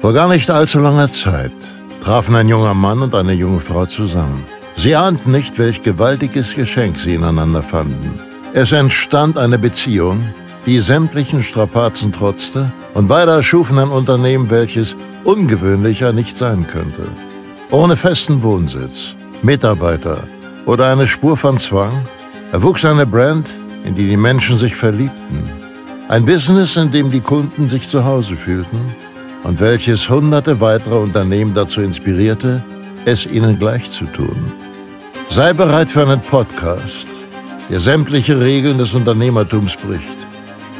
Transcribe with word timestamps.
Vor 0.00 0.12
gar 0.12 0.28
nicht 0.28 0.48
allzu 0.48 0.78
langer 0.78 1.12
Zeit 1.12 1.50
trafen 2.00 2.36
ein 2.36 2.48
junger 2.48 2.74
Mann 2.74 3.02
und 3.02 3.16
eine 3.16 3.32
junge 3.32 3.58
Frau 3.58 3.84
zusammen. 3.84 4.44
Sie 4.76 4.94
ahnten 4.94 5.32
nicht, 5.32 5.58
welch 5.58 5.82
gewaltiges 5.82 6.54
Geschenk 6.54 7.00
sie 7.00 7.14
ineinander 7.14 7.62
fanden. 7.62 8.20
Es 8.52 8.70
entstand 8.70 9.36
eine 9.36 9.58
Beziehung, 9.58 10.32
die 10.66 10.78
sämtlichen 10.80 11.42
Strapazen 11.42 12.12
trotzte, 12.12 12.72
und 12.94 13.08
beide 13.08 13.32
erschufen 13.32 13.78
ein 13.78 13.88
Unternehmen, 13.88 14.50
welches 14.50 14.96
ungewöhnlicher 15.24 16.12
nicht 16.12 16.36
sein 16.36 16.64
könnte. 16.68 17.08
Ohne 17.72 17.96
festen 17.96 18.40
Wohnsitz, 18.44 19.16
Mitarbeiter 19.42 20.28
oder 20.66 20.92
eine 20.92 21.08
Spur 21.08 21.36
von 21.36 21.58
Zwang 21.58 22.06
erwuchs 22.52 22.84
eine 22.84 23.04
Brand, 23.04 23.50
in 23.84 23.96
die 23.96 24.08
die 24.08 24.16
Menschen 24.16 24.56
sich 24.56 24.76
verliebten. 24.76 25.50
Ein 26.08 26.24
Business, 26.24 26.76
in 26.76 26.92
dem 26.92 27.10
die 27.10 27.20
Kunden 27.20 27.66
sich 27.66 27.86
zu 27.88 28.04
Hause 28.04 28.36
fühlten 28.36 28.94
und 29.44 29.60
welches 29.60 30.08
hunderte 30.08 30.60
weitere 30.60 30.96
Unternehmen 30.96 31.54
dazu 31.54 31.80
inspirierte, 31.80 32.62
es 33.04 33.26
ihnen 33.26 33.58
gleich 33.58 33.90
zu 33.90 34.04
tun. 34.06 34.52
Sei 35.30 35.52
bereit 35.52 35.90
für 35.90 36.02
einen 36.02 36.20
Podcast, 36.20 37.08
der 37.70 37.80
sämtliche 37.80 38.40
Regeln 38.40 38.78
des 38.78 38.94
Unternehmertums 38.94 39.76
bricht. 39.76 40.18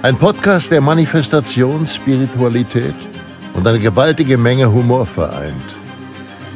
Ein 0.03 0.17
Podcast, 0.17 0.71
der 0.71 0.81
Manifestation, 0.81 1.87
Spiritualität 1.87 2.95
und 3.55 3.67
eine 3.67 3.79
gewaltige 3.79 4.39
Menge 4.39 4.71
Humor 4.73 5.07
vereint. 5.07 5.77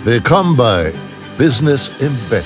Willkommen 0.04 0.56
bei 0.56 0.92
Business 1.38 1.90
im 2.00 2.16
Bett. 2.30 2.44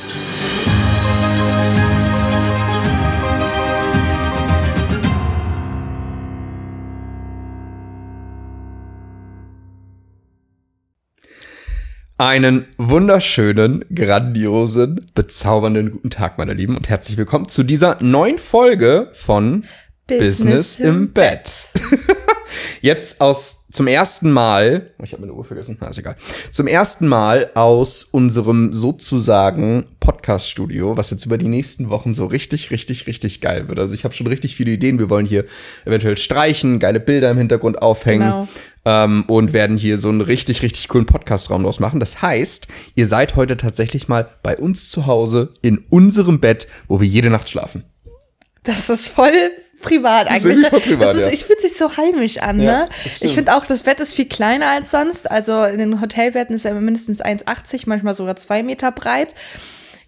Einen 12.19 12.65
wunderschönen, 12.79 13.85
grandiosen, 13.95 15.05
bezaubernden 15.15 15.91
guten 15.91 16.09
Tag, 16.09 16.39
meine 16.39 16.55
Lieben, 16.55 16.75
und 16.75 16.89
herzlich 16.89 17.19
willkommen 17.19 17.51
zu 17.51 17.63
dieser 17.63 18.03
neuen 18.03 18.39
Folge 18.39 19.11
von 19.13 19.67
Business, 20.07 20.39
Business 20.39 20.81
im 20.81 21.13
Bett. 21.13 21.51
Jetzt 22.81 23.21
aus 23.21 23.67
zum 23.71 23.87
ersten 23.87 24.33
Mal, 24.33 24.93
oh, 24.99 25.03
ich 25.05 25.13
habe 25.13 25.21
meine 25.21 25.35
Uhr 25.35 25.45
vergessen, 25.45 25.77
na 25.79 25.89
ist 25.89 25.99
egal. 25.99 26.17
Zum 26.53 26.67
ersten 26.67 27.07
Mal 27.07 27.51
aus 27.55 28.03
unserem 28.05 28.73
sozusagen 28.73 29.85
Podcast-Studio, 30.01 30.97
was 30.97 31.11
jetzt 31.11 31.27
über 31.27 31.37
die 31.37 31.49
nächsten 31.49 31.91
Wochen 31.91 32.15
so 32.15 32.25
richtig, 32.25 32.71
richtig, 32.71 33.07
richtig 33.07 33.43
geil 33.43 33.69
wird. 33.69 33.79
Also 33.79 33.95
ich 33.95 34.05
habe 34.05 34.15
schon 34.15 34.29
richtig 34.29 34.57
viele 34.57 34.71
Ideen. 34.71 34.99
Wir 34.99 35.11
wollen 35.11 35.27
hier 35.27 35.45
eventuell 35.85 36.17
streichen, 36.17 36.79
geile 36.79 37.01
Bilder 37.01 37.31
im 37.31 37.37
Hintergrund 37.37 37.83
aufhängen. 37.83 38.21
Genau. 38.21 38.49
Ähm, 38.89 39.25
und 39.27 39.53
werden 39.53 39.77
hier 39.77 39.99
so 39.99 40.09
einen 40.09 40.21
richtig, 40.21 40.63
richtig 40.63 40.87
coolen 40.87 41.07
Podcast-Raum 41.07 41.65
draus 41.65 41.81
machen. 41.81 41.99
Das 41.99 42.23
heißt, 42.23 42.69
ihr 42.95 43.07
seid 43.09 43.35
heute 43.35 43.57
tatsächlich 43.57 44.07
mal 44.07 44.31
bei 44.45 44.57
uns 44.57 44.91
zu 44.91 45.07
Hause 45.07 45.53
in 45.61 45.79
unserem 45.91 46.39
Bett, 46.41 46.69
wo 46.87 47.01
wir 47.01 47.09
jede 47.09 47.29
Nacht 47.29 47.49
schlafen. 47.49 47.83
Das 48.63 48.89
ist 48.89 49.09
voll 49.09 49.33
privat 49.81 50.29
eigentlich. 50.29 50.71
Privat, 50.71 51.15
ist, 51.17 51.23
ja. 51.23 51.33
Ich 51.33 51.45
fühlt 51.45 51.61
sich 51.61 51.77
so 51.77 51.97
heimisch 51.97 52.39
an, 52.39 52.61
ja, 52.61 52.85
ne? 52.85 52.89
Ich 53.21 53.35
finde 53.35 53.57
auch, 53.57 53.67
das 53.67 53.83
Bett 53.83 54.01
ist 54.01 54.15
viel 54.15 54.27
kleiner 54.27 54.69
als 54.69 54.91
sonst. 54.91 55.31
Also 55.31 55.65
in 55.65 55.79
den 55.79 56.01
Hotelbetten 56.01 56.55
ist 56.55 56.65
ja 56.65 56.73
mindestens 56.75 57.21
1,80, 57.21 57.85
manchmal 57.87 58.15
sogar 58.15 58.37
zwei 58.37 58.63
Meter 58.63 58.93
breit 58.93 59.35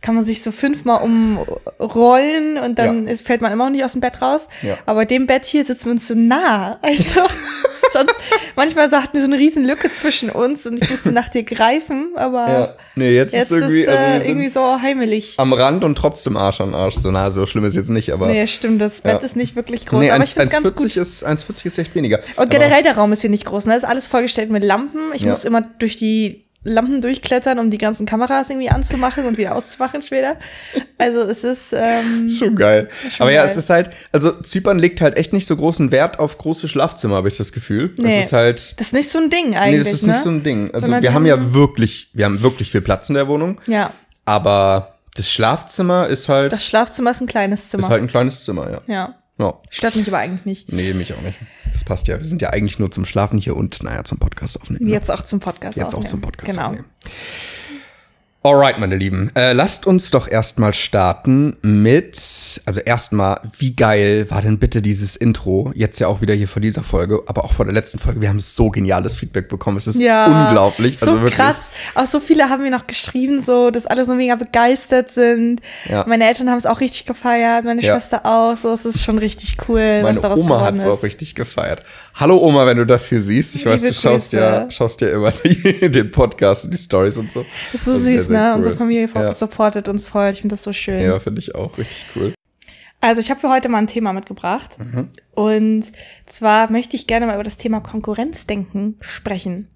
kann 0.00 0.14
man 0.14 0.24
sich 0.24 0.42
so 0.42 0.52
fünfmal 0.52 1.02
umrollen 1.02 2.56
und 2.58 2.78
dann 2.78 3.06
ja. 3.06 3.12
ist, 3.12 3.26
fällt 3.26 3.40
man 3.40 3.52
immer 3.52 3.64
noch 3.64 3.72
nicht 3.72 3.84
aus 3.84 3.92
dem 3.92 4.00
Bett 4.00 4.22
raus. 4.22 4.48
Ja. 4.62 4.78
Aber 4.86 5.04
dem 5.04 5.26
Bett 5.26 5.44
hier 5.44 5.64
sitzen 5.64 5.86
wir 5.86 5.92
uns 5.92 6.06
so 6.06 6.14
nah. 6.14 6.78
Also 6.82 7.20
sonst, 7.92 8.14
manchmal 8.54 8.90
hatten 8.92 9.14
wir 9.14 9.20
so 9.20 9.26
eine 9.26 9.38
riesen 9.38 9.66
Lücke 9.66 9.90
zwischen 9.90 10.30
uns 10.30 10.66
und 10.66 10.80
ich 10.80 10.88
musste 10.88 11.10
nach 11.10 11.28
dir 11.28 11.42
greifen, 11.42 12.10
aber 12.14 12.48
ja. 12.48 12.74
nee, 12.94 13.10
jetzt, 13.10 13.34
jetzt 13.34 13.50
ist 13.50 13.50
irgendwie, 13.50 13.80
ist, 13.80 13.88
äh, 13.88 13.96
also 13.96 14.28
irgendwie 14.28 14.48
so 14.48 14.80
heimelig. 14.80 15.34
Am 15.36 15.52
Rand 15.52 15.82
und 15.82 15.96
trotzdem 15.96 16.36
Arsch 16.36 16.60
an 16.60 16.74
Arsch. 16.74 16.94
So, 16.94 17.10
na, 17.10 17.32
so 17.32 17.46
schlimm 17.46 17.64
ist 17.64 17.74
jetzt 17.74 17.90
nicht, 17.90 18.12
aber. 18.12 18.28
Nee, 18.28 18.46
stimmt, 18.46 18.80
das 18.80 19.00
Bett 19.00 19.22
ist 19.24 19.34
nicht 19.34 19.56
wirklich 19.56 19.86
groß. 19.86 20.00
Nee, 20.00 20.10
aber 20.10 20.20
1, 20.20 20.36
ich 20.36 20.42
1,40 20.42 21.00
ist, 21.00 21.26
1,40 21.26 21.66
ist 21.66 21.78
echt 21.78 21.94
weniger. 21.96 22.20
Und 22.36 22.50
generell 22.50 22.84
der 22.84 22.96
Raum 22.96 23.12
ist 23.12 23.22
hier 23.22 23.30
nicht 23.30 23.46
groß. 23.46 23.66
Ne? 23.66 23.72
Da 23.72 23.78
ist 23.78 23.84
alles 23.84 24.06
vollgestellt 24.06 24.50
mit 24.50 24.62
Lampen. 24.62 25.00
Ich 25.14 25.24
muss 25.24 25.44
immer 25.44 25.62
durch 25.62 25.96
die 25.96 26.47
Lampen 26.64 27.00
durchklettern, 27.00 27.58
um 27.58 27.70
die 27.70 27.78
ganzen 27.78 28.04
Kameras 28.04 28.50
irgendwie 28.50 28.68
anzumachen 28.68 29.24
und 29.26 29.38
wieder 29.38 29.54
auszumachen 29.54 30.02
später. 30.02 30.36
Also 30.98 31.22
es 31.22 31.44
ist 31.44 31.72
ähm, 31.72 32.28
schon 32.28 32.56
geil. 32.56 32.88
Schon 32.90 33.20
Aber 33.20 33.30
ja, 33.30 33.42
geil. 33.42 33.50
es 33.50 33.56
ist 33.56 33.70
halt, 33.70 33.90
also 34.12 34.32
Zypern 34.32 34.78
legt 34.78 35.00
halt 35.00 35.16
echt 35.16 35.32
nicht 35.32 35.46
so 35.46 35.56
großen 35.56 35.92
Wert 35.92 36.18
auf 36.18 36.36
große 36.38 36.68
Schlafzimmer, 36.68 37.16
habe 37.16 37.28
ich 37.28 37.36
das 37.36 37.52
Gefühl. 37.52 37.94
Nee, 37.96 38.16
das 38.16 38.26
ist 38.26 38.32
halt. 38.32 38.80
Das 38.80 38.88
ist 38.88 38.92
nicht 38.92 39.08
so 39.08 39.18
ein 39.18 39.30
Ding 39.30 39.54
eigentlich. 39.56 39.78
Nee, 39.78 39.84
das 39.84 39.92
ist 39.92 40.06
ne? 40.06 40.12
nicht 40.12 40.22
so 40.22 40.30
ein 40.30 40.42
Ding. 40.42 40.70
Also 40.72 40.86
Sondern 40.86 41.02
wir 41.02 41.14
haben 41.14 41.26
ja 41.26 41.54
wirklich, 41.54 42.10
wir 42.14 42.24
haben 42.24 42.42
wirklich 42.42 42.70
viel 42.70 42.80
Platz 42.80 43.08
in 43.08 43.14
der 43.14 43.28
Wohnung. 43.28 43.60
Ja. 43.66 43.92
Aber 44.24 44.98
das 45.14 45.30
Schlafzimmer 45.30 46.08
ist 46.08 46.28
halt. 46.28 46.52
Das 46.52 46.64
Schlafzimmer 46.64 47.12
ist 47.12 47.20
ein 47.20 47.26
kleines 47.26 47.70
Zimmer. 47.70 47.84
Ist 47.84 47.90
halt 47.90 48.02
ein 48.02 48.08
kleines 48.08 48.44
Zimmer, 48.44 48.70
ja. 48.70 48.80
Ja. 48.86 49.14
Ja. 49.38 49.54
Stört 49.70 49.96
mich 49.96 50.08
aber 50.08 50.18
eigentlich 50.18 50.44
nicht. 50.46 50.72
Nee, 50.72 50.92
mich 50.94 51.14
auch 51.14 51.20
nicht. 51.20 51.38
Das 51.72 51.84
passt 51.84 52.08
ja. 52.08 52.18
Wir 52.18 52.26
sind 52.26 52.42
ja 52.42 52.50
eigentlich 52.50 52.78
nur 52.78 52.90
zum 52.90 53.04
Schlafen 53.04 53.38
hier 53.38 53.56
und, 53.56 53.82
naja, 53.82 54.02
zum 54.04 54.18
Podcast 54.18 54.60
aufnehmen. 54.60 54.86
Ne? 54.86 54.92
Jetzt 54.92 55.10
auch 55.10 55.22
zum 55.22 55.38
Podcast 55.38 55.76
Jetzt 55.76 55.94
aufnehmen. 55.94 56.04
auch 56.04 56.10
zum 56.10 56.20
Podcast 56.20 56.54
genau. 56.54 56.66
aufnehmen. 56.68 56.86
Alright, 58.40 58.78
meine 58.78 58.94
Lieben. 58.94 59.32
Äh, 59.34 59.52
lasst 59.52 59.84
uns 59.84 60.12
doch 60.12 60.28
erstmal 60.30 60.72
starten 60.72 61.56
mit, 61.62 62.16
also 62.66 62.78
erstmal, 62.78 63.40
wie 63.58 63.74
geil 63.74 64.30
war 64.30 64.42
denn 64.42 64.60
bitte 64.60 64.80
dieses 64.80 65.16
Intro? 65.16 65.72
Jetzt 65.74 65.98
ja 65.98 66.06
auch 66.06 66.20
wieder 66.20 66.34
hier 66.34 66.46
vor 66.46 66.62
dieser 66.62 66.84
Folge, 66.84 67.20
aber 67.26 67.44
auch 67.44 67.52
vor 67.52 67.64
der 67.64 67.74
letzten 67.74 67.98
Folge. 67.98 68.20
Wir 68.20 68.28
haben 68.28 68.38
so 68.38 68.70
geniales 68.70 69.16
Feedback 69.16 69.48
bekommen. 69.48 69.76
Es 69.76 69.88
ist 69.88 69.98
ja, 69.98 70.46
unglaublich. 70.46 71.00
So 71.00 71.10
also 71.10 71.26
krass. 71.30 71.70
Auch 71.96 72.06
so 72.06 72.20
viele 72.20 72.48
haben 72.48 72.62
mir 72.62 72.70
noch 72.70 72.86
geschrieben, 72.86 73.42
so, 73.42 73.72
dass 73.72 73.86
alle 73.86 74.04
so 74.04 74.14
mega 74.14 74.36
begeistert 74.36 75.10
sind. 75.10 75.60
Ja. 75.88 76.04
Meine 76.06 76.24
Eltern 76.28 76.48
haben 76.48 76.58
es 76.58 76.66
auch 76.66 76.78
richtig 76.78 77.06
gefeiert, 77.06 77.64
meine 77.64 77.82
ja. 77.82 77.94
Schwester 77.94 78.24
auch. 78.24 78.56
So, 78.56 78.72
es 78.72 78.84
ist 78.84 79.02
schon 79.02 79.18
richtig 79.18 79.56
cool. 79.68 80.02
Meine 80.02 80.20
Oma 80.36 80.60
hat 80.60 80.76
es 80.76 80.86
auch 80.86 81.02
richtig 81.02 81.34
gefeiert. 81.34 81.82
Hallo 82.14 82.38
Oma, 82.38 82.66
wenn 82.66 82.78
du 82.78 82.86
das 82.86 83.08
hier 83.08 83.20
siehst. 83.20 83.56
Ich 83.56 83.64
Liebe 83.64 83.74
weiß, 83.74 83.82
du 83.82 83.94
schaust 83.94 84.32
ja, 84.32 84.70
schaust 84.70 85.00
ja 85.00 85.08
immer 85.08 85.32
die, 85.32 85.90
den 85.90 86.12
Podcast 86.12 86.66
und 86.66 86.72
die 86.72 86.78
Stories 86.78 87.16
und 87.18 87.32
so. 87.32 87.44
Das 87.72 87.80
ist 87.80 87.84
so 87.84 87.92
das 87.92 88.04
süß, 88.04 88.20
ist 88.22 88.28
ne? 88.40 88.48
Cool. 88.50 88.56
Unsere 88.56 88.76
Familie 88.76 89.08
ja. 89.14 89.34
supportet 89.34 89.88
uns 89.88 90.08
voll. 90.08 90.30
Ich 90.30 90.40
finde 90.40 90.54
das 90.54 90.64
so 90.64 90.72
schön. 90.72 91.00
Ja, 91.00 91.18
finde 91.18 91.40
ich 91.40 91.54
auch 91.54 91.76
richtig 91.78 92.06
cool. 92.16 92.34
Also 93.00 93.20
ich 93.20 93.30
habe 93.30 93.38
für 93.40 93.48
heute 93.48 93.68
mal 93.68 93.78
ein 93.78 93.86
Thema 93.86 94.12
mitgebracht. 94.12 94.76
Mhm. 94.78 95.08
Und 95.34 95.84
zwar 96.26 96.70
möchte 96.70 96.96
ich 96.96 97.06
gerne 97.06 97.26
mal 97.26 97.34
über 97.34 97.44
das 97.44 97.56
Thema 97.56 97.80
Konkurrenzdenken 97.80 98.96
sprechen. 99.00 99.68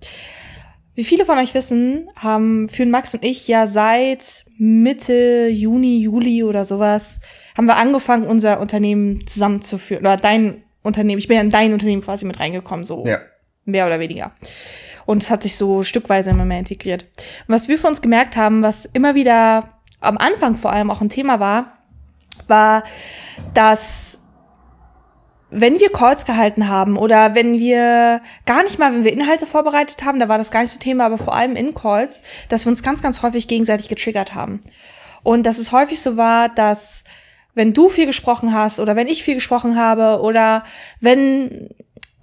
Wie 0.95 1.05
viele 1.05 1.25
von 1.25 1.39
euch 1.39 1.55
wissen, 1.55 2.09
haben 2.17 2.69
führen 2.69 2.91
Max 2.91 3.15
und 3.15 3.25
ich 3.25 3.49
ja 3.49 3.67
seit 3.67 4.45
Mitte 4.59 5.49
Juni, 5.49 6.01
Juli 6.01 6.45
oder 6.45 6.65
sowas, 6.65 7.21
haben 7.57 7.67
wir 7.67 7.77
angefangen, 7.77 8.27
unser 8.27 8.61
Unternehmen 8.61 9.27
zusammenzuführen. 9.27 10.05
Oder 10.05 10.17
dein 10.17 10.63
Unternehmen, 10.83 11.19
ich 11.19 11.29
bin 11.29 11.37
ja 11.37 11.43
in 11.43 11.51
dein 11.51 11.73
Unternehmen 11.73 12.03
quasi 12.03 12.27
mit 12.27 12.41
reingekommen, 12.41 12.85
so 12.85 13.07
ja. 13.07 13.19
mehr 13.65 13.87
oder 13.87 14.01
weniger. 14.01 14.33
Und 15.07 15.23
es 15.23 15.31
hat 15.31 15.43
sich 15.43 15.57
so 15.57 15.83
stückweise 15.83 16.31
immer 16.31 16.45
mehr 16.45 16.59
integriert. 16.59 17.05
Und 17.47 17.55
was 17.55 17.69
wir 17.69 17.79
für 17.79 17.89
uns 17.89 18.03
gemerkt 18.03 18.37
haben, 18.37 18.63
was 18.63 18.87
immer 18.87 19.15
wieder 19.15 19.69
am 20.01 20.19
Anfang 20.19 20.57
vor 20.57 20.73
allem 20.73 20.91
auch 20.91 21.01
ein 21.01 21.09
Thema 21.09 21.41
war, 21.41 21.79
war, 22.49 22.83
dass 23.55 24.19
wenn 25.51 25.79
wir 25.79 25.91
Calls 25.91 26.25
gehalten 26.25 26.69
haben 26.69 26.97
oder 26.97 27.35
wenn 27.35 27.59
wir 27.59 28.23
gar 28.47 28.63
nicht 28.63 28.79
mal, 28.79 28.93
wenn 28.93 29.05
wir 29.05 29.13
Inhalte 29.13 29.47
vorbereitet 29.47 30.03
haben, 30.03 30.19
da 30.19 30.29
war 30.29 30.39
das 30.39 30.51
gar 30.51 30.63
nicht 30.63 30.73
so 30.73 30.79
Thema, 30.79 31.05
aber 31.05 31.19
vor 31.19 31.35
allem 31.35 31.57
in 31.57 31.75
Calls, 31.75 32.23
dass 32.49 32.65
wir 32.65 32.71
uns 32.71 32.83
ganz, 32.83 33.03
ganz 33.03 33.23
häufig 33.23 33.49
gegenseitig 33.49 33.89
getriggert 33.89 34.35
haben. 34.35 34.61
Und 35.23 35.45
dass 35.45 35.59
es 35.59 35.71
häufig 35.71 36.01
so 36.01 36.17
war, 36.17 36.49
dass 36.49 37.05
wenn 37.55 37.75
du 37.75 37.91
viel 37.91 38.07
gesprochen 38.07 38.55
hast 38.55 38.81
oder 38.81 38.97
wenn 38.97 39.09
ich 39.09 39.23
viel 39.23 39.35
gesprochen 39.35 39.77
habe 39.77 40.23
oder 40.23 40.65
wenn 41.01 41.69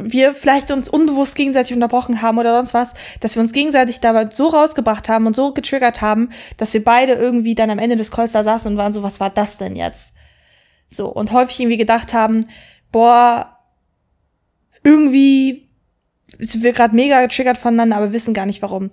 wir 0.02 0.34
vielleicht 0.34 0.72
uns 0.72 0.90
unbewusst 0.90 1.36
gegenseitig 1.36 1.74
unterbrochen 1.74 2.22
haben 2.22 2.38
oder 2.38 2.56
sonst 2.56 2.74
was, 2.74 2.94
dass 3.20 3.36
wir 3.36 3.42
uns 3.42 3.52
gegenseitig 3.52 4.00
dabei 4.00 4.30
so 4.30 4.48
rausgebracht 4.48 5.10
haben 5.10 5.28
und 5.28 5.36
so 5.36 5.54
getriggert 5.54 6.02
haben, 6.02 6.30
dass 6.58 6.74
wir 6.74 6.84
beide 6.84 7.14
irgendwie 7.14 7.56
dann 7.56 7.70
am 7.70 7.80
Ende 7.80 7.96
des 7.96 8.12
Calls 8.12 8.32
da 8.32 8.44
saßen 8.44 8.72
und 8.72 8.78
waren 8.78 8.94
so, 8.94 9.04
was 9.04 9.20
war 9.20 9.30
das 9.30 9.58
denn 9.58 9.76
jetzt? 9.76 10.14
So, 10.88 11.08
und 11.08 11.32
häufig 11.32 11.60
irgendwie 11.60 11.78
gedacht 11.78 12.14
haben, 12.14 12.46
boah, 12.92 13.58
irgendwie 14.84 15.70
sind 16.38 16.64
wir 16.64 16.74
gerade 16.74 16.96
mega 16.96 17.22
getriggert 17.22 17.58
voneinander, 17.58 17.98
aber 17.98 18.14
wissen 18.14 18.34
gar 18.34 18.46
nicht 18.46 18.62
warum. 18.62 18.90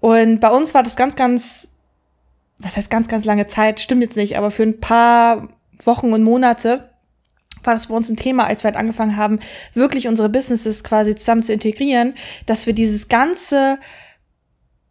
Und 0.00 0.40
bei 0.40 0.50
uns 0.50 0.74
war 0.74 0.82
das 0.82 0.96
ganz, 0.96 1.16
ganz, 1.16 1.76
was 2.58 2.76
heißt 2.76 2.90
ganz, 2.90 3.08
ganz 3.08 3.24
lange 3.24 3.46
Zeit, 3.46 3.80
stimmt 3.80 4.02
jetzt 4.02 4.16
nicht, 4.16 4.36
aber 4.36 4.50
für 4.50 4.64
ein 4.64 4.80
paar 4.80 5.48
Wochen 5.84 6.12
und 6.12 6.22
Monate 6.22 6.89
war 7.64 7.74
das 7.74 7.88
bei 7.88 7.94
uns 7.94 8.08
ein 8.08 8.16
Thema, 8.16 8.46
als 8.46 8.62
wir 8.62 8.68
halt 8.68 8.76
angefangen 8.76 9.16
haben, 9.16 9.40
wirklich 9.74 10.08
unsere 10.08 10.28
Businesses 10.28 10.84
quasi 10.84 11.14
zusammen 11.14 11.42
zu 11.42 11.52
integrieren, 11.52 12.14
dass 12.46 12.66
wir 12.66 12.72
dieses 12.72 13.08
ganze 13.08 13.78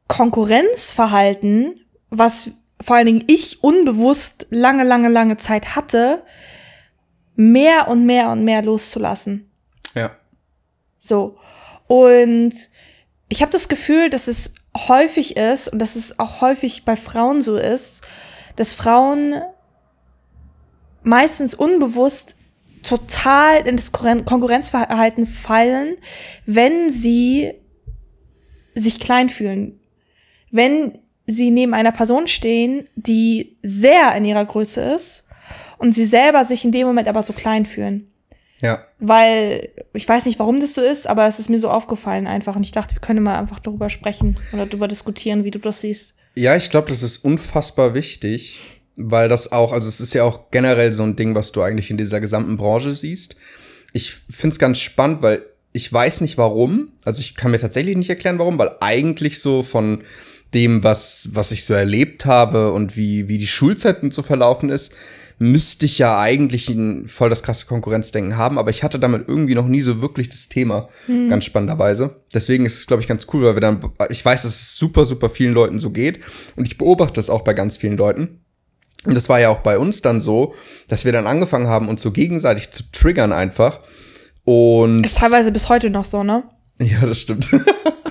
Konkurrenzverhalten, 0.08 1.80
was 2.10 2.52
vor 2.82 2.96
allen 2.96 3.06
Dingen 3.06 3.24
ich 3.28 3.64
unbewusst 3.64 4.48
lange, 4.50 4.84
lange, 4.84 5.10
lange 5.10 5.38
Zeit 5.38 5.76
hatte, 5.76 6.24
mehr 7.36 7.88
und 7.88 8.06
mehr 8.06 8.32
und 8.32 8.44
mehr 8.44 8.62
loszulassen. 8.62 9.52
Ja. 9.96 10.12
So. 10.98 11.38
Und 11.88 12.54
ich 13.30 13.42
habe 13.42 13.52
das 13.52 13.70
Gefühl, 13.70 14.10
dass 14.10 14.28
es 14.28 14.54
häufig 14.76 15.38
ist 15.38 15.68
und 15.68 15.80
dass 15.80 15.96
es 15.96 16.20
auch 16.20 16.42
häufig 16.42 16.86
bei 16.86 16.96
Frauen 16.96 17.42
so 17.42 17.56
ist, 17.56 18.08
dass 18.56 18.74
Frauen 18.74 19.42
meistens 21.04 21.54
unbewusst 21.54 22.36
total 22.84 23.68
in 23.68 23.76
das 23.76 23.92
Konkurrenzverhalten 23.92 25.26
fallen, 25.26 25.98
wenn 26.46 26.90
sie 26.90 27.54
sich 28.76 29.00
klein 29.00 29.30
fühlen. 29.30 29.80
Wenn 30.52 30.98
sie 31.28 31.52
neben 31.52 31.74
einer 31.74 31.92
Person 31.92 32.28
stehen, 32.28 32.88
die 32.96 33.58
sehr 33.62 34.16
in 34.16 34.26
ihrer 34.26 34.46
Größe 34.46 34.82
ist 34.82 35.26
und 35.78 35.94
sie 35.94 36.06
selber 36.06 36.46
sich 36.46 36.66
in 36.66 36.72
dem 36.72 36.88
Moment 36.88 37.08
aber 37.08 37.22
so 37.22 37.34
klein 37.34 37.66
fühlen. 37.66 38.12
Ja. 38.62 38.84
Weil 39.00 39.70
ich 39.94 40.08
weiß 40.08 40.26
nicht, 40.26 40.40
warum 40.40 40.60
das 40.60 40.74
so 40.74 40.82
ist, 40.82 41.08
aber 41.08 41.28
es 41.28 41.40
ist 41.40 41.50
mir 41.50 41.60
so 41.60 41.70
aufgefallen 41.70 42.28
einfach 42.28 42.56
und 42.56 42.66
ich 42.66 42.72
dachte, 42.72 42.96
wir 42.96 43.02
können 43.02 43.24
mal 43.24 43.38
einfach 43.38 43.60
darüber 43.60 43.90
sprechen 43.90 44.38
oder 44.52 44.66
darüber 44.66 44.88
diskutieren, 44.88 45.44
wie 45.44 45.52
du 45.52 45.60
das 45.60 45.82
siehst. 45.82 46.16
Ja, 46.36 46.56
ich 46.56 46.70
glaube, 46.70 46.90
das 46.90 47.04
ist 47.04 47.18
unfassbar 47.18 47.94
wichtig, 47.94 48.79
weil 49.00 49.30
das 49.30 49.52
auch, 49.52 49.72
also 49.72 49.88
es 49.88 50.00
ist 50.00 50.14
ja 50.14 50.24
auch 50.24 50.52
generell 50.52 50.94
so 50.94 51.04
ein 51.04 51.16
Ding, 51.16 51.36
was 51.36 51.52
du 51.52 51.62
eigentlich 51.62 51.90
in 51.90 51.98
dieser 51.98 52.20
gesamten 52.20 52.58
Branche 52.58 52.96
siehst. 52.96 53.36
Ich 53.94 54.18
finde 54.30 54.54
es 54.54 54.60
ganz 54.60 54.80
spannend, 54.80 55.22
weil 55.22 55.44
ich 55.72 55.92
weiß 55.92 56.22
nicht 56.22 56.38
warum, 56.38 56.90
also 57.06 57.20
ich 57.20 57.36
kann 57.36 57.52
mir 57.52 57.60
tatsächlich 57.60 57.96
nicht 57.96 58.10
erklären, 58.10 58.40
warum, 58.40 58.58
weil 58.58 58.72
eigentlich 58.80 59.40
so 59.42 59.64
von 59.64 60.04
dem, 60.54 60.84
was, 60.84 61.30
was 61.34 61.52
ich 61.52 61.66
so 61.66 61.74
erlebt 61.74 62.26
habe 62.26 62.72
und 62.72 62.98
wie, 62.98 63.28
wie 63.28 63.38
die 63.38 63.48
Schulzeit 63.48 64.02
und 64.02 64.14
so 64.14 64.24
verlaufen 64.24 64.70
ist, 64.70 64.94
müsste 65.40 65.86
ich 65.86 65.98
ja 65.98 66.20
eigentlich 66.20 66.70
ein, 66.70 67.08
voll 67.08 67.30
das 67.30 67.44
krasse 67.44 67.66
Konkurrenzdenken 67.66 68.36
haben, 68.36 68.58
aber 68.58 68.72
ich 68.72 68.84
hatte 68.84 69.00
damit 69.00 69.28
irgendwie 69.28 69.56
noch 69.56 69.68
nie 69.68 69.82
so 69.82 70.02
wirklich 70.02 70.28
das 70.28 70.50
Thema, 70.50 70.90
mhm. 71.08 71.30
ganz 71.30 71.46
spannenderweise. 71.46 72.18
Deswegen 72.34 72.66
ist 72.66 72.78
es, 72.78 72.88
glaube 72.88 73.02
ich, 73.02 73.08
ganz 73.08 73.26
cool, 73.32 73.44
weil 73.44 73.56
wir 73.56 73.62
dann, 73.62 73.80
ich 74.10 74.24
weiß, 74.24 74.44
dass 74.44 74.52
es 74.52 74.76
super, 74.76 75.06
super 75.06 75.30
vielen 75.30 75.54
Leuten 75.54 75.80
so 75.80 75.92
geht 75.92 76.20
und 76.58 76.66
ich 76.66 76.78
beobachte 76.78 77.14
das 77.14 77.30
auch 77.30 77.42
bei 77.42 77.54
ganz 77.54 77.78
vielen 77.78 77.98
Leuten. 77.98 78.42
Und 79.06 79.16
das 79.16 79.30
war 79.30 79.40
ja 79.40 79.50
auch 79.50 79.60
bei 79.60 79.78
uns 79.78 80.02
dann 80.02 80.22
so, 80.22 80.54
dass 80.88 81.06
wir 81.06 81.12
dann 81.12 81.28
angefangen 81.28 81.68
haben, 81.68 81.88
uns 81.88 82.02
so 82.02 82.12
gegenseitig 82.12 82.72
zu 82.72 82.84
triggern 82.92 83.32
einfach. 83.32 83.80
Und. 84.44 85.06
Ist 85.06 85.18
teilweise 85.18 85.52
bis 85.52 85.70
heute 85.70 85.90
noch 85.90 86.06
so, 86.06 86.24
ne? 86.24 86.44
Ja, 86.80 87.06
das 87.06 87.20
stimmt. 87.20 87.50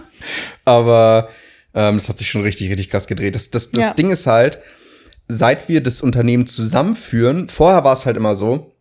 aber 0.67 1.31
ähm, 1.75 1.96
das 1.96 2.08
hat 2.08 2.19
sich 2.19 2.29
schon 2.29 2.43
richtig, 2.43 2.69
richtig 2.70 2.90
krass 2.90 3.06
gedreht. 3.06 3.35
Das, 3.35 3.50
das, 3.50 3.70
das 3.70 3.85
ja. 3.85 3.94
Ding 3.94 4.11
ist 4.11 4.26
halt, 4.26 4.58
seit 5.26 5.69
wir 5.69 5.82
das 5.82 6.02
Unternehmen 6.02 6.46
zusammenführen, 6.46 7.49
vorher 7.49 7.85
war 7.85 7.94
es 7.94 8.05
halt 8.05 8.17
immer 8.17 8.35
so, 8.35 8.73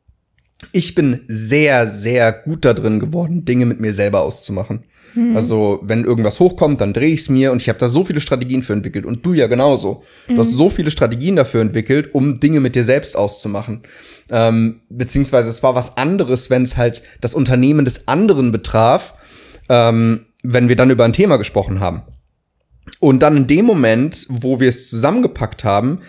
ich 0.71 0.95
bin 0.95 1.21
sehr, 1.27 1.88
sehr 1.88 2.31
gut 2.31 2.65
da 2.65 2.74
drin 2.74 3.00
geworden, 3.00 3.45
Dinge 3.45 3.65
mit 3.65 3.80
mir 3.80 3.94
selber 3.94 4.21
auszumachen. 4.21 4.83
Mhm. 5.15 5.36
Also, 5.36 5.80
wenn 5.83 6.04
irgendwas 6.04 6.39
hochkommt, 6.39 6.81
dann 6.81 6.94
drehe 6.94 7.13
ich 7.13 7.21
es 7.21 7.30
mir 7.30 7.51
und 7.51 7.62
ich 7.62 7.69
habe 7.69 7.80
da 7.80 7.88
so 7.88 8.04
viele 8.04 8.21
Strategien 8.21 8.63
für 8.63 8.74
entwickelt. 8.74 9.06
Und 9.06 9.25
du 9.25 9.33
ja 9.33 9.48
genauso. 9.48 10.04
Mhm. 10.27 10.36
Du 10.36 10.39
hast 10.39 10.51
mhm. 10.51 10.57
so 10.57 10.69
viele 10.69 10.92
Strategien 10.92 11.36
dafür 11.36 11.62
entwickelt, 11.62 12.13
um 12.13 12.39
Dinge 12.39 12.59
mit 12.59 12.75
dir 12.75 12.83
selbst 12.83 13.15
auszumachen. 13.15 13.81
Ähm, 14.30 14.81
beziehungsweise 14.89 15.50
es 15.50 15.63
war 15.63 15.75
was 15.75 15.98
anderes, 15.98 16.50
wenn 16.50 16.63
es 16.63 16.77
halt 16.77 17.04
das 17.21 17.33
Unternehmen 17.33 17.86
des 17.86 18.07
anderen 18.07 18.51
betraf, 18.51 19.13
ähm, 19.69 20.25
wenn 20.44 20.69
wir 20.69 20.75
dann 20.75 20.89
über 20.89 21.06
ein 21.06 21.13
Thema 21.13 21.38
gesprochen 21.38 21.80
haben. 21.80 22.04
Und 23.00 23.19
dann 23.19 23.38
in 23.38 23.48
dem 23.48 23.65
Moment, 23.65 24.25
wo 24.30 24.59
wir 24.59 24.69
es 24.69 24.89
zusammengepackt 24.89 25.63
haben, 25.63 26.00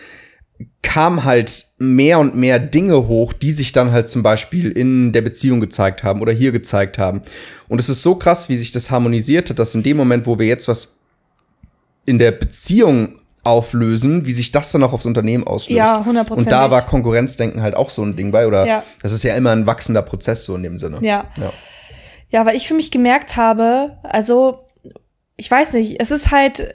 kam 0.82 1.24
halt 1.24 1.66
mehr 1.78 2.18
und 2.18 2.34
mehr 2.34 2.58
Dinge 2.58 3.06
hoch, 3.06 3.32
die 3.32 3.50
sich 3.50 3.72
dann 3.72 3.92
halt 3.92 4.08
zum 4.08 4.22
Beispiel 4.22 4.70
in 4.70 5.12
der 5.12 5.22
Beziehung 5.22 5.60
gezeigt 5.60 6.02
haben 6.02 6.20
oder 6.20 6.32
hier 6.32 6.50
gezeigt 6.50 6.98
haben. 6.98 7.22
Und 7.68 7.80
es 7.80 7.88
ist 7.88 8.02
so 8.02 8.14
krass, 8.14 8.48
wie 8.48 8.56
sich 8.56 8.72
das 8.72 8.90
harmonisiert 8.90 9.50
hat, 9.50 9.58
dass 9.58 9.74
in 9.74 9.82
dem 9.82 9.96
Moment, 9.96 10.26
wo 10.26 10.38
wir 10.38 10.46
jetzt 10.46 10.66
was 10.66 10.98
in 12.06 12.18
der 12.18 12.32
Beziehung 12.32 13.18
auflösen, 13.44 14.26
wie 14.26 14.32
sich 14.32 14.50
das 14.50 14.72
dann 14.72 14.82
auch 14.82 14.92
aufs 14.92 15.06
Unternehmen 15.06 15.46
auslöst. 15.46 15.76
Ja, 15.76 16.00
100%. 16.00 16.32
Und 16.32 16.50
da 16.50 16.70
war 16.70 16.84
Konkurrenzdenken 16.84 17.62
halt 17.62 17.76
auch 17.76 17.90
so 17.90 18.02
ein 18.02 18.16
Ding 18.16 18.30
bei, 18.30 18.46
oder 18.46 18.66
ja. 18.66 18.82
das 19.02 19.12
ist 19.12 19.22
ja 19.22 19.34
immer 19.36 19.52
ein 19.52 19.66
wachsender 19.66 20.02
Prozess 20.02 20.44
so 20.44 20.56
in 20.56 20.62
dem 20.62 20.78
Sinne. 20.78 20.98
Ja. 21.02 21.26
Ja, 21.36 21.52
ja 22.30 22.46
weil 22.46 22.56
ich 22.56 22.66
für 22.66 22.74
mich 22.74 22.90
gemerkt 22.90 23.36
habe, 23.36 23.96
also 24.02 24.64
ich 25.36 25.50
weiß 25.50 25.72
nicht, 25.74 26.00
es 26.00 26.10
ist 26.10 26.30
halt 26.30 26.74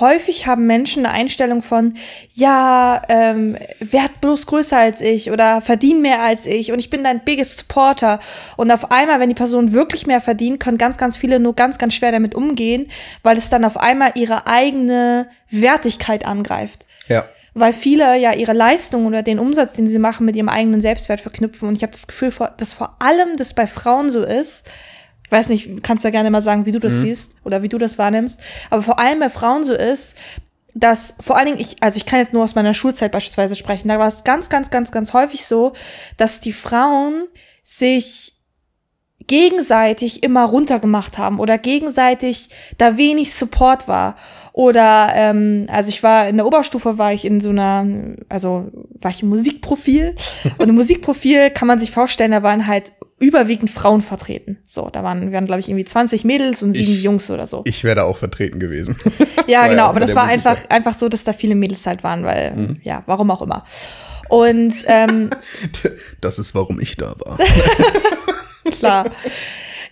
häufig 0.00 0.46
haben 0.46 0.66
Menschen 0.66 1.04
eine 1.04 1.14
Einstellung 1.14 1.62
von, 1.62 1.94
ja, 2.34 3.02
ähm, 3.08 3.56
werd 3.80 4.20
bloß 4.20 4.46
größer 4.46 4.78
als 4.78 5.00
ich 5.00 5.30
oder 5.30 5.60
verdien 5.60 6.00
mehr 6.00 6.22
als 6.22 6.46
ich 6.46 6.72
und 6.72 6.78
ich 6.78 6.90
bin 6.90 7.04
dein 7.04 7.24
biggest 7.24 7.58
supporter. 7.58 8.18
Und 8.56 8.70
auf 8.70 8.90
einmal, 8.90 9.20
wenn 9.20 9.28
die 9.28 9.34
Person 9.34 9.72
wirklich 9.72 10.06
mehr 10.06 10.20
verdient, 10.20 10.58
können 10.58 10.78
ganz, 10.78 10.96
ganz 10.96 11.16
viele 11.16 11.38
nur 11.38 11.54
ganz, 11.54 11.78
ganz 11.78 11.94
schwer 11.94 12.12
damit 12.12 12.34
umgehen, 12.34 12.90
weil 13.22 13.36
es 13.36 13.50
dann 13.50 13.64
auf 13.64 13.76
einmal 13.76 14.12
ihre 14.14 14.46
eigene 14.46 15.28
Wertigkeit 15.50 16.24
angreift. 16.24 16.86
Ja. 17.08 17.26
Weil 17.52 17.72
viele 17.72 18.16
ja 18.16 18.32
ihre 18.32 18.54
Leistung 18.54 19.06
oder 19.06 19.22
den 19.22 19.38
Umsatz, 19.38 19.74
den 19.74 19.86
sie 19.86 19.98
machen, 19.98 20.26
mit 20.26 20.34
ihrem 20.34 20.48
eigenen 20.48 20.80
Selbstwert 20.80 21.20
verknüpfen. 21.20 21.68
Und 21.68 21.76
ich 21.76 21.82
habe 21.82 21.92
das 21.92 22.06
Gefühl, 22.06 22.32
dass 22.56 22.72
vor 22.72 22.96
allem 23.00 23.36
das 23.36 23.54
bei 23.54 23.66
Frauen 23.66 24.10
so 24.10 24.24
ist, 24.24 24.66
ich 25.24 25.32
weiß 25.32 25.48
nicht, 25.48 25.82
kannst 25.82 26.04
du 26.04 26.08
ja 26.08 26.12
gerne 26.12 26.30
mal 26.30 26.42
sagen, 26.42 26.66
wie 26.66 26.72
du 26.72 26.78
das 26.78 26.94
mhm. 26.94 27.02
siehst 27.02 27.36
oder 27.44 27.62
wie 27.62 27.68
du 27.68 27.78
das 27.78 27.98
wahrnimmst. 27.98 28.40
Aber 28.70 28.82
vor 28.82 28.98
allem 28.98 29.20
bei 29.20 29.30
Frauen 29.30 29.64
so 29.64 29.74
ist, 29.74 30.16
dass 30.74 31.14
vor 31.20 31.36
allen 31.36 31.46
Dingen 31.46 31.60
ich, 31.60 31.82
also 31.82 31.96
ich 31.96 32.06
kann 32.06 32.18
jetzt 32.18 32.32
nur 32.32 32.44
aus 32.44 32.54
meiner 32.54 32.74
Schulzeit 32.74 33.12
beispielsweise 33.12 33.54
sprechen, 33.54 33.88
da 33.88 33.98
war 33.98 34.08
es 34.08 34.24
ganz, 34.24 34.48
ganz, 34.48 34.70
ganz, 34.70 34.90
ganz 34.90 35.12
häufig 35.12 35.46
so, 35.46 35.72
dass 36.16 36.40
die 36.40 36.52
Frauen 36.52 37.26
sich 37.62 38.34
gegenseitig 39.26 40.22
immer 40.22 40.44
runtergemacht 40.44 41.16
haben 41.16 41.38
oder 41.38 41.56
gegenseitig 41.56 42.50
da 42.76 42.98
wenig 42.98 43.32
Support 43.32 43.88
war. 43.88 44.16
Oder 44.52 45.12
ähm, 45.14 45.66
also 45.68 45.88
ich 45.88 46.02
war 46.02 46.28
in 46.28 46.36
der 46.36 46.46
Oberstufe 46.46 46.98
war 46.98 47.12
ich 47.12 47.24
in 47.24 47.40
so 47.40 47.50
einer, 47.50 47.86
also 48.28 48.70
war 49.00 49.10
ich 49.10 49.22
im 49.22 49.30
Musikprofil. 49.30 50.14
Und 50.58 50.68
im 50.68 50.74
Musikprofil 50.74 51.50
kann 51.50 51.68
man 51.68 51.78
sich 51.78 51.90
vorstellen, 51.90 52.32
da 52.32 52.42
waren 52.42 52.66
halt 52.66 52.92
überwiegend 53.24 53.70
Frauen 53.70 54.02
vertreten. 54.02 54.58
So, 54.64 54.90
da 54.90 55.02
waren, 55.02 55.32
waren, 55.32 55.46
glaube 55.46 55.60
ich, 55.60 55.68
irgendwie 55.68 55.84
20 55.84 56.24
Mädels 56.24 56.62
und 56.62 56.72
sieben 56.72 56.92
ich, 56.92 57.02
Jungs 57.02 57.30
oder 57.30 57.46
so. 57.46 57.62
Ich 57.64 57.82
wäre 57.84 57.96
da 57.96 58.02
auch 58.04 58.16
vertreten 58.16 58.60
gewesen. 58.60 58.96
ja, 59.46 59.66
genau, 59.66 59.86
aber 59.86 60.00
das 60.00 60.14
war 60.14 60.24
einfach, 60.24 60.58
einfach 60.68 60.94
so, 60.94 61.08
dass 61.08 61.24
da 61.24 61.32
viele 61.32 61.54
Mädels 61.54 61.86
halt 61.86 62.04
waren, 62.04 62.24
weil, 62.24 62.54
mhm. 62.54 62.80
ja, 62.82 63.02
warum 63.06 63.30
auch 63.30 63.42
immer. 63.42 63.64
Und 64.28 64.74
ähm, 64.86 65.30
das 66.20 66.38
ist, 66.38 66.54
warum 66.54 66.80
ich 66.80 66.96
da 66.96 67.14
war. 67.18 67.38
Klar. 68.70 69.06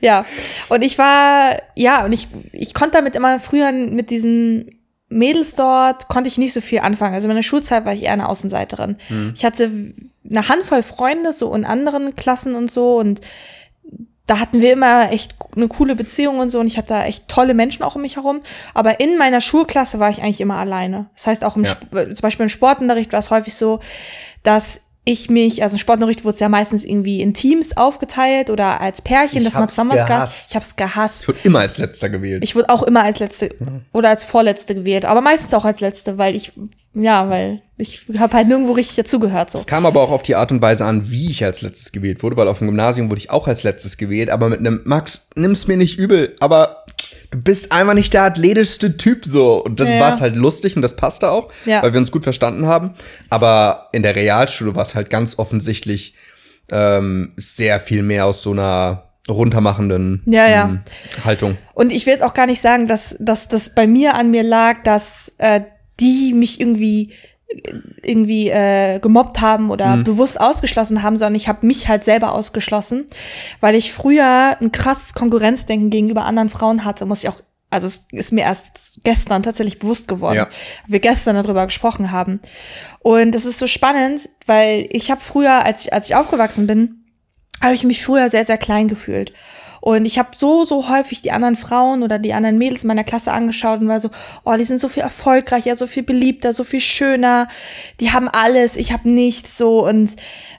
Ja. 0.01 0.27
Und 0.69 0.83
ich 0.83 0.99
war, 0.99 1.63
ja, 1.77 2.05
und 2.05 2.13
ich, 2.13 2.29
ich 2.53 2.75
konnte 2.75 2.99
damit 2.99 3.15
immer 3.15 3.39
früher 3.41 3.73
mit 3.73 4.11
diesen 4.11 4.79
Mädels 5.09 5.55
dort, 5.55 6.09
konnte 6.09 6.29
ich 6.29 6.39
nicht 6.39 6.53
so 6.53 6.61
viel 6.61 6.81
anfangen. 6.81 7.15
Also 7.15 7.27
in 7.27 7.35
meiner 7.35 7.43
Schulzeit 7.43 7.85
war 7.85 7.93
ich 7.93 8.03
eher 8.03 8.13
eine 8.13 8.29
Außenseiterin. 8.29 8.97
Mhm. 9.09 9.33
Ich 9.35 9.45
hatte 9.45 9.71
eine 10.29 10.49
Handvoll 10.49 10.83
Freunde, 10.83 11.33
so 11.33 11.55
in 11.55 11.65
anderen 11.65 12.17
Klassen 12.17 12.55
und 12.55 12.71
so. 12.71 12.97
Und 12.97 13.21
da 14.27 14.39
hatten 14.39 14.61
wir 14.61 14.73
immer 14.73 15.11
echt 15.11 15.35
eine 15.57 15.69
coole 15.69 15.97
Beziehung 15.97 16.39
und 16.39 16.49
so. 16.49 16.61
Und 16.61 16.67
ich 16.67 16.79
hatte 16.79 16.89
da 16.89 17.05
echt 17.05 17.29
tolle 17.29 17.55
Menschen 17.55 17.83
auch 17.83 17.97
um 17.97 18.03
mich 18.03 18.17
herum. 18.17 18.41
Aber 18.73 19.01
in 19.01 19.19
meiner 19.19 19.41
Schulklasse 19.41 19.99
war 19.99 20.11
ich 20.11 20.23
eigentlich 20.23 20.41
immer 20.41 20.57
alleine. 20.57 21.11
Das 21.15 21.27
heißt, 21.27 21.45
auch 21.45 21.57
im, 21.57 21.65
ja. 21.65 21.75
zum 21.91 22.23
Beispiel 22.23 22.45
im 22.45 22.51
Sportunterricht 22.51 23.13
war 23.13 23.21
es 23.21 23.31
häufig 23.31 23.55
so, 23.55 23.81
dass 24.43 24.82
ich 25.05 25.29
mich, 25.29 25.65
also 25.65 25.79
Sportunterricht 25.79 26.25
wurde 26.25 26.35
es 26.35 26.41
ja 26.41 26.49
meistens 26.49 26.85
irgendwie 26.85 27.21
in 27.21 27.35
Teams 27.35 27.77
aufgeteilt 27.77 28.51
oder 28.51 28.81
als 28.81 29.03
Pärchen, 29.03 29.39
ich 29.39 29.45
dass 29.45 29.55
man 29.55 29.69
zusammen 29.69 29.91
was 29.91 30.07
gehasst. 30.07 30.51
Ich 30.51 30.57
hab's 30.57 30.77
gehasst. 30.77 31.23
Ich 31.23 31.29
wurde 31.29 31.39
immer 31.43 31.59
als 31.59 31.79
Letzter 31.79 32.09
gewählt. 32.09 32.45
Ich 32.45 32.55
wurde 32.55 32.69
auch 32.69 32.85
immer 32.85 33.03
als 33.03 33.19
Letzte 33.19 33.51
mhm. 33.59 33.83
oder 33.93 34.11
als 34.11 34.23
Vorletzte 34.23 34.77
gewählt, 34.77 35.05
aber 35.05 35.21
meistens 35.21 35.55
auch 35.55 35.65
als 35.65 35.81
Letzte, 35.81 36.19
weil 36.19 36.37
ich, 36.37 36.53
ja, 36.95 37.29
weil 37.29 37.63
ich 37.79 38.05
habe 38.17 38.35
halt 38.35 38.47
nirgendwo 38.47 38.73
richtig 38.73 38.95
dazugehört. 38.95 39.51
So. 39.51 39.59
Es 39.59 39.67
kam 39.67 39.87
aber 39.87 40.01
auch 40.01 40.11
auf 40.11 40.23
die 40.23 40.37
Art 40.37 40.53
und 40.53 40.63
Weise 40.63 40.85
an, 40.85 41.11
wie 41.11 41.31
ich 41.31 41.45
als 41.45 41.63
Letztes 41.63 41.91
gewählt 41.91 42.23
wurde, 42.23 42.37
weil 42.37 42.47
auf 42.47 42.59
dem 42.59 42.69
Gymnasium 42.69 43.11
wurde 43.11 43.21
ich 43.21 43.31
auch 43.31 43.49
als 43.49 43.65
Letztes 43.65 43.97
gewählt, 43.97 44.31
aber 44.31 44.49
mit 44.49 44.61
einem 44.61 44.83
Max, 44.85 45.31
nimm's 45.35 45.67
mir 45.67 45.77
nicht 45.77 45.99
übel, 45.99 46.37
aber 46.39 46.85
du 47.33 47.39
bist 47.39 47.73
einfach 47.73 47.95
nicht 47.95 48.13
der 48.13 48.23
athletischste 48.23 48.97
Typ 48.97 49.25
so. 49.25 49.65
Und 49.65 49.81
dann 49.81 49.89
ja. 49.89 50.01
war 50.01 50.11
es 50.11 50.21
halt 50.21 50.37
lustig 50.37 50.77
und 50.77 50.83
das 50.83 50.97
passte 50.97 51.31
auch, 51.31 51.51
ja. 51.65 51.83
weil 51.83 51.93
wir 51.93 52.01
uns 52.01 52.13
gut 52.13 52.25
verstanden 52.25 52.67
haben. 52.67 52.93
Aber 53.31 53.89
in 53.93 54.03
der 54.03 54.15
Realschule 54.15 54.75
war 54.77 54.83
es 54.83 54.95
halt 54.95 55.11
ganz 55.11 55.39
offensichtlich 55.39 56.15
ähm, 56.71 57.33
sehr 57.37 57.81
viel 57.81 58.03
mehr 58.03 58.27
aus 58.27 58.43
so 58.43 58.53
einer 58.53 59.09
runtermachenden 59.29 60.23
ja, 60.27 60.49
ja. 60.49 60.65
Ähm, 60.65 60.81
Haltung. 61.25 61.57
Und 61.75 61.93
ich 61.93 62.07
will 62.07 62.13
jetzt 62.13 62.23
auch 62.23 62.35
gar 62.35 62.47
nicht 62.47 62.61
sagen, 62.61 62.87
dass, 62.87 63.17
dass 63.19 63.49
das 63.49 63.75
bei 63.75 63.87
mir 63.87 64.15
an 64.15 64.31
mir 64.31 64.43
lag, 64.43 64.83
dass 64.83 65.33
äh, 65.39 65.63
die 66.01 66.35
mich 66.35 66.61
irgendwie 66.61 67.13
irgendwie 68.03 68.49
äh, 68.49 68.99
gemobbt 69.01 69.41
haben 69.41 69.71
oder 69.71 69.97
mhm. 69.97 70.05
bewusst 70.05 70.41
ausgeschlossen 70.41 71.03
haben, 71.03 71.17
sondern 71.17 71.35
ich 71.35 71.49
habe 71.49 71.67
mich 71.67 71.89
halt 71.89 72.05
selber 72.05 72.33
ausgeschlossen, 72.33 73.07
weil 73.61 73.75
ich 73.75 73.93
früher 73.93 74.57
ein 74.61 74.73
krasses 74.73 75.15
Konkurrenzdenken 75.15 75.91
gegenüber 75.91 76.25
anderen 76.25 76.49
Frauen 76.49 76.85
hatte, 76.85 77.07
muss 77.07 77.23
ich 77.23 77.29
auch 77.29 77.41
also 77.71 77.87
es 77.87 78.07
ist 78.13 78.33
mir 78.33 78.43
erst 78.43 79.01
gestern 79.03 79.43
tatsächlich 79.43 79.79
bewusst 79.79 80.07
geworden, 80.07 80.37
ja. 80.37 80.49
wir 80.87 81.01
gestern 81.01 81.37
darüber 81.37 81.65
gesprochen 81.65 82.13
haben. 82.13 82.41
Und 82.99 83.35
es 83.35 83.47
ist 83.47 83.59
so 83.59 83.67
spannend, 83.67 84.29
weil 84.45 84.87
ich 84.91 85.11
habe 85.11 85.23
früher, 85.23 85.65
als 85.65 85.87
ich, 85.87 85.93
als 85.95 86.11
ich 86.11 86.15
aufgewachsen 86.15 86.67
bin, 86.67 87.07
habe 87.63 87.73
ich 87.73 87.85
mich 87.85 88.05
früher 88.05 88.29
sehr, 88.29 88.45
sehr 88.45 88.59
klein 88.59 88.89
gefühlt. 88.89 89.33
Und 89.83 90.05
ich 90.05 90.17
habe 90.17 90.29
so, 90.37 90.65
so 90.65 90.89
häufig 90.89 91.23
die 91.23 91.33
anderen 91.33 91.57
Frauen 91.57 92.05
oder 92.05 92.21
die 92.21 92.35
anderen 92.35 92.57
Mädels 92.57 92.85
in 92.85 92.87
meiner 92.87 93.03
Klasse 93.03 93.33
angeschaut 93.33 93.81
und 93.81 93.89
war 93.89 93.99
so, 93.99 94.11
oh, 94.45 94.55
die 94.57 94.63
sind 94.63 94.81
so 94.81 94.89
viel 94.89 95.03
erfolgreicher, 95.03 95.75
so 95.75 95.89
viel 95.89 96.05
beliebter, 96.05 96.53
so 96.53 96.63
viel 96.63 96.81
schöner. 96.81 97.49
Die 97.99 98.13
haben 98.13 98.29
alles, 98.29 98.77
ich 98.77 98.93
habe 98.93 99.11
nichts 99.11 99.59
so 99.59 99.85
und 99.85 100.15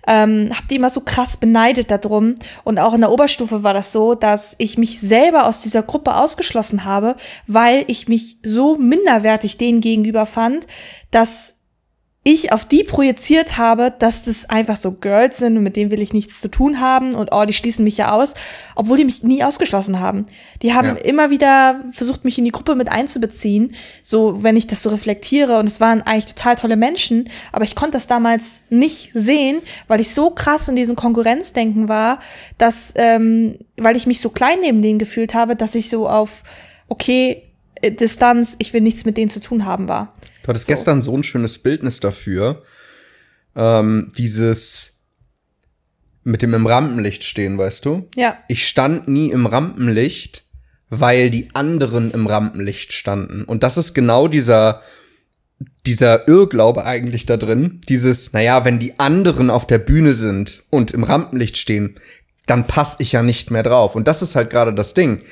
ähm, 0.08 0.50
habe 0.54 0.68
die 0.70 0.76
immer 0.76 0.90
so 0.90 1.00
krass 1.00 1.38
beneidet 1.38 1.90
darum. 1.90 2.36
Und 2.66 2.80
auch 2.80 2.94
in 2.94 3.00
der 3.00 3.14
Oberstufe 3.14 3.64
war 3.64 3.74
das 3.74 3.94
so, 3.94 4.14
dass 4.14 4.56
ich 4.58 4.78
mich 4.78 5.00
selber 5.00 5.48
aus 5.48 5.62
dieser 5.62 5.84
Gruppe 5.84 6.16
ausgeschlossen 6.16 6.84
habe, 6.84 7.16
weil 7.48 7.86
ich 7.88 8.10
mich 8.10 8.40
so 8.44 8.76
minderwertig 8.76 9.58
denen 9.58 9.80
gegenüber 9.80 10.26
fand, 10.26 10.68
dass 11.12 11.56
ich 12.26 12.54
auf 12.54 12.64
die 12.64 12.86
projiziert 12.86 13.58
habe, 13.58 13.94
dass 14.00 14.24
das 14.24 14.50
einfach 14.50 14.78
so 14.78 14.94
Girls 14.94 15.38
sind 15.38 15.58
und 15.58 15.64
mit 15.64 15.76
denen 15.76 15.92
will 15.92 16.02
ich 16.02 16.14
nichts 16.14 16.40
zu 16.40 16.48
tun 16.48 16.80
haben 16.80 17.16
und 17.16 17.30
oh, 17.34 17.44
die 17.44 17.52
schließen 17.52 17.84
mich 17.84 17.98
ja 17.98 18.12
aus, 18.12 18.34
obwohl 18.76 18.96
die 18.96 19.04
mich 19.04 19.24
nie 19.24 19.44
ausgeschlossen 19.44 20.00
haben. 20.00 20.26
Die 20.62 20.74
haben 20.74 20.88
ja. 20.88 20.94
immer 20.94 21.32
wieder 21.32 21.82
versucht, 21.92 22.24
mich 22.24 22.38
in 22.38 22.46
die 22.46 22.52
Gruppe 22.52 22.76
mit 22.76 22.90
einzubeziehen, 22.90 23.76
so 24.04 24.42
wenn 24.42 24.56
ich 24.56 24.68
das 24.68 24.82
so 24.82 24.90
reflektiere 24.90 25.60
und 25.60 25.68
es 25.68 25.82
waren 25.82 26.02
eigentlich 26.02 26.34
total 26.34 26.56
tolle 26.56 26.78
Menschen, 26.78 27.30
aber 27.52 27.66
ich 27.66 27.76
konnte 27.76 27.94
das 27.94 28.08
damals 28.08 28.64
nicht 28.70 29.12
sehen, 29.14 29.62
weil 29.90 30.00
ich 30.00 30.14
so 30.14 30.30
krass 30.30 30.70
in 30.70 30.78
diesem 30.78 30.96
Konkurrenzdenken 30.96 31.90
war, 31.90 32.20
dass, 32.58 32.94
ähm, 32.96 33.58
weil 33.76 33.98
ich 33.98 34.08
mich 34.08 34.22
so 34.22 34.30
klein 34.30 34.60
neben 34.62 34.82
denen 34.82 34.98
gefühlt 34.98 35.34
habe, 35.34 35.58
dass 35.58 35.76
ich 35.76 35.90
so 35.90 36.08
auf, 36.08 36.44
okay, 36.88 37.44
äh, 37.82 37.92
Distanz, 37.92 38.56
ich 38.60 38.74
will 38.74 38.82
nichts 38.82 39.04
mit 39.04 39.18
denen 39.18 39.30
zu 39.30 39.42
tun 39.42 39.66
haben 39.66 39.90
war. 39.90 40.14
Du 40.44 40.50
hattest 40.50 40.68
so. 40.68 40.74
gestern 40.74 41.02
so 41.02 41.18
ein 41.18 41.24
schönes 41.24 41.58
Bildnis 41.58 42.00
dafür. 42.00 42.62
Ähm, 43.56 44.12
dieses 44.18 44.94
mit 46.24 46.42
dem 46.42 46.54
im 46.54 46.66
Rampenlicht 46.66 47.24
stehen, 47.24 47.58
weißt 47.58 47.86
du? 47.86 48.08
Ja. 48.16 48.38
Ich 48.48 48.68
stand 48.68 49.08
nie 49.08 49.32
im 49.32 49.46
Rampenlicht, 49.46 50.44
weil 50.90 51.30
die 51.30 51.50
anderen 51.54 52.12
im 52.12 52.28
Rampenlicht 52.28 52.94
standen. 52.94 53.44
Und 53.44 53.64
das 53.64 53.78
ist 53.78 53.94
genau 53.94 54.28
dieser, 54.28 54.82
dieser 55.86 56.28
Irrglaube 56.28 56.86
eigentlich 56.86 57.26
da 57.26 57.38
drin. 57.38 57.82
Dieses, 57.90 58.32
naja, 58.32 58.64
wenn 58.64 58.80
die 58.80 59.00
anderen 59.00 59.50
auf 59.50 59.68
der 59.68 59.80
Bühne 59.80 60.14
sind 60.14 60.64
und 60.70 60.92
im 60.92 61.04
Rampenlicht 61.04 61.58
stehen, 61.58 61.96
dann 62.46 62.68
passe 62.68 63.02
ich 63.02 63.12
ja 63.12 63.22
nicht 63.22 63.52
mehr 63.52 63.64
drauf. 63.64 63.96
Und 63.96 64.08
das 64.08 64.22
ist 64.22 64.36
halt 64.36 64.50
gerade 64.50 64.74
das 64.74 64.94
Ding. 64.94 65.24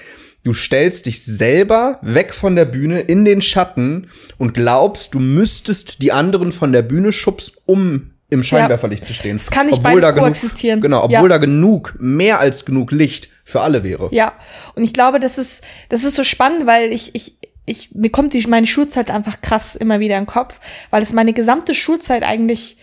Du 0.44 0.54
stellst 0.54 1.06
dich 1.06 1.24
selber 1.24 2.00
weg 2.02 2.34
von 2.34 2.56
der 2.56 2.66
Bühne 2.66 3.02
in 3.02 3.26
den 3.26 3.42
Schatten 3.42 4.10
und 4.38 4.54
glaubst, 4.54 5.14
du 5.14 5.20
müsstest 5.20 6.02
die 6.02 6.12
anderen 6.12 6.52
von 6.52 6.72
der 6.72 6.82
Bühne 6.82 7.12
schubsen, 7.12 7.54
um 7.66 8.12
im 8.32 8.44
Scheinwerferlicht 8.44 9.04
ja. 9.04 9.08
zu 9.08 9.14
stehen. 9.14 9.38
Das 9.38 9.52
kann 9.52 9.68
nicht 9.68 9.86
obwohl 9.86 10.02
da 10.02 10.14
koexistieren. 10.14 10.82
Genug, 10.82 11.04
genau, 11.04 11.04
obwohl 11.04 11.30
ja. 11.30 11.36
da 11.36 11.38
genug, 11.38 11.96
mehr 12.00 12.40
als 12.40 12.66
genug 12.66 12.92
Licht 12.92 13.30
für 13.44 13.62
alle 13.62 13.84
wäre. 13.84 14.10
Ja, 14.12 14.34
und 14.76 14.84
ich 14.84 14.94
glaube, 14.94 15.20
das 15.20 15.38
ist, 15.38 15.64
das 15.90 16.04
ist 16.04 16.16
so 16.16 16.24
spannend, 16.24 16.66
weil 16.66 16.94
ich, 16.94 17.14
ich, 17.14 17.38
ich, 17.66 17.94
mir 17.94 18.10
kommt 18.10 18.34
die, 18.34 18.42
meine 18.48 18.68
Schulzeit 18.68 19.12
einfach 19.12 19.42
krass 19.42 19.76
immer 19.76 20.00
wieder 20.00 20.18
in 20.18 20.24
den 20.24 20.28
Kopf, 20.28 20.60
weil 20.90 21.04
es 21.04 21.14
meine 21.14 21.34
gesamte 21.34 21.76
Schulzeit 21.76 22.24
eigentlich 22.24 22.78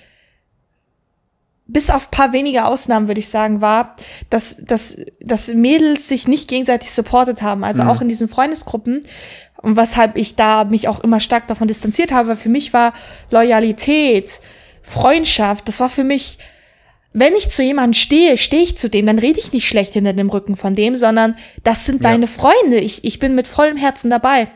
bis 1.68 1.90
auf 1.90 2.10
paar 2.10 2.32
wenige 2.32 2.64
Ausnahmen, 2.64 3.08
würde 3.08 3.20
ich 3.20 3.28
sagen, 3.28 3.60
war, 3.60 3.94
dass, 4.30 4.56
dass, 4.56 4.96
dass 5.20 5.48
Mädels 5.48 6.08
sich 6.08 6.26
nicht 6.26 6.48
gegenseitig 6.48 6.90
supportet 6.90 7.42
haben. 7.42 7.62
Also 7.62 7.84
mhm. 7.84 7.90
auch 7.90 8.00
in 8.00 8.08
diesen 8.08 8.26
Freundesgruppen. 8.26 9.04
Und 9.60 9.76
weshalb 9.76 10.16
ich 10.16 10.34
da 10.34 10.64
mich 10.64 10.88
auch 10.88 11.00
immer 11.00 11.20
stark 11.20 11.46
davon 11.46 11.68
distanziert 11.68 12.10
habe. 12.10 12.36
Für 12.36 12.48
mich 12.48 12.72
war 12.72 12.94
Loyalität, 13.30 14.40
Freundschaft, 14.82 15.68
das 15.68 15.80
war 15.80 15.90
für 15.90 16.04
mich, 16.04 16.38
wenn 17.12 17.34
ich 17.34 17.50
zu 17.50 17.62
jemandem 17.62 17.94
stehe, 17.94 18.38
stehe 18.38 18.62
ich 18.62 18.78
zu 18.78 18.88
dem, 18.88 19.04
dann 19.04 19.18
rede 19.18 19.40
ich 19.40 19.52
nicht 19.52 19.68
schlecht 19.68 19.92
hinter 19.92 20.12
dem 20.12 20.30
Rücken 20.30 20.56
von 20.56 20.74
dem, 20.74 20.96
sondern 20.96 21.36
das 21.64 21.84
sind 21.84 22.02
ja. 22.02 22.10
deine 22.10 22.26
Freunde. 22.26 22.78
Ich, 22.78 23.04
ich 23.04 23.18
bin 23.18 23.34
mit 23.34 23.46
vollem 23.46 23.76
Herzen 23.76 24.08
dabei. 24.08 24.48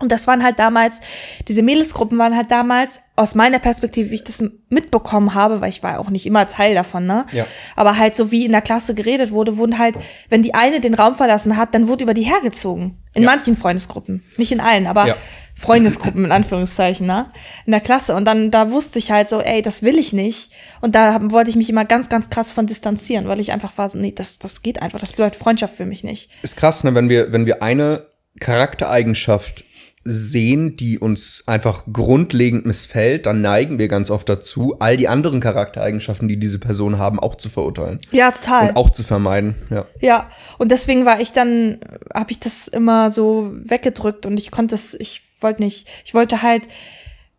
Und 0.00 0.10
das 0.10 0.26
waren 0.26 0.42
halt 0.42 0.58
damals, 0.58 1.00
diese 1.46 1.62
Mädelsgruppen 1.62 2.18
waren 2.18 2.36
halt 2.36 2.50
damals, 2.50 3.00
aus 3.16 3.36
meiner 3.36 3.60
Perspektive, 3.60 4.10
wie 4.10 4.16
ich 4.16 4.24
das 4.24 4.42
mitbekommen 4.68 5.34
habe, 5.34 5.60
weil 5.60 5.68
ich 5.68 5.84
war 5.84 6.00
auch 6.00 6.10
nicht 6.10 6.26
immer 6.26 6.48
Teil 6.48 6.74
davon, 6.74 7.06
ne? 7.06 7.26
Ja. 7.30 7.46
Aber 7.76 7.96
halt 7.96 8.16
so 8.16 8.32
wie 8.32 8.44
in 8.44 8.50
der 8.50 8.60
Klasse 8.60 8.94
geredet 8.94 9.30
wurde, 9.30 9.56
wurden 9.56 9.78
halt, 9.78 9.96
wenn 10.30 10.42
die 10.42 10.54
eine 10.54 10.80
den 10.80 10.94
Raum 10.94 11.14
verlassen 11.14 11.56
hat, 11.56 11.74
dann 11.74 11.86
wurde 11.86 12.02
über 12.02 12.14
die 12.14 12.22
hergezogen. 12.22 12.98
In 13.14 13.22
ja. 13.22 13.30
manchen 13.30 13.56
Freundesgruppen. 13.56 14.24
Nicht 14.36 14.50
in 14.50 14.58
allen, 14.58 14.88
aber 14.88 15.06
ja. 15.06 15.16
Freundesgruppen 15.54 16.24
in 16.24 16.32
Anführungszeichen, 16.32 17.06
ne? 17.06 17.30
In 17.66 17.70
der 17.70 17.80
Klasse. 17.80 18.16
Und 18.16 18.24
dann, 18.24 18.50
da 18.50 18.72
wusste 18.72 18.98
ich 18.98 19.12
halt 19.12 19.28
so, 19.28 19.40
ey, 19.40 19.62
das 19.62 19.84
will 19.84 19.96
ich 19.96 20.12
nicht. 20.12 20.50
Und 20.80 20.96
da 20.96 21.20
wollte 21.30 21.50
ich 21.50 21.56
mich 21.56 21.70
immer 21.70 21.84
ganz, 21.84 22.08
ganz 22.08 22.30
krass 22.30 22.50
von 22.50 22.66
distanzieren, 22.66 23.28
weil 23.28 23.38
ich 23.38 23.52
einfach 23.52 23.78
war 23.78 23.88
so, 23.88 23.96
nee, 23.98 24.10
das, 24.10 24.40
das 24.40 24.62
geht 24.62 24.82
einfach. 24.82 24.98
Das 24.98 25.12
bedeutet 25.12 25.36
Freundschaft 25.36 25.76
für 25.76 25.86
mich 25.86 26.02
nicht. 26.02 26.30
Ist 26.42 26.56
krass, 26.56 26.82
ne? 26.82 26.96
Wenn 26.96 27.08
wir, 27.08 27.32
wenn 27.32 27.46
wir 27.46 27.62
eine 27.62 28.08
Charaktereigenschaft 28.40 29.63
sehen, 30.04 30.76
die 30.76 30.98
uns 30.98 31.44
einfach 31.46 31.84
grundlegend 31.90 32.66
missfällt, 32.66 33.26
dann 33.26 33.40
neigen 33.40 33.78
wir 33.78 33.88
ganz 33.88 34.10
oft 34.10 34.28
dazu, 34.28 34.76
all 34.78 34.96
die 34.96 35.08
anderen 35.08 35.40
Charaktereigenschaften, 35.40 36.28
die 36.28 36.38
diese 36.38 36.58
Person 36.58 36.98
haben, 36.98 37.18
auch 37.18 37.36
zu 37.36 37.48
verurteilen. 37.48 37.98
Ja, 38.10 38.30
total. 38.30 38.68
Und 38.68 38.76
auch 38.76 38.90
zu 38.90 39.02
vermeiden, 39.02 39.54
ja. 39.70 39.86
Ja, 40.00 40.30
und 40.58 40.70
deswegen 40.70 41.06
war 41.06 41.20
ich 41.20 41.32
dann, 41.32 41.78
habe 42.12 42.30
ich 42.30 42.38
das 42.38 42.68
immer 42.68 43.10
so 43.10 43.52
weggedrückt 43.54 44.26
und 44.26 44.38
ich 44.38 44.50
konnte 44.50 44.74
es, 44.74 44.94
ich 44.94 45.22
wollte 45.40 45.62
nicht, 45.62 45.88
ich 46.04 46.14
wollte 46.14 46.42
halt 46.42 46.68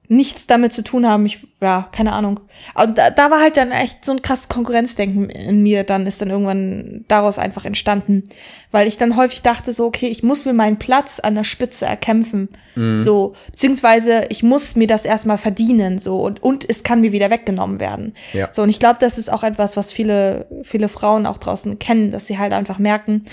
nichts 0.07 0.47
damit 0.47 0.73
zu 0.73 0.83
tun 0.83 1.07
haben. 1.07 1.25
Ich, 1.25 1.39
ja, 1.61 1.89
keine 1.91 2.13
Ahnung. 2.13 2.39
Und 2.73 2.97
da, 2.97 3.09
da 3.09 3.31
war 3.31 3.41
halt 3.41 3.57
dann 3.57 3.71
echt 3.71 4.05
so 4.05 4.11
ein 4.11 4.21
krasses 4.21 4.49
Konkurrenzdenken 4.49 5.29
in 5.29 5.63
mir. 5.63 5.83
Dann 5.83 6.07
ist 6.07 6.21
dann 6.21 6.29
irgendwann 6.29 7.05
daraus 7.07 7.39
einfach 7.39 7.65
entstanden. 7.65 8.23
Weil 8.71 8.87
ich 8.87 8.97
dann 8.97 9.15
häufig 9.15 9.41
dachte 9.41 9.73
so, 9.73 9.85
okay, 9.85 10.07
ich 10.07 10.23
muss 10.23 10.45
mir 10.45 10.53
meinen 10.53 10.77
Platz 10.77 11.19
an 11.19 11.35
der 11.35 11.43
Spitze 11.43 11.85
erkämpfen. 11.85 12.49
Mhm. 12.75 13.01
So. 13.01 13.35
Beziehungsweise 13.51 14.25
ich 14.29 14.43
muss 14.43 14.75
mir 14.75 14.87
das 14.87 15.05
erstmal 15.05 15.37
verdienen. 15.37 15.99
So. 15.99 16.19
Und, 16.21 16.43
und 16.43 16.69
es 16.69 16.83
kann 16.83 17.01
mir 17.01 17.11
wieder 17.11 17.29
weggenommen 17.29 17.79
werden. 17.79 18.13
Ja. 18.33 18.49
So. 18.51 18.61
Und 18.61 18.69
ich 18.69 18.79
glaube, 18.79 18.97
das 18.99 19.17
ist 19.17 19.31
auch 19.31 19.43
etwas, 19.43 19.77
was 19.77 19.91
viele, 19.91 20.47
viele 20.63 20.89
Frauen 20.89 21.25
auch 21.25 21.37
draußen 21.37 21.79
kennen, 21.79 22.11
dass 22.11 22.27
sie 22.27 22.37
halt 22.37 22.53
einfach 22.53 22.79
merken, 22.79 23.25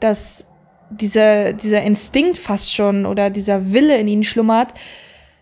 dass 0.00 0.46
dieser, 0.90 1.52
dieser 1.52 1.82
Instinkt 1.82 2.38
fast 2.38 2.74
schon 2.74 3.06
oder 3.06 3.30
dieser 3.30 3.72
Wille 3.72 3.96
in 3.98 4.08
ihnen 4.08 4.22
schlummert, 4.22 4.74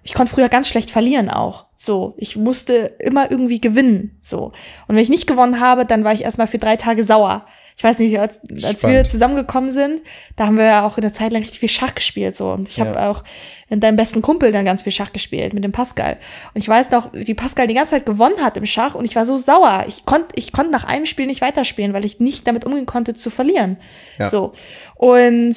ich 0.05 0.13
konnte 0.13 0.33
früher 0.33 0.51
ganz 0.51 0.69
schlecht 0.69 0.91
verlieren 0.91 1.31
auch. 1.31 1.65
So, 1.77 2.15
ich 2.19 2.37
musste 2.37 2.93
immer 2.99 3.31
irgendwie 3.31 3.61
gewinnen. 3.61 4.19
So. 4.23 4.53
Und 4.87 4.95
wenn 4.95 5.03
ich 5.03 5.09
nicht 5.09 5.27
gewonnen 5.27 5.61
habe, 5.61 5.87
dann 5.87 6.05
war 6.05 6.13
ich 6.13 6.23
erstmal 6.23 6.47
für 6.47 6.59
drei 6.59 6.77
Tage 6.77 7.03
sauer. 7.03 7.47
Ich 7.77 7.83
weiß 7.83 7.99
nicht, 7.99 8.17
als, 8.21 8.41
als 8.63 8.87
wir 8.87 9.05
zusammengekommen 9.05 9.73
sind, 9.73 10.03
da 10.37 10.47
haben 10.47 10.59
wir 10.59 10.65
ja 10.65 10.87
auch 10.87 10.97
in 10.97 11.03
der 11.03 11.13
Zeit 11.13 11.33
lang 11.33 11.43
richtig 11.43 11.59
viel 11.59 11.69
Schach 11.71 11.95
gespielt. 11.95 12.37
So. 12.37 12.53
Und 12.53 12.69
ich 12.69 12.79
habe 12.79 12.93
ja. 12.93 13.11
auch 13.11 13.25
in 13.69 13.81
deinem 13.81 13.97
besten 13.97 14.21
Kumpel 14.23 14.53
dann 14.53 14.67
ganz 14.67 14.83
viel 14.83 14.93
Schach 14.93 15.13
gespielt, 15.13 15.55
mit 15.55 15.65
dem 15.65 15.73
Pascal. 15.73 16.19
Und 16.53 16.61
ich 16.61 16.69
weiß 16.69 16.91
noch, 16.91 17.13
wie 17.15 17.35
Pascal 17.35 17.67
die 17.67 17.75
ganze 17.75 17.93
Zeit 17.93 18.07
gewonnen 18.07 18.41
hat 18.43 18.59
im 18.59 18.67
Schach 18.67 18.95
und 18.95 19.07
ich 19.07 19.17
war 19.17 19.27
so 19.27 19.37
sauer. 19.37 19.87
Ich 19.89 20.05
konnte 20.05 20.29
ich 20.37 20.53
konnte 20.53 20.71
nach 20.71 20.85
einem 20.85 21.07
Spiel 21.07 21.27
nicht 21.27 21.41
weiterspielen, 21.41 21.95
weil 21.95 22.05
ich 22.05 22.21
nicht 22.21 22.47
damit 22.47 22.65
umgehen 22.65 22.87
konnte 22.87 23.15
zu 23.15 23.31
verlieren. 23.31 23.79
Ja. 24.19 24.29
So. 24.29 24.53
Und 24.95 25.57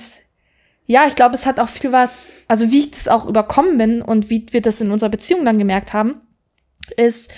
ja, 0.87 1.05
ich 1.05 1.15
glaube, 1.15 1.35
es 1.35 1.45
hat 1.45 1.59
auch 1.59 1.67
viel 1.67 1.91
was, 1.91 2.31
also 2.47 2.71
wie 2.71 2.79
ich 2.79 2.91
das 2.91 3.09
auch 3.09 3.25
überkommen 3.25 3.77
bin 3.77 4.01
und 4.01 4.29
wie 4.29 4.45
wir 4.51 4.61
das 4.61 4.79
in 4.79 4.89
unserer 4.89 5.09
Beziehung 5.09 5.43
dann 5.43 5.59
gemerkt 5.59 5.91
haben, 5.91 6.21
ist, 6.95 7.29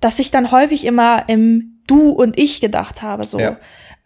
dass 0.00 0.18
ich 0.18 0.30
dann 0.30 0.52
häufig 0.52 0.84
immer 0.84 1.24
im 1.28 1.80
Du 1.86 2.10
und 2.10 2.38
Ich 2.38 2.60
gedacht 2.60 3.02
habe, 3.02 3.24
so. 3.24 3.40
Ja. 3.40 3.56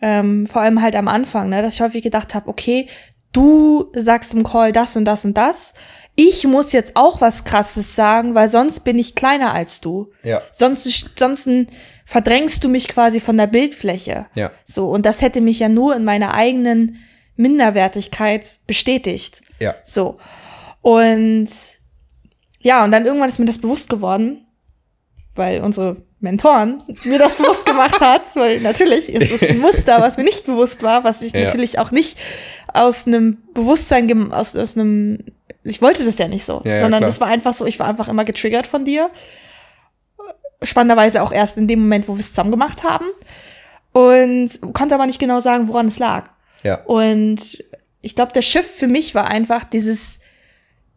Ähm, 0.00 0.46
vor 0.46 0.62
allem 0.62 0.82
halt 0.82 0.94
am 0.94 1.08
Anfang, 1.08 1.48
ne, 1.48 1.62
dass 1.62 1.74
ich 1.74 1.80
häufig 1.80 2.02
gedacht 2.02 2.34
habe, 2.34 2.48
okay, 2.48 2.86
du 3.32 3.90
sagst 3.94 4.32
im 4.34 4.44
Call 4.44 4.72
das 4.72 4.94
und 4.96 5.04
das 5.04 5.24
und 5.24 5.36
das. 5.36 5.74
Ich 6.14 6.46
muss 6.46 6.72
jetzt 6.72 6.92
auch 6.94 7.20
was 7.20 7.44
Krasses 7.44 7.96
sagen, 7.96 8.34
weil 8.34 8.48
sonst 8.48 8.80
bin 8.80 8.98
ich 8.98 9.14
kleiner 9.14 9.52
als 9.52 9.80
du. 9.80 10.10
Ja. 10.22 10.42
Sonst, 10.52 11.18
sonst 11.18 11.48
verdrängst 12.04 12.62
du 12.62 12.68
mich 12.68 12.88
quasi 12.88 13.20
von 13.20 13.36
der 13.36 13.48
Bildfläche. 13.48 14.26
Ja. 14.34 14.52
So. 14.64 14.88
Und 14.90 15.04
das 15.04 15.22
hätte 15.22 15.40
mich 15.40 15.58
ja 15.58 15.68
nur 15.68 15.96
in 15.96 16.04
meiner 16.04 16.34
eigenen 16.34 16.98
Minderwertigkeit 17.36 18.58
bestätigt. 18.66 19.42
Ja. 19.60 19.74
So. 19.84 20.18
Und 20.82 21.48
ja, 22.60 22.84
und 22.84 22.90
dann 22.90 23.06
irgendwann 23.06 23.28
ist 23.28 23.38
mir 23.38 23.46
das 23.46 23.58
bewusst 23.58 23.88
geworden, 23.88 24.46
weil 25.34 25.60
unsere 25.60 25.98
Mentoren 26.20 26.82
mir 27.04 27.18
das 27.18 27.36
bewusst 27.36 27.66
gemacht 27.66 28.00
hat, 28.00 28.22
weil 28.34 28.60
natürlich 28.60 29.12
ist 29.12 29.30
es 29.30 29.48
ein 29.48 29.58
Muster, 29.58 30.00
was 30.00 30.16
mir 30.16 30.24
nicht 30.24 30.46
bewusst 30.46 30.82
war, 30.82 31.04
was 31.04 31.22
ich 31.22 31.32
ja. 31.32 31.44
natürlich 31.44 31.78
auch 31.78 31.90
nicht 31.90 32.18
aus 32.72 33.06
einem 33.06 33.38
Bewusstsein, 33.54 34.32
aus, 34.32 34.56
aus 34.56 34.76
einem, 34.76 35.18
ich 35.62 35.82
wollte 35.82 36.04
das 36.04 36.18
ja 36.18 36.28
nicht 36.28 36.44
so, 36.44 36.62
ja, 36.64 36.80
sondern 36.80 37.04
es 37.04 37.20
war 37.20 37.28
einfach 37.28 37.54
so, 37.54 37.66
ich 37.66 37.78
war 37.78 37.86
einfach 37.86 38.08
immer 38.08 38.24
getriggert 38.24 38.66
von 38.66 38.84
dir. 38.84 39.10
Spannenderweise 40.62 41.22
auch 41.22 41.32
erst 41.32 41.58
in 41.58 41.68
dem 41.68 41.80
Moment, 41.80 42.08
wo 42.08 42.14
wir 42.14 42.20
es 42.20 42.30
zusammen 42.30 42.50
gemacht 42.50 42.82
haben. 42.82 43.06
Und 43.92 44.50
konnte 44.74 44.94
aber 44.94 45.06
nicht 45.06 45.18
genau 45.18 45.40
sagen, 45.40 45.68
woran 45.68 45.86
es 45.86 45.98
lag. 45.98 46.30
Ja. 46.66 46.82
Und 46.84 47.62
ich 48.02 48.14
glaube, 48.14 48.32
der 48.32 48.42
Schiff 48.42 48.66
für 48.66 48.88
mich 48.88 49.14
war 49.14 49.28
einfach 49.28 49.64
dieses, 49.64 50.18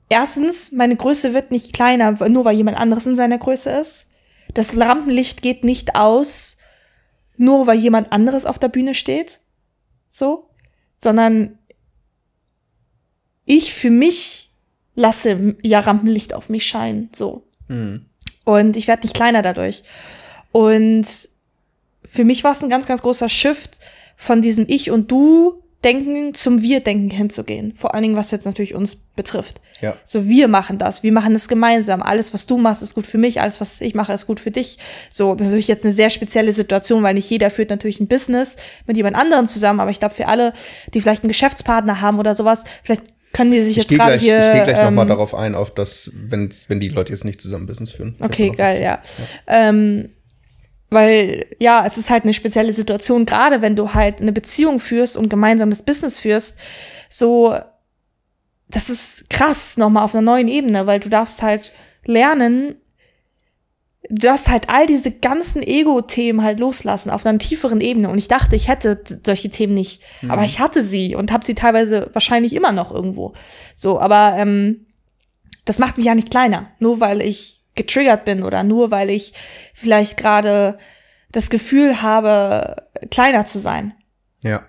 erstens, 0.09 0.71
meine 0.71 0.95
Größe 0.95 1.33
wird 1.33 1.51
nicht 1.51 1.73
kleiner, 1.73 2.11
nur 2.27 2.45
weil 2.45 2.55
jemand 2.55 2.77
anderes 2.77 3.05
in 3.05 3.15
seiner 3.15 3.37
Größe 3.37 3.69
ist. 3.69 4.07
Das 4.53 4.75
Rampenlicht 4.77 5.41
geht 5.41 5.63
nicht 5.63 5.95
aus, 5.95 6.57
nur 7.37 7.67
weil 7.67 7.77
jemand 7.77 8.11
anderes 8.11 8.45
auf 8.45 8.57
der 8.57 8.69
Bühne 8.69 8.95
steht, 8.95 9.39
so, 10.09 10.49
sondern 10.97 11.57
ich 13.45 13.73
für 13.73 13.91
mich 13.91 14.51
lasse 14.95 15.55
ja 15.61 15.79
Rampenlicht 15.79 16.33
auf 16.33 16.49
mich 16.49 16.65
scheinen, 16.65 17.09
so. 17.15 17.47
Mhm. 17.67 18.05
Und 18.43 18.75
ich 18.75 18.87
werde 18.87 19.03
nicht 19.03 19.15
kleiner 19.15 19.43
dadurch. 19.43 19.83
Und 20.51 21.05
für 22.03 22.23
mich 22.23 22.43
war 22.43 22.53
es 22.53 22.63
ein 22.63 22.69
ganz, 22.69 22.87
ganz 22.87 23.03
großer 23.03 23.29
Shift 23.29 23.79
von 24.19 24.41
diesem 24.41 24.65
Ich 24.67 24.91
und 24.91 25.09
Du 25.09 25.63
Denken 25.81 26.33
zum 26.33 26.61
Wir-Denken 26.61 27.09
hinzugehen. 27.09 27.73
Vor 27.73 27.93
allen 27.93 28.03
Dingen, 28.03 28.17
was 28.17 28.31
jetzt 28.31 28.43
natürlich 28.43 28.75
uns 28.75 28.97
betrifft. 28.97 29.61
Ja. 29.79 29.95
So, 30.03 30.27
wir 30.27 30.49
machen 30.49 30.77
das. 30.77 31.03
Wir 31.03 31.13
machen 31.13 31.33
es 31.35 31.47
gemeinsam. 31.47 32.01
Alles, 32.01 32.33
was 32.33 32.45
du 32.45 32.57
machst, 32.57 32.83
ist 32.83 32.95
gut 32.95 33.07
für 33.07 33.17
mich. 33.17 33.39
Alles, 33.39 33.61
was 33.61 33.79
ich 33.79 33.95
mache, 33.95 34.11
ist 34.11 34.27
gut 34.27 34.41
für 34.41 34.51
dich. 34.51 34.77
So, 35.09 35.35
das 35.35 35.47
ist 35.47 35.51
natürlich 35.51 35.69
jetzt 35.69 35.85
eine 35.85 35.93
sehr 35.93 36.09
spezielle 36.09 36.51
Situation, 36.51 37.01
weil 37.01 37.13
nicht 37.13 37.29
jeder 37.29 37.49
führt 37.49 37.69
natürlich 37.69 38.01
ein 38.01 38.09
Business 38.09 38.57
mit 38.87 38.97
jemand 38.97 39.15
anderem 39.15 39.45
zusammen. 39.45 39.79
Aber 39.79 39.89
ich 39.89 40.01
glaube, 40.01 40.15
für 40.15 40.27
alle, 40.27 40.51
die 40.93 40.99
vielleicht 40.99 41.23
einen 41.23 41.29
Geschäftspartner 41.29 42.01
haben 42.01 42.19
oder 42.19 42.35
sowas, 42.35 42.65
vielleicht 42.83 43.03
können 43.31 43.51
die 43.51 43.61
sich 43.61 43.77
ich 43.77 43.83
jetzt 43.83 43.89
gerade 43.89 44.17
hier. 44.17 44.37
Ich 44.37 44.53
gehe 44.53 44.63
gleich 44.65 44.79
ähm, 44.79 44.95
nochmal 44.95 45.07
darauf 45.07 45.33
ein, 45.33 45.55
auf 45.55 45.73
das, 45.73 46.11
wenn, 46.13 46.49
wenn 46.67 46.81
die 46.81 46.89
Leute 46.89 47.13
jetzt 47.13 47.23
nicht 47.23 47.39
zusammen 47.39 47.67
Business 47.67 47.91
führen. 47.91 48.15
Okay, 48.19 48.49
geil, 48.49 48.81
ja. 48.81 48.83
ja. 48.83 49.01
Ähm, 49.47 50.09
weil, 50.89 51.45
ja, 51.59 51.85
es 51.85 51.97
ist 51.97 52.09
halt 52.09 52.23
eine 52.23 52.33
spezielle 52.33 52.73
Situation, 52.73 53.25
gerade 53.25 53.61
wenn 53.61 53.75
du 53.75 53.93
halt 53.93 54.21
eine 54.21 54.31
Beziehung 54.31 54.79
führst 54.79 55.17
und 55.17 55.29
gemeinsames 55.29 55.83
Business 55.83 56.19
führst, 56.19 56.57
so, 57.09 57.57
das 58.69 58.89
ist 58.89 59.29
krass 59.29 59.77
nochmal 59.77 60.03
auf 60.03 60.13
einer 60.13 60.21
neuen 60.21 60.47
Ebene, 60.47 60.87
weil 60.87 60.99
du 60.99 61.09
darfst 61.09 61.41
halt 61.41 61.71
lernen, 62.05 62.75
du 64.09 64.27
darfst 64.27 64.47
halt 64.47 64.69
all 64.69 64.87
diese 64.87 65.11
ganzen 65.11 65.61
Ego-Themen 65.61 66.43
halt 66.43 66.59
loslassen 66.59 67.09
auf 67.09 67.25
einer 67.25 67.37
tieferen 67.37 67.81
Ebene. 67.81 68.09
Und 68.09 68.17
ich 68.17 68.27
dachte, 68.27 68.55
ich 68.55 68.67
hätte 68.67 69.03
solche 69.25 69.49
Themen 69.49 69.73
nicht, 69.73 70.01
mhm. 70.21 70.31
aber 70.31 70.43
ich 70.43 70.59
hatte 70.59 70.81
sie 70.83 71.15
und 71.15 71.31
habe 71.31 71.45
sie 71.45 71.55
teilweise 71.55 72.09
wahrscheinlich 72.13 72.53
immer 72.53 72.71
noch 72.71 72.91
irgendwo. 72.91 73.33
So, 73.75 73.99
aber 73.99 74.35
ähm, 74.37 74.87
das 75.65 75.77
macht 75.77 75.97
mich 75.97 76.07
ja 76.07 76.15
nicht 76.15 76.31
kleiner, 76.31 76.69
nur 76.79 76.99
weil 76.99 77.21
ich 77.21 77.58
getriggert 77.75 78.25
bin 78.25 78.43
oder 78.43 78.63
nur 78.63 78.91
weil 78.91 79.09
ich 79.09 79.33
vielleicht 79.73 80.17
gerade 80.17 80.77
das 81.31 81.49
Gefühl 81.49 82.01
habe, 82.01 82.75
kleiner 83.11 83.45
zu 83.45 83.59
sein. 83.59 83.93
Ja. 84.41 84.65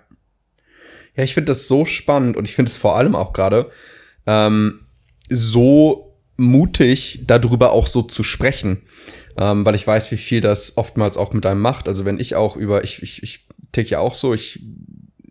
Ja, 1.15 1.23
ich 1.23 1.33
finde 1.33 1.51
das 1.51 1.67
so 1.67 1.85
spannend 1.85 2.37
und 2.37 2.45
ich 2.45 2.55
finde 2.55 2.69
es 2.69 2.77
vor 2.77 2.95
allem 2.95 3.15
auch 3.15 3.33
gerade 3.33 3.69
ähm, 4.27 4.85
so 5.29 6.17
mutig, 6.37 7.23
darüber 7.27 7.71
auch 7.71 7.87
so 7.87 8.01
zu 8.01 8.23
sprechen, 8.23 8.81
ähm, 9.37 9.65
weil 9.65 9.75
ich 9.75 9.85
weiß, 9.85 10.11
wie 10.11 10.17
viel 10.17 10.41
das 10.41 10.77
oftmals 10.77 11.17
auch 11.17 11.33
mit 11.33 11.45
einem 11.45 11.61
macht. 11.61 11.87
Also 11.87 12.05
wenn 12.05 12.19
ich 12.19 12.35
auch 12.35 12.55
über, 12.55 12.83
ich, 12.83 13.01
ich, 13.03 13.23
ich 13.23 13.47
tick 13.71 13.89
ja 13.89 13.99
auch 13.99 14.15
so, 14.15 14.33
ich 14.33 14.61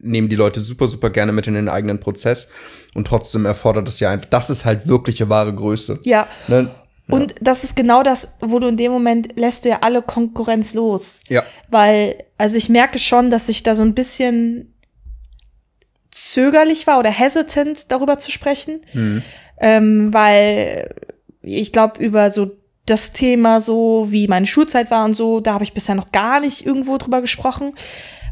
nehme 0.02 0.28
die 0.28 0.36
Leute 0.36 0.60
super, 0.60 0.86
super 0.86 1.10
gerne 1.10 1.32
mit 1.32 1.46
in 1.46 1.54
den 1.54 1.68
eigenen 1.68 2.00
Prozess 2.00 2.50
und 2.94 3.06
trotzdem 3.06 3.44
erfordert 3.44 3.88
es 3.88 4.00
ja 4.00 4.10
einfach, 4.10 4.28
das 4.28 4.50
ist 4.50 4.64
halt 4.64 4.88
wirkliche 4.88 5.28
wahre 5.28 5.54
Größe. 5.54 6.00
Ja. 6.04 6.26
Ne? 6.48 6.70
Und 7.10 7.34
das 7.40 7.64
ist 7.64 7.76
genau 7.76 8.02
das, 8.02 8.28
wo 8.40 8.58
du 8.58 8.68
in 8.68 8.76
dem 8.76 8.92
Moment 8.92 9.38
lässt 9.38 9.64
du 9.64 9.68
ja 9.68 9.78
alle 9.82 10.02
Konkurrenz 10.02 10.74
los. 10.74 11.22
Ja. 11.28 11.44
Weil, 11.68 12.24
also 12.38 12.56
ich 12.56 12.68
merke 12.68 12.98
schon, 12.98 13.30
dass 13.30 13.48
ich 13.48 13.62
da 13.62 13.74
so 13.74 13.82
ein 13.82 13.94
bisschen 13.94 14.74
zögerlich 16.10 16.86
war 16.86 16.98
oder 16.98 17.10
hesitant 17.10 17.90
darüber 17.90 18.18
zu 18.18 18.30
sprechen. 18.30 18.80
Mhm. 18.92 19.22
Ähm, 19.60 20.14
weil 20.14 20.94
ich 21.42 21.72
glaube, 21.72 22.02
über 22.02 22.30
so 22.30 22.52
das 22.86 23.12
Thema 23.12 23.60
so, 23.60 24.06
wie 24.08 24.26
meine 24.26 24.46
Schulzeit 24.46 24.90
war 24.90 25.04
und 25.04 25.14
so, 25.14 25.40
da 25.40 25.54
habe 25.54 25.64
ich 25.64 25.74
bisher 25.74 25.94
noch 25.94 26.12
gar 26.12 26.40
nicht 26.40 26.66
irgendwo 26.66 26.98
drüber 26.98 27.20
gesprochen. 27.20 27.74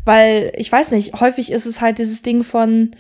Weil, 0.04 0.52
ich 0.56 0.70
weiß 0.70 0.90
nicht, 0.90 1.20
häufig 1.20 1.52
ist 1.52 1.66
es 1.66 1.80
halt 1.80 1.98
dieses 1.98 2.22
Ding 2.22 2.42
von, 2.42 2.90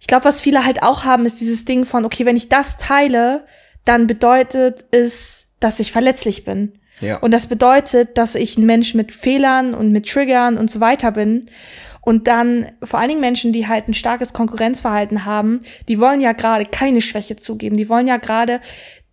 ich 0.00 0.06
glaube, 0.06 0.24
was 0.24 0.40
viele 0.40 0.64
halt 0.64 0.82
auch 0.82 1.04
haben, 1.04 1.26
ist 1.26 1.40
dieses 1.40 1.64
Ding 1.64 1.84
von, 1.84 2.04
okay, 2.04 2.24
wenn 2.24 2.36
ich 2.36 2.48
das 2.48 2.78
teile, 2.78 3.44
dann 3.84 4.06
bedeutet 4.06 4.84
es, 4.90 5.48
dass 5.60 5.80
ich 5.80 5.92
verletzlich 5.92 6.44
bin. 6.44 6.72
Ja. 7.00 7.18
Und 7.18 7.30
das 7.30 7.46
bedeutet, 7.46 8.18
dass 8.18 8.34
ich 8.34 8.58
ein 8.58 8.66
Mensch 8.66 8.94
mit 8.94 9.12
Fehlern 9.12 9.74
und 9.74 9.92
mit 9.92 10.08
Triggern 10.08 10.56
und 10.58 10.70
so 10.70 10.80
weiter 10.80 11.12
bin. 11.12 11.46
Und 12.00 12.26
dann 12.26 12.72
vor 12.82 12.98
allen 12.98 13.10
Dingen 13.10 13.20
Menschen, 13.20 13.52
die 13.52 13.68
halt 13.68 13.86
ein 13.86 13.94
starkes 13.94 14.32
Konkurrenzverhalten 14.32 15.24
haben, 15.24 15.60
die 15.88 16.00
wollen 16.00 16.20
ja 16.20 16.32
gerade 16.32 16.64
keine 16.64 17.02
Schwäche 17.02 17.36
zugeben. 17.36 17.76
Die 17.76 17.88
wollen 17.88 18.06
ja 18.06 18.16
gerade 18.16 18.60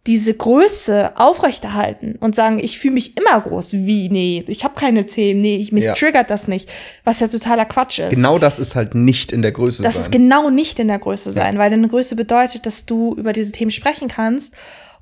diese 0.08 0.36
Größe 0.36 1.18
aufrechterhalten 1.18 2.16
und 2.20 2.36
sagen, 2.36 2.60
ich 2.60 2.78
fühle 2.78 2.94
mich 2.94 3.18
immer 3.18 3.42
groß. 3.42 3.74
Wie? 3.74 4.10
Nee, 4.10 4.44
ich 4.48 4.64
habe 4.64 4.80
keine 4.80 5.08
Themen. 5.08 5.42
Nee, 5.42 5.58
ich, 5.58 5.72
mich 5.72 5.86
ja. 5.86 5.96
triggert 5.96 6.30
das 6.30 6.48
nicht. 6.48 6.70
Was 7.04 7.20
ja 7.20 7.28
totaler 7.28 7.66
Quatsch 7.66 8.00
ist. 8.00 8.12
Genau 8.12 8.38
das 8.38 8.60
ist 8.60 8.76
halt 8.76 8.94
nicht 8.94 9.32
in 9.32 9.42
der 9.42 9.52
Größe 9.52 9.82
das 9.82 9.94
sein. 9.94 10.00
Das 10.00 10.08
ist 10.08 10.12
genau 10.12 10.50
nicht 10.52 10.80
in 10.80 10.90
der 10.90 11.00
Größe 11.00 11.32
sein, 11.32 11.56
ja. 11.56 11.60
weil 11.60 11.72
deine 11.72 11.88
Größe 11.88 12.16
bedeutet, 12.16 12.66
dass 12.68 12.86
du 12.86 13.16
über 13.16 13.34
diese 13.34 13.52
Themen 13.52 13.72
sprechen 13.72 14.08
kannst 14.08 14.54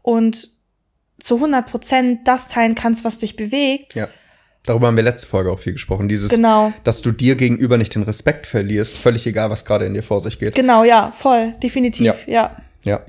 und 0.01 0.49
zu 1.19 1.35
100 1.35 1.69
Prozent 1.69 2.27
das 2.27 2.47
teilen 2.47 2.75
kannst, 2.75 3.03
was 3.03 3.17
dich 3.17 3.35
bewegt. 3.35 3.95
Ja. 3.95 4.07
Darüber 4.65 4.87
haben 4.87 4.95
wir 4.95 5.03
letzte 5.03 5.27
Folge 5.27 5.51
auch 5.51 5.59
viel 5.59 5.73
gesprochen. 5.73 6.07
Dieses, 6.07 6.29
genau. 6.29 6.71
dass 6.85 7.01
du 7.01 7.11
dir 7.11 7.35
gegenüber 7.35 7.77
nicht 7.77 7.93
den 7.95 8.03
Respekt 8.03 8.47
verlierst, 8.47 8.95
völlig 8.95 9.27
egal, 9.27 9.49
was 9.49 9.65
gerade 9.65 9.85
in 9.85 9.93
dir 9.93 10.03
vor 10.03 10.21
sich 10.21 10.39
geht. 10.39 10.55
Genau, 10.55 10.85
ja, 10.85 11.11
voll, 11.15 11.53
definitiv, 11.61 12.05
ja. 12.05 12.15
Ja. 12.27 12.57
ja. 12.85 13.05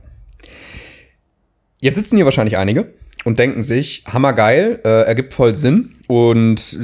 Jetzt 1.84 1.96
sitzen 1.96 2.16
hier 2.16 2.24
wahrscheinlich 2.24 2.56
einige 2.56 2.94
und 3.26 3.38
denken 3.38 3.62
sich, 3.62 4.04
hammergeil, 4.10 4.80
äh, 4.86 5.02
ergibt 5.02 5.34
voll 5.34 5.54
Sinn 5.54 5.94
und 6.06 6.78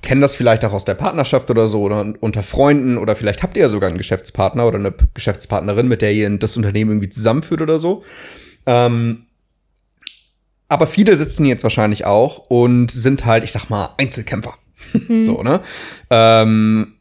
kennen 0.00 0.20
das 0.20 0.36
vielleicht 0.36 0.64
auch 0.64 0.72
aus 0.72 0.84
der 0.84 0.94
Partnerschaft 0.94 1.50
oder 1.50 1.68
so 1.68 1.82
oder 1.82 2.14
unter 2.20 2.44
Freunden 2.44 2.96
oder 2.96 3.16
vielleicht 3.16 3.42
habt 3.42 3.56
ihr 3.56 3.62
ja 3.62 3.68
sogar 3.68 3.88
einen 3.88 3.98
Geschäftspartner 3.98 4.64
oder 4.64 4.78
eine 4.78 4.94
Geschäftspartnerin, 5.12 5.88
mit 5.88 6.02
der 6.02 6.12
ihr 6.12 6.30
das 6.38 6.56
Unternehmen 6.56 6.92
irgendwie 6.92 7.10
zusammenführt 7.10 7.62
oder 7.62 7.80
so. 7.80 8.04
Ähm, 8.64 9.26
aber 10.68 10.86
viele 10.86 11.16
sitzen 11.16 11.46
jetzt 11.46 11.64
wahrscheinlich 11.64 12.04
auch 12.04 12.38
und 12.48 12.92
sind 12.92 13.26
halt, 13.26 13.42
ich 13.42 13.50
sag 13.50 13.70
mal, 13.70 13.88
Einzelkämpfer. 13.98 14.54
Mhm. 14.92 15.20
So, 15.20 15.42
ne? 15.42 15.62
Ähm, 16.10 16.93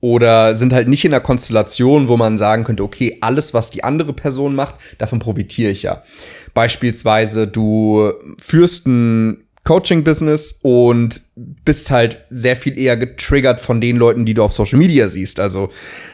oder 0.00 0.54
sind 0.54 0.72
halt 0.72 0.88
nicht 0.88 1.04
in 1.04 1.10
der 1.10 1.20
Konstellation, 1.20 2.08
wo 2.08 2.16
man 2.16 2.38
sagen 2.38 2.64
könnte, 2.64 2.84
okay, 2.84 3.18
alles, 3.20 3.52
was 3.54 3.70
die 3.70 3.82
andere 3.82 4.12
Person 4.12 4.54
macht, 4.54 4.76
davon 4.98 5.18
profitiere 5.18 5.70
ich 5.70 5.82
ja. 5.82 6.02
Beispielsweise, 6.54 7.48
du 7.48 8.12
führst 8.38 8.86
ein 8.86 9.47
Coaching-Business 9.68 10.60
und 10.62 11.20
bist 11.36 11.90
halt 11.90 12.24
sehr 12.30 12.56
viel 12.56 12.78
eher 12.78 12.96
getriggert 12.96 13.60
von 13.60 13.82
den 13.82 13.98
Leuten, 13.98 14.24
die 14.24 14.32
du 14.32 14.42
auf 14.42 14.50
Social 14.50 14.78
Media 14.78 15.08
siehst. 15.08 15.40
Also 15.40 15.68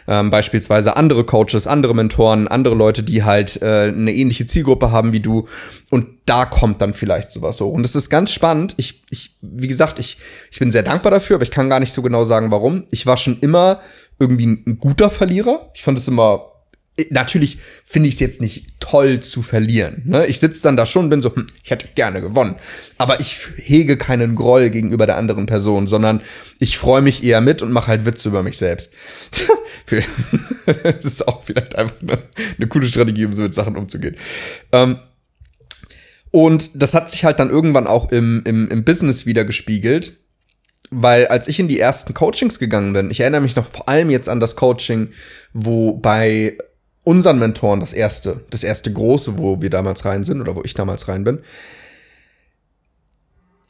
ähm, 0.08 0.30
beispielsweise 0.30 0.96
andere 0.96 1.22
Coaches, 1.22 1.68
andere 1.68 1.94
Mentoren, 1.94 2.48
andere 2.48 2.74
Leute, 2.74 3.04
die 3.04 3.22
halt 3.22 3.62
äh, 3.62 3.92
eine 3.96 4.12
ähnliche 4.12 4.44
Zielgruppe 4.44 4.90
haben 4.90 5.12
wie 5.12 5.20
du. 5.20 5.46
Und 5.92 6.08
da 6.26 6.46
kommt 6.46 6.80
dann 6.80 6.94
vielleicht 6.94 7.30
sowas 7.30 7.60
hoch. 7.60 7.72
Und 7.72 7.84
das 7.84 7.94
ist 7.94 8.10
ganz 8.10 8.32
spannend. 8.32 8.74
Ich, 8.76 9.04
ich, 9.10 9.36
wie 9.40 9.68
gesagt, 9.68 10.00
ich, 10.00 10.18
ich 10.50 10.58
bin 10.58 10.72
sehr 10.72 10.82
dankbar 10.82 11.12
dafür, 11.12 11.36
aber 11.36 11.44
ich 11.44 11.52
kann 11.52 11.70
gar 11.70 11.78
nicht 11.78 11.92
so 11.92 12.02
genau 12.02 12.24
sagen, 12.24 12.50
warum. 12.50 12.86
Ich 12.90 13.06
war 13.06 13.16
schon 13.16 13.38
immer 13.38 13.80
irgendwie 14.18 14.46
ein 14.46 14.80
guter 14.80 15.10
Verlierer. 15.10 15.70
Ich 15.74 15.84
fand 15.84 15.96
es 15.96 16.08
immer 16.08 16.53
natürlich 17.10 17.58
finde 17.84 18.08
ich 18.08 18.14
es 18.14 18.20
jetzt 18.20 18.40
nicht 18.40 18.80
toll 18.80 19.20
zu 19.20 19.42
verlieren. 19.42 20.02
Ne? 20.04 20.26
Ich 20.26 20.38
sitze 20.38 20.62
dann 20.62 20.76
da 20.76 20.86
schon 20.86 21.04
und 21.04 21.10
bin 21.10 21.22
so, 21.22 21.34
hm, 21.34 21.46
ich 21.62 21.70
hätte 21.70 21.88
gerne 21.94 22.20
gewonnen. 22.20 22.56
Aber 22.98 23.20
ich 23.20 23.36
hege 23.56 23.96
keinen 23.96 24.36
Groll 24.36 24.70
gegenüber 24.70 25.06
der 25.06 25.16
anderen 25.16 25.46
Person, 25.46 25.86
sondern 25.86 26.20
ich 26.60 26.78
freue 26.78 27.02
mich 27.02 27.24
eher 27.24 27.40
mit 27.40 27.62
und 27.62 27.72
mache 27.72 27.88
halt 27.88 28.06
Witze 28.06 28.28
über 28.28 28.42
mich 28.42 28.58
selbst. 28.58 28.94
das 30.66 31.04
ist 31.04 31.28
auch 31.28 31.42
vielleicht 31.42 31.76
einfach 31.76 31.96
eine, 32.00 32.18
eine, 32.56 32.66
coole 32.68 32.88
Strategie, 32.88 33.26
um 33.26 33.32
so 33.32 33.42
mit 33.42 33.54
Sachen 33.54 33.76
umzugehen. 33.76 34.16
Ähm, 34.72 34.98
und 36.30 36.70
das 36.74 36.94
hat 36.94 37.10
sich 37.10 37.24
halt 37.24 37.38
dann 37.38 37.50
irgendwann 37.50 37.86
auch 37.86 38.10
im, 38.10 38.42
im, 38.44 38.68
im 38.68 38.84
Business 38.84 39.26
wieder 39.26 39.44
gespiegelt. 39.44 40.14
Weil 40.90 41.26
als 41.26 41.48
ich 41.48 41.58
in 41.58 41.68
die 41.68 41.80
ersten 41.80 42.14
Coachings 42.14 42.58
gegangen 42.58 42.92
bin, 42.92 43.10
ich 43.10 43.20
erinnere 43.20 43.40
mich 43.40 43.56
noch 43.56 43.66
vor 43.66 43.88
allem 43.88 44.10
jetzt 44.10 44.28
an 44.28 44.38
das 44.38 44.54
Coaching, 44.54 45.08
wo 45.52 45.94
bei 45.94 46.56
unseren 47.04 47.38
Mentoren 47.38 47.80
das 47.80 47.92
erste, 47.92 48.40
das 48.50 48.64
erste 48.64 48.92
große, 48.92 49.38
wo 49.38 49.60
wir 49.60 49.70
damals 49.70 50.04
rein 50.04 50.24
sind 50.24 50.40
oder 50.40 50.56
wo 50.56 50.62
ich 50.64 50.74
damals 50.74 51.06
rein 51.08 51.24
bin. 51.24 51.40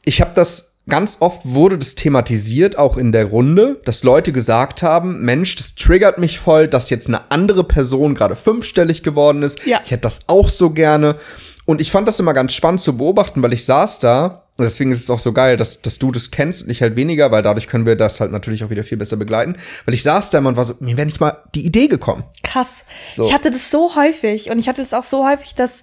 Ich 0.05 0.21
habe 0.21 0.31
das 0.35 0.75
ganz 0.87 1.17
oft 1.19 1.41
wurde 1.45 1.77
das 1.77 1.95
thematisiert, 1.95 2.77
auch 2.77 2.97
in 2.97 3.11
der 3.11 3.25
Runde, 3.25 3.81
dass 3.85 4.03
Leute 4.03 4.31
gesagt 4.31 4.81
haben, 4.83 5.21
Mensch, 5.21 5.55
das 5.55 5.75
triggert 5.75 6.19
mich 6.19 6.39
voll, 6.39 6.67
dass 6.67 6.89
jetzt 6.89 7.07
eine 7.07 7.31
andere 7.31 7.63
Person 7.63 8.15
gerade 8.15 8.35
fünfstellig 8.35 9.03
geworden 9.03 9.43
ist. 9.43 9.65
Ja. 9.65 9.81
Ich 9.83 9.91
hätte 9.91 10.01
das 10.01 10.29
auch 10.29 10.49
so 10.49 10.69
gerne. 10.69 11.17
Und 11.65 11.81
ich 11.81 11.91
fand 11.91 12.07
das 12.07 12.19
immer 12.19 12.33
ganz 12.33 12.53
spannend 12.53 12.81
zu 12.81 12.97
beobachten, 12.97 13.41
weil 13.41 13.53
ich 13.53 13.65
saß 13.65 13.99
da 13.99 14.44
deswegen 14.57 14.91
ist 14.91 15.03
es 15.03 15.09
auch 15.09 15.19
so 15.19 15.33
geil, 15.33 15.57
dass, 15.57 15.81
dass 15.81 15.99
du 15.99 16.11
das 16.11 16.31
kennst 16.31 16.63
und 16.63 16.69
ich 16.69 16.81
halt 16.81 16.95
weniger, 16.95 17.31
weil 17.31 17.43
dadurch 17.43 17.67
können 17.67 17.85
wir 17.85 17.95
das 17.95 18.19
halt 18.19 18.31
natürlich 18.31 18.63
auch 18.63 18.69
wieder 18.69 18.83
viel 18.83 18.97
besser 18.97 19.17
begleiten. 19.17 19.57
Weil 19.85 19.93
ich 19.93 20.03
saß 20.03 20.29
da 20.29 20.39
und 20.39 20.55
war 20.55 20.65
so, 20.65 20.75
mir 20.79 20.97
wäre 20.97 21.05
nicht 21.05 21.19
mal 21.19 21.43
die 21.53 21.65
Idee 21.65 21.87
gekommen. 21.87 22.23
Krass. 22.43 22.85
So. 23.13 23.25
Ich 23.25 23.33
hatte 23.33 23.51
das 23.51 23.71
so 23.71 23.95
häufig 23.95 24.49
und 24.49 24.59
ich 24.59 24.69
hatte 24.69 24.81
es 24.81 24.93
auch 24.93 25.03
so 25.03 25.27
häufig, 25.27 25.55
dass 25.55 25.81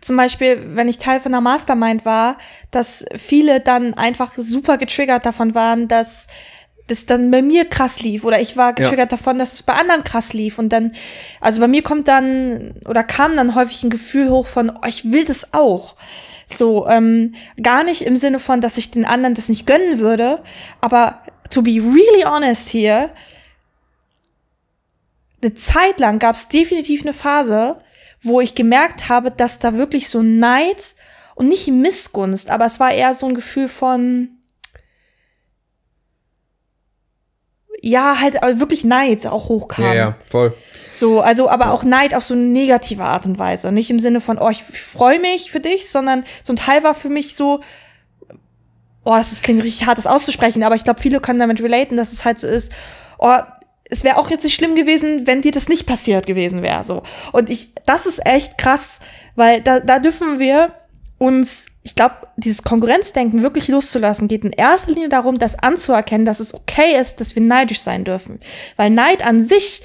zum 0.00 0.16
Beispiel, 0.16 0.60
wenn 0.74 0.88
ich 0.88 0.98
Teil 0.98 1.20
von 1.20 1.32
einer 1.32 1.42
Mastermind 1.42 2.04
war, 2.04 2.38
dass 2.70 3.04
viele 3.16 3.60
dann 3.60 3.94
einfach 3.94 4.32
super 4.32 4.78
getriggert 4.78 5.26
davon 5.26 5.54
waren, 5.54 5.88
dass 5.88 6.26
das 6.86 7.06
dann 7.06 7.30
bei 7.30 7.42
mir 7.42 7.66
krass 7.66 8.00
lief 8.00 8.24
oder 8.24 8.40
ich 8.40 8.56
war 8.56 8.72
getriggert 8.72 9.12
ja. 9.12 9.16
davon, 9.16 9.38
dass 9.38 9.52
es 9.52 9.62
bei 9.62 9.74
anderen 9.74 10.02
krass 10.02 10.32
lief 10.32 10.58
und 10.58 10.70
dann, 10.70 10.92
also 11.40 11.60
bei 11.60 11.68
mir 11.68 11.82
kommt 11.82 12.08
dann 12.08 12.74
oder 12.86 13.04
kam 13.04 13.36
dann 13.36 13.54
häufig 13.54 13.84
ein 13.84 13.90
Gefühl 13.90 14.30
hoch 14.30 14.46
von, 14.46 14.70
oh, 14.70 14.86
ich 14.86 15.10
will 15.10 15.24
das 15.24 15.54
auch. 15.54 15.94
So, 16.52 16.86
ähm, 16.88 17.34
gar 17.62 17.84
nicht 17.84 18.02
im 18.02 18.16
Sinne 18.16 18.38
von, 18.38 18.60
dass 18.60 18.78
ich 18.78 18.90
den 18.90 19.04
anderen 19.04 19.34
das 19.34 19.48
nicht 19.48 19.66
gönnen 19.66 19.98
würde, 19.98 20.42
aber 20.80 21.22
to 21.50 21.62
be 21.62 21.80
really 21.80 22.22
honest 22.24 22.68
hier, 22.68 23.10
eine 25.42 25.54
Zeit 25.54 26.00
lang 26.00 26.18
gab 26.18 26.34
es 26.34 26.48
definitiv 26.48 27.02
eine 27.02 27.12
Phase, 27.12 27.78
wo 28.22 28.40
ich 28.40 28.54
gemerkt 28.54 29.08
habe, 29.08 29.30
dass 29.30 29.58
da 29.58 29.74
wirklich 29.74 30.08
so 30.08 30.22
Neid 30.22 30.94
und 31.34 31.48
nicht 31.48 31.68
Missgunst, 31.68 32.50
aber 32.50 32.66
es 32.66 32.80
war 32.80 32.92
eher 32.92 33.14
so 33.14 33.26
ein 33.26 33.34
Gefühl 33.34 33.68
von, 33.68 34.39
ja, 37.82 38.20
halt 38.20 38.42
also 38.42 38.60
wirklich 38.60 38.84
Neid 38.84 39.26
auch 39.26 39.48
hochkam. 39.48 39.84
Ja, 39.84 39.94
ja, 39.94 40.16
voll. 40.28 40.54
So, 40.92 41.20
also 41.20 41.48
aber 41.48 41.72
auch 41.72 41.84
Neid 41.84 42.14
auf 42.14 42.24
so 42.24 42.34
eine 42.34 42.42
negative 42.42 43.04
Art 43.04 43.26
und 43.26 43.38
Weise. 43.38 43.72
Nicht 43.72 43.90
im 43.90 44.00
Sinne 44.00 44.20
von, 44.20 44.38
oh, 44.38 44.50
ich 44.50 44.64
freue 44.64 45.18
mich 45.20 45.50
für 45.50 45.60
dich, 45.60 45.88
sondern 45.90 46.24
so 46.42 46.52
ein 46.52 46.56
Teil 46.56 46.82
war 46.82 46.94
für 46.94 47.08
mich 47.08 47.34
so, 47.36 47.60
oh, 49.04 49.14
das 49.14 49.32
ist, 49.32 49.42
klingt 49.42 49.62
richtig 49.62 49.86
hart, 49.86 49.98
das 49.98 50.06
auszusprechen, 50.06 50.62
aber 50.62 50.74
ich 50.74 50.84
glaube, 50.84 51.00
viele 51.00 51.20
können 51.20 51.40
damit 51.40 51.62
relaten, 51.62 51.96
dass 51.96 52.12
es 52.12 52.24
halt 52.24 52.38
so 52.38 52.46
ist, 52.46 52.72
oh, 53.18 53.38
es 53.88 54.04
wäre 54.04 54.18
auch 54.18 54.30
jetzt 54.30 54.44
nicht 54.44 54.54
schlimm 54.54 54.74
gewesen, 54.74 55.26
wenn 55.26 55.42
dir 55.42 55.52
das 55.52 55.68
nicht 55.68 55.86
passiert 55.86 56.26
gewesen 56.26 56.62
wäre. 56.62 56.84
So. 56.84 57.02
Und 57.32 57.50
ich, 57.50 57.70
das 57.86 58.06
ist 58.06 58.24
echt 58.24 58.56
krass, 58.56 59.00
weil 59.34 59.62
da, 59.62 59.80
da 59.80 59.98
dürfen 59.98 60.38
wir 60.38 60.72
uns 61.20 61.66
ich 61.82 61.94
glaube, 61.94 62.28
dieses 62.36 62.62
Konkurrenzdenken 62.62 63.42
wirklich 63.42 63.68
loszulassen, 63.68 64.28
geht 64.28 64.44
in 64.44 64.52
erster 64.52 64.92
Linie 64.92 65.08
darum, 65.08 65.38
das 65.38 65.58
anzuerkennen, 65.58 66.26
dass 66.26 66.40
es 66.40 66.52
okay 66.54 66.98
ist, 67.00 67.20
dass 67.20 67.34
wir 67.34 67.42
neidisch 67.42 67.80
sein 67.80 68.04
dürfen. 68.04 68.38
Weil 68.76 68.90
Neid 68.90 69.24
an 69.24 69.42
sich 69.42 69.82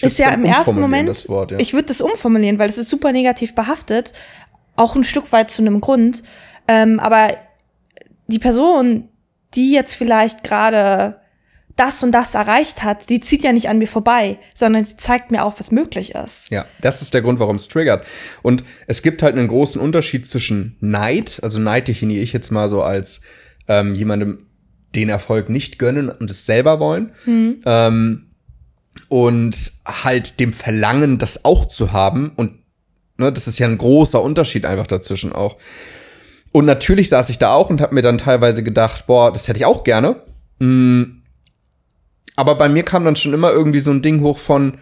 ist 0.00 0.18
ja 0.18 0.30
im 0.30 0.44
ersten 0.44 0.80
Moment, 0.80 1.28
Wort, 1.28 1.52
ja. 1.52 1.58
ich 1.58 1.72
würde 1.72 1.86
das 1.86 2.00
umformulieren, 2.00 2.58
weil 2.58 2.68
es 2.68 2.78
ist 2.78 2.90
super 2.90 3.12
negativ 3.12 3.54
behaftet, 3.54 4.12
auch 4.74 4.96
ein 4.96 5.04
Stück 5.04 5.30
weit 5.32 5.50
zu 5.50 5.62
einem 5.62 5.80
Grund. 5.80 6.22
Ähm, 6.68 6.98
aber 6.98 7.28
die 8.26 8.40
Person, 8.40 9.08
die 9.54 9.72
jetzt 9.72 9.94
vielleicht 9.94 10.42
gerade 10.42 11.20
das 11.76 12.02
und 12.02 12.12
das 12.12 12.34
erreicht 12.34 12.82
hat, 12.82 13.08
die 13.10 13.20
zieht 13.20 13.44
ja 13.44 13.52
nicht 13.52 13.68
an 13.68 13.78
mir 13.78 13.86
vorbei, 13.86 14.38
sondern 14.54 14.84
sie 14.84 14.96
zeigt 14.96 15.30
mir 15.30 15.44
auf, 15.44 15.60
was 15.60 15.70
möglich 15.70 16.14
ist. 16.14 16.50
Ja, 16.50 16.64
das 16.80 17.02
ist 17.02 17.12
der 17.12 17.20
Grund, 17.20 17.38
warum 17.38 17.56
es 17.56 17.68
triggert. 17.68 18.06
Und 18.42 18.64
es 18.86 19.02
gibt 19.02 19.22
halt 19.22 19.36
einen 19.36 19.48
großen 19.48 19.80
Unterschied 19.80 20.26
zwischen 20.26 20.76
Neid, 20.80 21.38
also 21.42 21.58
Neid 21.58 21.88
definiere 21.88 22.22
ich 22.22 22.32
jetzt 22.32 22.50
mal 22.50 22.70
so 22.70 22.82
als 22.82 23.20
ähm, 23.68 23.94
jemandem 23.94 24.46
den 24.94 25.10
Erfolg 25.10 25.50
nicht 25.50 25.78
gönnen 25.78 26.08
und 26.08 26.30
es 26.30 26.46
selber 26.46 26.80
wollen. 26.80 27.12
Mhm. 27.26 27.58
Ähm, 27.66 28.22
und 29.08 29.72
halt 29.84 30.40
dem 30.40 30.54
Verlangen, 30.54 31.18
das 31.18 31.44
auch 31.44 31.66
zu 31.66 31.92
haben. 31.92 32.32
Und 32.36 32.52
ne, 33.18 33.30
das 33.30 33.46
ist 33.46 33.58
ja 33.58 33.66
ein 33.66 33.76
großer 33.76 34.22
Unterschied 34.22 34.64
einfach 34.64 34.86
dazwischen 34.86 35.34
auch. 35.34 35.58
Und 36.52 36.64
natürlich 36.64 37.10
saß 37.10 37.28
ich 37.28 37.38
da 37.38 37.52
auch 37.52 37.68
und 37.68 37.82
habe 37.82 37.94
mir 37.94 38.02
dann 38.02 38.16
teilweise 38.16 38.62
gedacht, 38.62 39.06
boah, 39.06 39.30
das 39.30 39.46
hätte 39.46 39.58
ich 39.58 39.66
auch 39.66 39.84
gerne. 39.84 40.22
Mhm 40.58 41.15
aber 42.36 42.54
bei 42.54 42.68
mir 42.68 42.82
kam 42.82 43.04
dann 43.04 43.16
schon 43.16 43.34
immer 43.34 43.50
irgendwie 43.50 43.80
so 43.80 43.90
ein 43.90 44.02
Ding 44.02 44.20
hoch 44.20 44.38
von, 44.38 44.78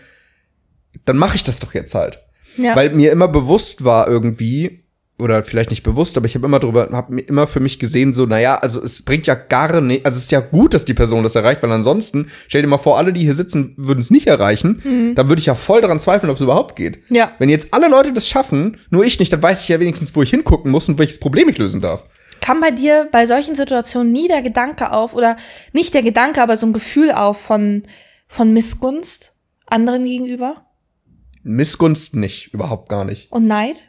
dann 1.05 1.17
mache 1.17 1.37
ich 1.37 1.45
das 1.45 1.61
doch 1.61 1.75
jetzt 1.75 1.95
halt. 1.95 2.21
Ja. 2.57 2.77
Weil 2.77 2.91
mir 2.91 3.13
immer 3.13 3.29
bewusst 3.29 3.85
war 3.85 4.09
irgendwie, 4.09 4.85
oder 5.19 5.45
vielleicht 5.45 5.71
nicht 5.71 5.85
bewusst, 5.85 6.17
aber 6.17 6.27
ich 6.27 6.35
habe 6.35 6.47
immer 6.47 6.59
drüber, 6.59 6.89
habe 6.93 7.21
immer 7.21 7.47
für 7.47 7.61
mich 7.61 7.79
gesehen, 7.79 8.13
so, 8.13 8.27
naja, 8.27 8.57
also 8.57 8.83
es 8.83 9.03
bringt 9.03 9.27
ja 9.27 9.35
gar 9.35 9.81
nicht, 9.81 10.05
also 10.05 10.17
es 10.17 10.25
ist 10.25 10.33
ja 10.33 10.41
gut, 10.41 10.75
dass 10.75 10.85
die 10.85 10.95
Person 10.95 11.23
das 11.23 11.37
erreicht, 11.37 11.63
weil 11.63 11.71
ansonsten, 11.71 12.29
stell 12.49 12.63
dir 12.63 12.69
mal 12.69 12.79
vor, 12.79 12.99
alle, 12.99 13.13
die 13.13 13.21
hier 13.21 13.35
sitzen, 13.35 13.75
würden 13.77 14.01
es 14.01 14.11
nicht 14.11 14.27
erreichen, 14.27 14.81
mhm. 14.83 15.15
dann 15.15 15.29
würde 15.29 15.41
ich 15.41 15.47
ja 15.47 15.55
voll 15.55 15.81
daran 15.81 16.01
zweifeln, 16.01 16.31
ob 16.31 16.37
es 16.37 16.43
überhaupt 16.43 16.75
geht. 16.75 16.99
Ja. 17.11 17.33
Wenn 17.39 17.49
jetzt 17.49 17.73
alle 17.73 17.89
Leute 17.89 18.13
das 18.13 18.29
schaffen, 18.29 18.79
nur 18.91 19.05
ich 19.05 19.19
nicht, 19.19 19.33
dann 19.33 19.43
weiß 19.43 19.63
ich 19.63 19.69
ja 19.69 19.79
wenigstens, 19.79 20.15
wo 20.17 20.23
ich 20.23 20.31
hingucken 20.31 20.71
muss 20.71 20.89
und 20.89 20.99
welches 20.99 21.21
Problem 21.21 21.49
ich 21.49 21.59
lösen 21.59 21.81
darf. 21.81 22.05
Kam 22.41 22.61
bei 22.61 22.71
dir 22.71 23.09
bei 23.11 23.27
solchen 23.27 23.57
Situationen 23.57 24.13
nie 24.13 24.29
der 24.29 24.43
Gedanke 24.43 24.93
auf 24.93 25.15
oder 25.15 25.37
nicht 25.73 25.95
der 25.95 26.03
Gedanke, 26.03 26.43
aber 26.43 26.57
so 26.57 26.67
ein 26.67 26.73
Gefühl 26.73 27.13
auf 27.13 27.41
von, 27.41 27.83
von 28.29 28.53
Missgunst 28.53 29.35
anderen 29.67 30.05
gegenüber? 30.05 30.67
Missgunst 31.43 32.17
nicht, 32.17 32.53
überhaupt 32.53 32.89
gar 32.89 33.05
nicht. 33.05 33.31
Und 33.31 33.47
Neid? 33.47 33.85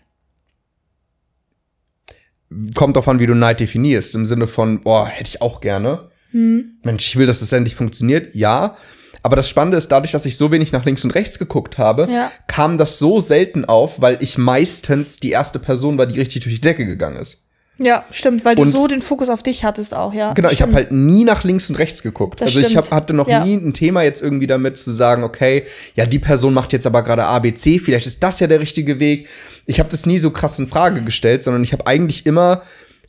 Kommt 2.76 2.98
an, 2.98 3.20
wie 3.20 3.26
du 3.26 3.34
Neid 3.34 3.60
definierst. 3.60 4.16
Im 4.16 4.26
Sinne 4.26 4.48
von, 4.48 4.82
boah, 4.82 5.08
hätte 5.08 5.30
ich 5.30 5.42
auch 5.42 5.62
gerne. 5.62 6.12
Hm. 6.32 6.80
Mensch, 6.84 7.08
ich 7.08 7.16
will, 7.16 7.26
dass 7.26 7.42
es 7.42 7.50
das 7.50 7.58
endlich 7.58 7.76
funktioniert. 7.76 8.36
Ja. 8.36 8.78
Aber 9.24 9.36
das 9.36 9.50
Spannende 9.50 9.78
ist, 9.78 9.88
dadurch, 9.88 10.12
dass 10.12 10.26
ich 10.26 10.38
so 10.38 10.52
wenig 10.52 10.72
nach 10.72 10.86
links 10.86 11.04
und 11.04 11.16
rechts 11.16 11.40
geguckt 11.40 11.78
habe, 11.78 12.08
ja. 12.12 12.32
kam 12.48 12.78
das 12.78 13.00
so 13.00 13.20
selten 13.20 13.66
auf, 13.66 14.00
weil 14.00 14.22
ich 14.22 14.38
meistens 14.38 15.20
die 15.20 15.32
erste 15.32 15.58
Person 15.58 15.98
war, 15.98 16.06
die 16.06 16.20
richtig 16.20 16.44
durch 16.44 16.56
die 16.56 16.62
Decke 16.62 16.86
gegangen 16.86 17.18
ist. 17.18 17.45
Ja, 17.78 18.06
stimmt, 18.10 18.46
weil 18.46 18.56
du 18.56 18.62
und 18.62 18.72
so 18.72 18.88
den 18.88 19.02
Fokus 19.02 19.30
auf 19.30 19.44
dich 19.44 19.66
hattest 19.66 19.94
auch, 19.94 20.14
ja. 20.14 20.34
Genau, 20.34 20.48
stimmt. 20.48 20.54
ich 20.54 20.62
habe 20.62 20.74
halt 20.74 20.92
nie 20.92 21.26
nach 21.26 21.44
links 21.44 21.70
und 21.70 21.76
rechts 21.76 22.04
geguckt. 22.04 22.40
Das 22.40 22.48
also 22.48 22.60
stimmt. 22.60 22.72
ich 22.72 22.78
hab, 22.78 22.92
hatte 22.92 23.14
noch 23.14 23.28
ja. 23.28 23.44
nie 23.44 23.56
ein 23.56 23.74
Thema 23.74 24.02
jetzt 24.02 24.22
irgendwie 24.22 24.48
damit 24.48 24.78
zu 24.78 24.92
sagen, 24.92 25.24
okay, 25.24 25.64
ja, 25.96 26.06
die 26.06 26.20
Person 26.20 26.54
macht 26.54 26.72
jetzt 26.72 26.88
aber 26.88 27.04
gerade 27.04 27.26
ABC, 27.26 27.80
vielleicht 27.80 28.08
ist 28.08 28.24
das 28.24 28.40
ja 28.40 28.48
der 28.48 28.62
richtige 28.62 29.00
Weg. 29.00 29.28
Ich 29.66 29.80
habe 29.80 29.90
das 29.90 30.06
nie 30.06 30.20
so 30.20 30.32
krass 30.32 30.58
in 30.58 30.68
Frage 30.68 31.04
gestellt, 31.04 31.44
sondern 31.44 31.64
ich 31.64 31.74
habe 31.74 31.86
eigentlich 31.86 32.26
immer 32.26 32.62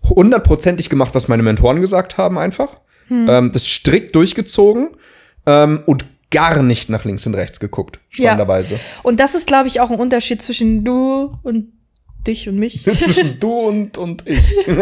hundertprozentig 0.04 0.90
gemacht, 0.90 1.14
was 1.14 1.28
meine 1.28 1.42
Mentoren 1.44 1.80
gesagt 1.80 2.18
haben, 2.18 2.36
einfach. 2.36 2.80
Hm. 3.08 3.26
Ähm, 3.28 3.52
das 3.52 3.68
strikt 3.68 4.16
durchgezogen 4.16 4.90
ähm, 5.46 5.80
und 5.86 6.04
gar 6.30 6.60
nicht 6.62 6.88
nach 6.88 7.04
links 7.04 7.24
und 7.26 7.34
rechts 7.34 7.60
geguckt, 7.60 8.00
spannenderweise. 8.08 8.74
Ja. 8.74 8.80
Und 9.04 9.20
das 9.20 9.36
ist, 9.36 9.46
glaube 9.46 9.68
ich, 9.68 9.80
auch 9.80 9.90
ein 9.90 9.98
Unterschied 9.98 10.42
zwischen 10.42 10.84
du 10.84 11.32
und 11.44 11.72
dich 12.26 12.48
und 12.48 12.56
mich. 12.56 12.84
Zwischen 13.00 13.38
du 13.40 13.52
und, 13.52 13.98
und 13.98 14.24
ich. 14.26 14.42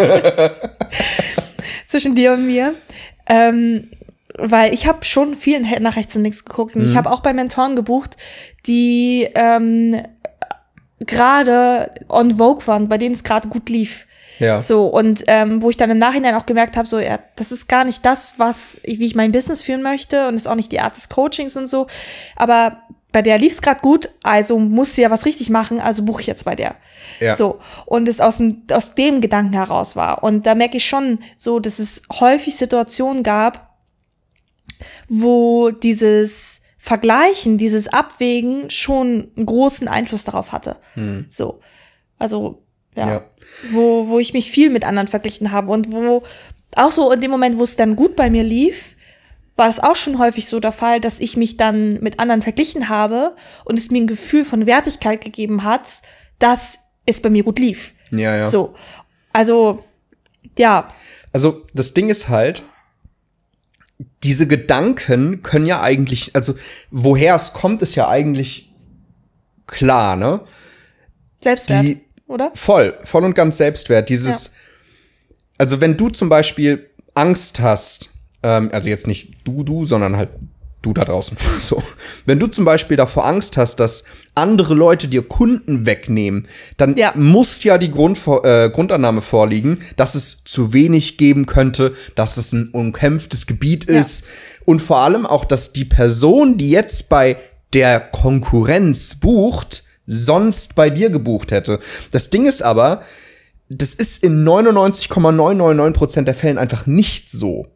Zwischen 1.86 2.14
dir 2.14 2.32
und 2.32 2.46
mir. 2.46 2.74
Ähm, 3.26 3.90
weil 4.36 4.74
ich 4.74 4.86
habe 4.86 5.04
schon 5.04 5.34
viel 5.34 5.60
nach 5.80 5.96
rechts 5.96 6.16
und 6.16 6.22
links 6.22 6.44
geguckt 6.44 6.74
und 6.74 6.82
mhm. 6.82 6.88
ich 6.88 6.96
habe 6.96 7.10
auch 7.10 7.20
bei 7.20 7.32
Mentoren 7.32 7.76
gebucht, 7.76 8.16
die 8.66 9.28
ähm, 9.34 10.02
gerade 11.00 11.90
on 12.08 12.36
Vogue 12.36 12.66
waren, 12.66 12.88
bei 12.88 12.98
denen 12.98 13.14
es 13.14 13.22
gerade 13.22 13.48
gut 13.48 13.68
lief. 13.68 14.06
Ja. 14.40 14.60
So, 14.60 14.86
und 14.86 15.22
ähm, 15.28 15.62
wo 15.62 15.70
ich 15.70 15.76
dann 15.76 15.90
im 15.90 15.98
Nachhinein 15.98 16.34
auch 16.34 16.46
gemerkt 16.46 16.76
habe, 16.76 16.88
so, 16.88 16.98
ja, 16.98 17.20
das 17.36 17.52
ist 17.52 17.68
gar 17.68 17.84
nicht 17.84 18.04
das, 18.04 18.34
was, 18.38 18.80
wie 18.82 19.06
ich 19.06 19.14
mein 19.14 19.30
Business 19.30 19.62
führen 19.62 19.82
möchte 19.82 20.26
und 20.26 20.34
ist 20.34 20.48
auch 20.48 20.56
nicht 20.56 20.72
die 20.72 20.80
Art 20.80 20.96
des 20.96 21.08
Coachings 21.08 21.56
und 21.56 21.68
so. 21.68 21.86
Aber 22.34 22.80
bei 23.14 23.22
der 23.22 23.38
lief 23.38 23.52
es 23.52 23.62
gerade 23.62 23.80
gut, 23.80 24.10
also 24.24 24.58
muss 24.58 24.96
sie 24.96 25.02
ja 25.02 25.10
was 25.10 25.24
richtig 25.24 25.48
machen, 25.48 25.78
also 25.78 26.04
buche 26.04 26.20
ich 26.20 26.26
jetzt 26.26 26.44
bei 26.44 26.56
der. 26.56 26.74
Ja. 27.20 27.36
So. 27.36 27.60
Und 27.86 28.08
es 28.08 28.20
aus 28.20 28.38
dem, 28.38 28.64
aus 28.72 28.96
dem 28.96 29.20
Gedanken 29.20 29.52
heraus 29.52 29.94
war. 29.94 30.24
Und 30.24 30.46
da 30.46 30.56
merke 30.56 30.78
ich 30.78 30.84
schon 30.84 31.20
so, 31.36 31.60
dass 31.60 31.78
es 31.78 32.02
häufig 32.18 32.56
Situationen 32.56 33.22
gab, 33.22 33.78
wo 35.08 35.70
dieses 35.70 36.60
Vergleichen, 36.76 37.56
dieses 37.56 37.86
Abwägen 37.86 38.68
schon 38.68 39.30
einen 39.36 39.46
großen 39.46 39.86
Einfluss 39.86 40.24
darauf 40.24 40.50
hatte. 40.50 40.74
Hm. 40.94 41.26
So. 41.30 41.60
Also, 42.18 42.64
ja. 42.96 43.08
ja. 43.08 43.24
Wo, 43.70 44.08
wo 44.08 44.18
ich 44.18 44.32
mich 44.32 44.50
viel 44.50 44.70
mit 44.70 44.84
anderen 44.84 45.06
verglichen 45.06 45.52
habe 45.52 45.70
und 45.70 45.92
wo 45.92 46.24
auch 46.74 46.90
so 46.90 47.12
in 47.12 47.20
dem 47.20 47.30
Moment, 47.30 47.58
wo 47.58 47.62
es 47.62 47.76
dann 47.76 47.94
gut 47.94 48.16
bei 48.16 48.28
mir 48.28 48.42
lief, 48.42 48.93
war 49.56 49.66
das 49.66 49.80
auch 49.80 49.94
schon 49.94 50.18
häufig 50.18 50.48
so 50.48 50.58
der 50.58 50.72
Fall, 50.72 51.00
dass 51.00 51.20
ich 51.20 51.36
mich 51.36 51.56
dann 51.56 52.00
mit 52.00 52.18
anderen 52.18 52.42
verglichen 52.42 52.88
habe 52.88 53.36
und 53.64 53.78
es 53.78 53.90
mir 53.90 54.02
ein 54.02 54.06
Gefühl 54.06 54.44
von 54.44 54.66
Wertigkeit 54.66 55.20
gegeben 55.20 55.62
hat, 55.62 56.02
dass 56.38 56.78
es 57.06 57.20
bei 57.20 57.30
mir 57.30 57.44
gut 57.44 57.58
lief. 57.58 57.92
Ja, 58.10 58.36
ja. 58.36 58.48
So. 58.48 58.74
Also, 59.32 59.84
ja. 60.58 60.92
Also, 61.32 61.64
das 61.72 61.94
Ding 61.94 62.08
ist 62.08 62.28
halt, 62.28 62.64
diese 64.22 64.46
Gedanken 64.46 65.42
können 65.42 65.66
ja 65.66 65.82
eigentlich, 65.82 66.34
also, 66.34 66.54
woher 66.90 67.34
es 67.34 67.52
kommt, 67.52 67.82
ist 67.82 67.94
ja 67.94 68.08
eigentlich 68.08 68.72
klar, 69.66 70.16
ne? 70.16 70.40
Selbstwert, 71.40 71.84
Die, 71.84 72.00
oder? 72.26 72.50
Voll, 72.54 72.98
voll 73.04 73.24
und 73.24 73.34
ganz 73.34 73.58
Selbstwert. 73.58 74.08
Dieses, 74.08 74.46
ja. 74.46 74.52
also, 75.58 75.80
wenn 75.80 75.96
du 75.96 76.08
zum 76.08 76.28
Beispiel 76.28 76.90
Angst 77.14 77.60
hast, 77.60 78.13
ähm, 78.44 78.70
also 78.72 78.88
jetzt 78.88 79.08
nicht 79.08 79.34
du, 79.44 79.64
du, 79.64 79.84
sondern 79.84 80.16
halt 80.16 80.30
du 80.82 80.92
da 80.92 81.04
draußen. 81.04 81.36
So. 81.58 81.82
Wenn 82.26 82.38
du 82.38 82.46
zum 82.46 82.66
Beispiel 82.66 82.96
davor 82.96 83.26
Angst 83.26 83.56
hast, 83.56 83.76
dass 83.76 84.04
andere 84.34 84.74
Leute 84.74 85.08
dir 85.08 85.22
Kunden 85.22 85.86
wegnehmen, 85.86 86.46
dann 86.76 86.96
ja. 86.96 87.12
muss 87.16 87.64
ja 87.64 87.78
die 87.78 87.90
Grund, 87.90 88.18
äh, 88.42 88.68
Grundannahme 88.68 89.22
vorliegen, 89.22 89.78
dass 89.96 90.14
es 90.14 90.44
zu 90.44 90.74
wenig 90.74 91.16
geben 91.16 91.46
könnte, 91.46 91.94
dass 92.16 92.36
es 92.36 92.52
ein 92.52 92.68
umkämpftes 92.70 93.46
Gebiet 93.46 93.86
ist 93.86 94.20
ja. 94.20 94.26
und 94.66 94.80
vor 94.80 94.98
allem 94.98 95.24
auch, 95.24 95.46
dass 95.46 95.72
die 95.72 95.86
Person, 95.86 96.58
die 96.58 96.70
jetzt 96.70 97.08
bei 97.08 97.38
der 97.72 98.00
Konkurrenz 98.00 99.14
bucht, 99.14 99.84
sonst 100.06 100.74
bei 100.74 100.90
dir 100.90 101.08
gebucht 101.08 101.50
hätte. 101.50 101.80
Das 102.10 102.28
Ding 102.28 102.44
ist 102.44 102.62
aber, 102.62 103.02
das 103.70 103.94
ist 103.94 104.22
in 104.22 104.44
99,999% 104.46 106.22
der 106.22 106.34
Fällen 106.34 106.58
einfach 106.58 106.86
nicht 106.86 107.30
so 107.30 107.73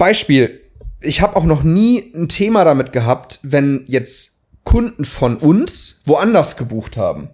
Beispiel, 0.00 0.62
ich 1.02 1.20
habe 1.20 1.36
auch 1.36 1.44
noch 1.44 1.62
nie 1.62 2.10
ein 2.14 2.30
Thema 2.30 2.64
damit 2.64 2.90
gehabt, 2.90 3.38
wenn 3.42 3.84
jetzt 3.86 4.38
Kunden 4.64 5.04
von 5.04 5.36
uns 5.36 6.00
woanders 6.06 6.56
gebucht 6.56 6.96
haben. 6.96 7.28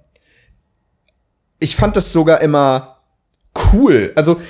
Ich 1.60 1.76
fand 1.76 1.94
das 1.94 2.12
sogar 2.12 2.40
immer 2.40 3.02
cool. 3.72 4.12
Also 4.16 4.40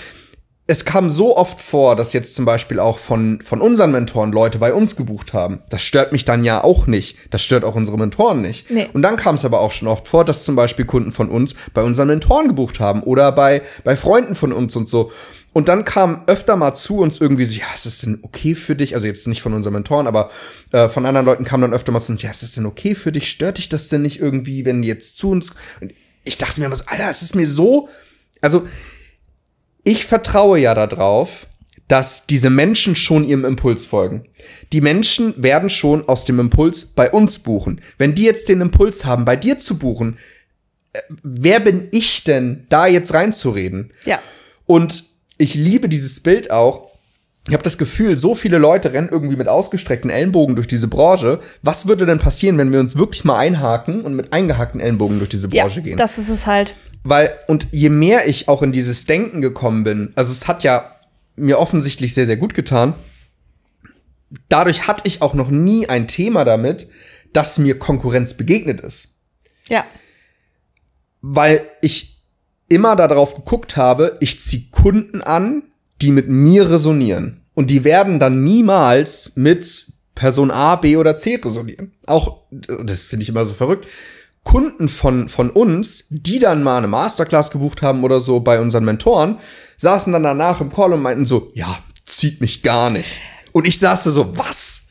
es 0.66 0.86
kam 0.86 1.10
so 1.10 1.36
oft 1.36 1.60
vor, 1.60 1.94
dass 1.94 2.14
jetzt 2.14 2.34
zum 2.34 2.46
Beispiel 2.46 2.80
auch 2.80 2.98
von, 2.98 3.40
von 3.42 3.60
unseren 3.60 3.92
Mentoren 3.92 4.32
Leute 4.32 4.58
bei 4.58 4.72
uns 4.72 4.96
gebucht 4.96 5.34
haben. 5.34 5.62
Das 5.68 5.82
stört 5.82 6.12
mich 6.12 6.24
dann 6.24 6.42
ja 6.42 6.64
auch 6.64 6.86
nicht. 6.86 7.18
Das 7.30 7.42
stört 7.42 7.64
auch 7.64 7.74
unsere 7.74 7.98
Mentoren 7.98 8.40
nicht. 8.40 8.70
Nee. 8.70 8.88
Und 8.94 9.02
dann 9.02 9.16
kam 9.16 9.34
es 9.34 9.44
aber 9.44 9.60
auch 9.60 9.72
schon 9.72 9.88
oft 9.88 10.08
vor, 10.08 10.24
dass 10.24 10.44
zum 10.44 10.56
Beispiel 10.56 10.86
Kunden 10.86 11.12
von 11.12 11.28
uns 11.28 11.54
bei 11.74 11.82
unseren 11.82 12.08
Mentoren 12.08 12.48
gebucht 12.48 12.80
haben 12.80 13.02
oder 13.02 13.30
bei, 13.30 13.60
bei 13.84 13.94
Freunden 13.94 14.34
von 14.34 14.54
uns 14.54 14.74
und 14.74 14.88
so. 14.88 15.12
Und 15.56 15.70
dann 15.70 15.86
kam 15.86 16.22
öfter 16.26 16.54
mal 16.54 16.74
zu 16.74 16.98
uns 16.98 17.18
irgendwie 17.18 17.46
so, 17.46 17.58
ja, 17.58 17.64
ist 17.74 17.86
das 17.86 18.00
denn 18.00 18.18
okay 18.20 18.54
für 18.54 18.76
dich? 18.76 18.94
Also 18.94 19.06
jetzt 19.06 19.26
nicht 19.26 19.40
von 19.40 19.54
unseren 19.54 19.72
Mentoren, 19.72 20.06
aber 20.06 20.30
äh, 20.70 20.90
von 20.90 21.06
anderen 21.06 21.24
Leuten 21.24 21.46
kam 21.46 21.62
dann 21.62 21.72
öfter 21.72 21.92
mal 21.92 22.02
zu 22.02 22.12
uns, 22.12 22.20
ja, 22.20 22.30
ist 22.30 22.42
das 22.42 22.52
denn 22.52 22.66
okay 22.66 22.94
für 22.94 23.10
dich? 23.10 23.30
Stört 23.30 23.56
dich 23.56 23.70
das 23.70 23.88
denn 23.88 24.02
nicht 24.02 24.20
irgendwie, 24.20 24.66
wenn 24.66 24.82
die 24.82 24.88
jetzt 24.88 25.16
zu 25.16 25.30
uns? 25.30 25.54
Und 25.80 25.94
ich 26.24 26.36
dachte 26.36 26.60
mir 26.60 26.66
immer 26.66 26.76
so, 26.76 26.84
Alter, 26.84 27.08
es 27.08 27.22
ist 27.22 27.34
mir 27.34 27.48
so, 27.48 27.88
also 28.42 28.68
ich 29.82 30.04
vertraue 30.04 30.58
ja 30.58 30.74
darauf, 30.74 31.46
dass 31.88 32.26
diese 32.26 32.50
Menschen 32.50 32.94
schon 32.94 33.24
ihrem 33.24 33.46
Impuls 33.46 33.86
folgen. 33.86 34.26
Die 34.74 34.82
Menschen 34.82 35.42
werden 35.42 35.70
schon 35.70 36.06
aus 36.06 36.26
dem 36.26 36.38
Impuls 36.38 36.84
bei 36.84 37.10
uns 37.10 37.38
buchen. 37.38 37.80
Wenn 37.96 38.14
die 38.14 38.24
jetzt 38.24 38.50
den 38.50 38.60
Impuls 38.60 39.06
haben, 39.06 39.24
bei 39.24 39.36
dir 39.36 39.58
zu 39.58 39.78
buchen, 39.78 40.18
äh, 40.92 41.00
wer 41.22 41.60
bin 41.60 41.88
ich 41.92 42.24
denn, 42.24 42.66
da 42.68 42.86
jetzt 42.86 43.14
reinzureden? 43.14 43.94
Ja. 44.04 44.20
Und 44.66 45.15
ich 45.38 45.54
liebe 45.54 45.88
dieses 45.88 46.20
Bild 46.20 46.50
auch. 46.50 46.90
Ich 47.48 47.52
habe 47.52 47.62
das 47.62 47.78
Gefühl, 47.78 48.18
so 48.18 48.34
viele 48.34 48.58
Leute 48.58 48.92
rennen 48.92 49.08
irgendwie 49.10 49.36
mit 49.36 49.46
ausgestreckten 49.46 50.10
Ellenbogen 50.10 50.56
durch 50.56 50.66
diese 50.66 50.88
Branche. 50.88 51.40
Was 51.62 51.86
würde 51.86 52.04
denn 52.04 52.18
passieren, 52.18 52.58
wenn 52.58 52.72
wir 52.72 52.80
uns 52.80 52.96
wirklich 52.96 53.24
mal 53.24 53.36
einhaken 53.36 54.00
und 54.00 54.16
mit 54.16 54.32
eingehackten 54.32 54.80
Ellenbogen 54.80 55.18
durch 55.18 55.30
diese 55.30 55.48
Branche 55.48 55.80
ja, 55.80 55.84
gehen? 55.84 55.96
Das 55.96 56.18
ist 56.18 56.28
es 56.28 56.46
halt. 56.46 56.74
Weil, 57.04 57.38
und 57.46 57.68
je 57.70 57.88
mehr 57.88 58.26
ich 58.26 58.48
auch 58.48 58.62
in 58.62 58.72
dieses 58.72 59.06
Denken 59.06 59.40
gekommen 59.40 59.84
bin, 59.84 60.12
also 60.16 60.32
es 60.32 60.48
hat 60.48 60.64
ja 60.64 60.96
mir 61.36 61.60
offensichtlich 61.60 62.14
sehr, 62.14 62.26
sehr 62.26 62.36
gut 62.36 62.52
getan. 62.52 62.94
Dadurch 64.48 64.88
hatte 64.88 65.02
ich 65.04 65.22
auch 65.22 65.34
noch 65.34 65.48
nie 65.48 65.88
ein 65.88 66.08
Thema 66.08 66.44
damit, 66.44 66.88
dass 67.32 67.58
mir 67.58 67.78
Konkurrenz 67.78 68.34
begegnet 68.34 68.80
ist. 68.80 69.18
Ja. 69.68 69.84
Weil 71.20 71.68
ich 71.80 72.15
immer 72.68 72.96
darauf 72.96 73.34
geguckt 73.34 73.76
habe, 73.76 74.14
ich 74.20 74.40
ziehe 74.40 74.64
Kunden 74.70 75.22
an, 75.22 75.64
die 76.02 76.10
mit 76.10 76.28
mir 76.28 76.70
resonieren. 76.70 77.42
Und 77.54 77.70
die 77.70 77.84
werden 77.84 78.20
dann 78.20 78.44
niemals 78.44 79.32
mit 79.34 79.86
Person 80.14 80.50
A, 80.50 80.76
B 80.76 80.96
oder 80.96 81.16
C 81.16 81.36
resonieren. 81.36 81.92
Auch, 82.06 82.42
das 82.50 83.04
finde 83.04 83.22
ich 83.22 83.28
immer 83.28 83.46
so 83.46 83.54
verrückt. 83.54 83.86
Kunden 84.42 84.88
von, 84.88 85.28
von 85.28 85.50
uns, 85.50 86.04
die 86.08 86.38
dann 86.38 86.62
mal 86.62 86.78
eine 86.78 86.86
Masterclass 86.86 87.50
gebucht 87.50 87.82
haben 87.82 88.04
oder 88.04 88.20
so 88.20 88.40
bei 88.40 88.60
unseren 88.60 88.84
Mentoren, 88.84 89.38
saßen 89.76 90.12
dann 90.12 90.22
danach 90.22 90.60
im 90.60 90.72
Call 90.72 90.92
und 90.92 91.02
meinten 91.02 91.26
so, 91.26 91.50
ja, 91.54 91.78
zieht 92.04 92.40
mich 92.40 92.62
gar 92.62 92.90
nicht. 92.90 93.20
Und 93.52 93.66
ich 93.66 93.78
saß 93.78 94.04
da 94.04 94.10
so, 94.10 94.36
was? 94.36 94.85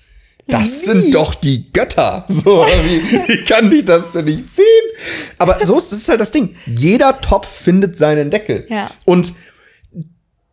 Das 0.47 0.61
wie? 0.61 0.85
sind 0.85 1.15
doch 1.15 1.33
die 1.33 1.71
Götter. 1.71 2.25
So, 2.27 2.65
wie, 2.83 3.01
wie 3.27 3.43
kann 3.45 3.71
die 3.71 3.83
das 3.83 4.11
denn 4.11 4.25
nicht 4.25 4.51
ziehen? 4.51 4.65
Aber 5.39 5.65
so 5.65 5.77
ist 5.77 5.91
es 5.91 6.07
halt 6.07 6.19
das 6.19 6.31
Ding. 6.31 6.55
Jeder 6.65 7.19
Topf 7.21 7.47
findet 7.47 7.97
seinen 7.97 8.29
Deckel. 8.29 8.65
Ja. 8.69 8.91
Und 9.05 9.33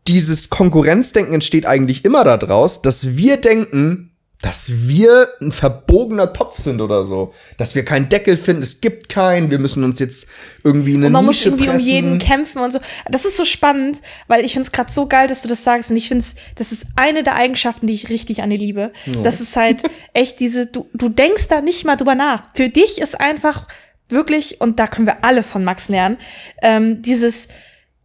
dieses 0.08 0.50
Konkurrenzdenken 0.50 1.34
entsteht 1.34 1.66
eigentlich 1.66 2.04
immer 2.04 2.24
daraus, 2.24 2.82
dass 2.82 3.16
wir 3.16 3.36
denken, 3.36 4.11
dass 4.42 4.88
wir 4.88 5.28
ein 5.40 5.52
verbogener 5.52 6.32
Topf 6.32 6.58
sind 6.58 6.80
oder 6.80 7.04
so. 7.04 7.32
Dass 7.58 7.76
wir 7.76 7.84
keinen 7.84 8.08
Deckel 8.08 8.36
finden, 8.36 8.62
es 8.64 8.80
gibt 8.80 9.08
keinen, 9.08 9.52
wir 9.52 9.60
müssen 9.60 9.84
uns 9.84 10.00
jetzt 10.00 10.28
irgendwie 10.64 10.94
eine 10.96 11.06
Und 11.06 11.12
man 11.12 11.24
Nische 11.24 11.50
muss 11.50 11.60
irgendwie 11.60 11.64
pressen. 11.70 11.80
um 11.80 11.86
jeden 11.86 12.18
kämpfen 12.18 12.58
und 12.58 12.72
so. 12.72 12.80
Das 13.08 13.24
ist 13.24 13.36
so 13.36 13.44
spannend, 13.44 14.02
weil 14.26 14.44
ich 14.44 14.52
finde 14.52 14.66
es 14.66 14.72
gerade 14.72 14.90
so 14.90 15.06
geil, 15.06 15.28
dass 15.28 15.42
du 15.42 15.48
das 15.48 15.62
sagst. 15.62 15.90
Und 15.90 15.96
ich 15.96 16.08
finde 16.08 16.24
es, 16.24 16.34
das 16.56 16.72
ist 16.72 16.86
eine 16.96 17.22
der 17.22 17.36
Eigenschaften, 17.36 17.86
die 17.86 17.94
ich 17.94 18.10
richtig 18.10 18.42
an 18.42 18.50
dir 18.50 18.58
liebe. 18.58 18.92
Ja. 19.06 19.22
Das 19.22 19.40
ist 19.40 19.54
halt 19.54 19.84
echt 20.12 20.40
diese, 20.40 20.66
du, 20.66 20.90
du 20.92 21.08
denkst 21.08 21.46
da 21.46 21.60
nicht 21.60 21.84
mal 21.84 21.96
drüber 21.96 22.16
nach. 22.16 22.42
Für 22.54 22.68
dich 22.68 23.00
ist 23.00 23.20
einfach 23.20 23.68
wirklich, 24.08 24.60
und 24.60 24.80
da 24.80 24.88
können 24.88 25.06
wir 25.06 25.24
alle 25.24 25.44
von 25.44 25.62
Max 25.62 25.88
lernen, 25.88 26.18
ähm, 26.60 27.00
dieses, 27.00 27.46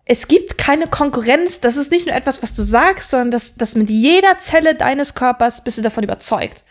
es 0.08 0.28
gibt 0.28 0.58
keine 0.58 0.88
Konkurrenz. 0.88 1.60
Das 1.60 1.76
ist 1.76 1.92
nicht 1.92 2.06
nur 2.06 2.16
etwas, 2.16 2.42
was 2.42 2.54
du 2.54 2.64
sagst, 2.64 3.10
sondern 3.10 3.32
dass, 3.32 3.56
dass 3.56 3.76
mit 3.76 3.90
jeder 3.90 4.38
Zelle 4.38 4.76
deines 4.76 5.16
Körpers 5.16 5.64
bist 5.64 5.78
du 5.78 5.82
davon 5.82 6.04
überzeugt. 6.04 6.64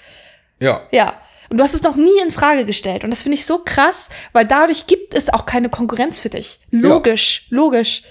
Ja. 0.58 0.82
Ja. 0.90 1.20
Und 1.48 1.58
du 1.58 1.64
hast 1.64 1.74
es 1.74 1.82
noch 1.82 1.96
nie 1.96 2.18
in 2.22 2.30
Frage 2.30 2.64
gestellt. 2.64 3.04
Und 3.04 3.10
das 3.10 3.22
finde 3.22 3.36
ich 3.36 3.46
so 3.46 3.58
krass, 3.58 4.08
weil 4.32 4.46
dadurch 4.46 4.86
gibt 4.86 5.14
es 5.14 5.28
auch 5.28 5.46
keine 5.46 5.68
Konkurrenz 5.68 6.18
für 6.18 6.30
dich. 6.30 6.60
Logisch, 6.70 7.46
ja. 7.50 7.56
logisch. 7.56 8.02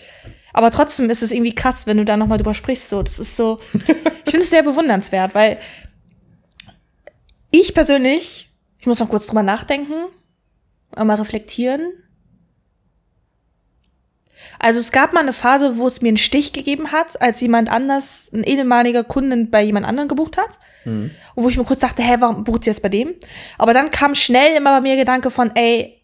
Aber 0.54 0.72
trotzdem 0.72 1.10
ist 1.10 1.22
es 1.22 1.32
irgendwie 1.32 1.54
krass, 1.54 1.86
wenn 1.86 1.98
du 1.98 2.06
da 2.06 2.16
nochmal 2.16 2.38
drüber 2.38 2.54
sprichst. 2.54 2.90
So, 2.90 3.04
das 3.04 3.20
ist 3.20 3.36
so, 3.36 3.58
ich 3.74 3.82
finde 3.84 4.46
es 4.46 4.50
sehr 4.50 4.64
bewundernswert, 4.64 5.36
weil 5.36 5.58
ich 7.52 7.74
persönlich, 7.74 8.50
ich 8.80 8.86
muss 8.86 9.00
noch 9.00 9.10
kurz 9.10 9.26
drüber 9.26 9.44
nachdenken, 9.44 10.06
mal 10.96 11.16
reflektieren. 11.16 11.92
Also 14.60 14.80
es 14.80 14.92
gab 14.92 15.14
mal 15.14 15.22
eine 15.22 15.34
Phase, 15.34 15.78
wo 15.78 15.88
es 15.88 16.02
mir 16.02 16.10
einen 16.10 16.18
Stich 16.18 16.54
gegeben 16.54 16.92
hat, 16.92 17.22
als 17.22 17.42
jemand 17.42 17.70
anders, 17.70 18.32
ein 18.34 18.44
ehemaliger 18.44 19.04
Kunden 19.04 19.50
bei 19.50 19.62
jemand 19.62 19.86
anderem 19.86 20.08
gebucht 20.08 20.38
hat. 20.38 20.60
Mhm. 20.86 21.12
Und 21.36 21.44
wo 21.44 21.50
ich 21.50 21.58
mir 21.58 21.66
kurz 21.66 21.80
dachte, 21.80 22.02
hä, 22.02 22.18
warum 22.20 22.44
bucht 22.44 22.64
sie 22.64 22.70
jetzt 22.70 22.82
bei 22.82 22.90
dem? 22.90 23.14
Aber 23.58 23.74
dann 23.74 23.92
kam 23.92 24.16
schnell 24.16 24.56
immer 24.56 24.76
bei 24.76 24.82
mir 24.82 24.96
Gedanke 24.96 25.30
von, 25.30 25.52
ey, 25.56 26.02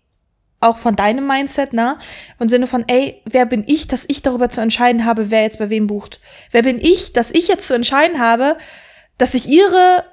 auch 0.60 0.78
von 0.78 0.96
deinem 0.96 1.26
Mindset, 1.26 1.74
ne? 1.74 1.98
Im 2.40 2.48
Sinne 2.48 2.68
von, 2.68 2.86
ey, 2.88 3.22
wer 3.26 3.46
bin 3.46 3.64
ich, 3.66 3.88
dass 3.88 4.06
ich 4.08 4.22
darüber 4.22 4.50
zu 4.50 4.62
entscheiden 4.62 5.06
habe, 5.06 5.32
wer 5.32 5.42
jetzt 5.42 5.58
bei 5.58 5.70
wem 5.70 5.88
bucht? 5.88 6.20
Wer 6.52 6.62
bin 6.62 6.80
ich, 6.80 7.14
dass 7.14 7.32
ich 7.32 7.48
jetzt 7.48 7.68
zu 7.68 7.74
entscheiden 7.74 8.20
habe, 8.20 8.58
dass 9.18 9.34
ich 9.34 9.48
ihre 9.48 10.06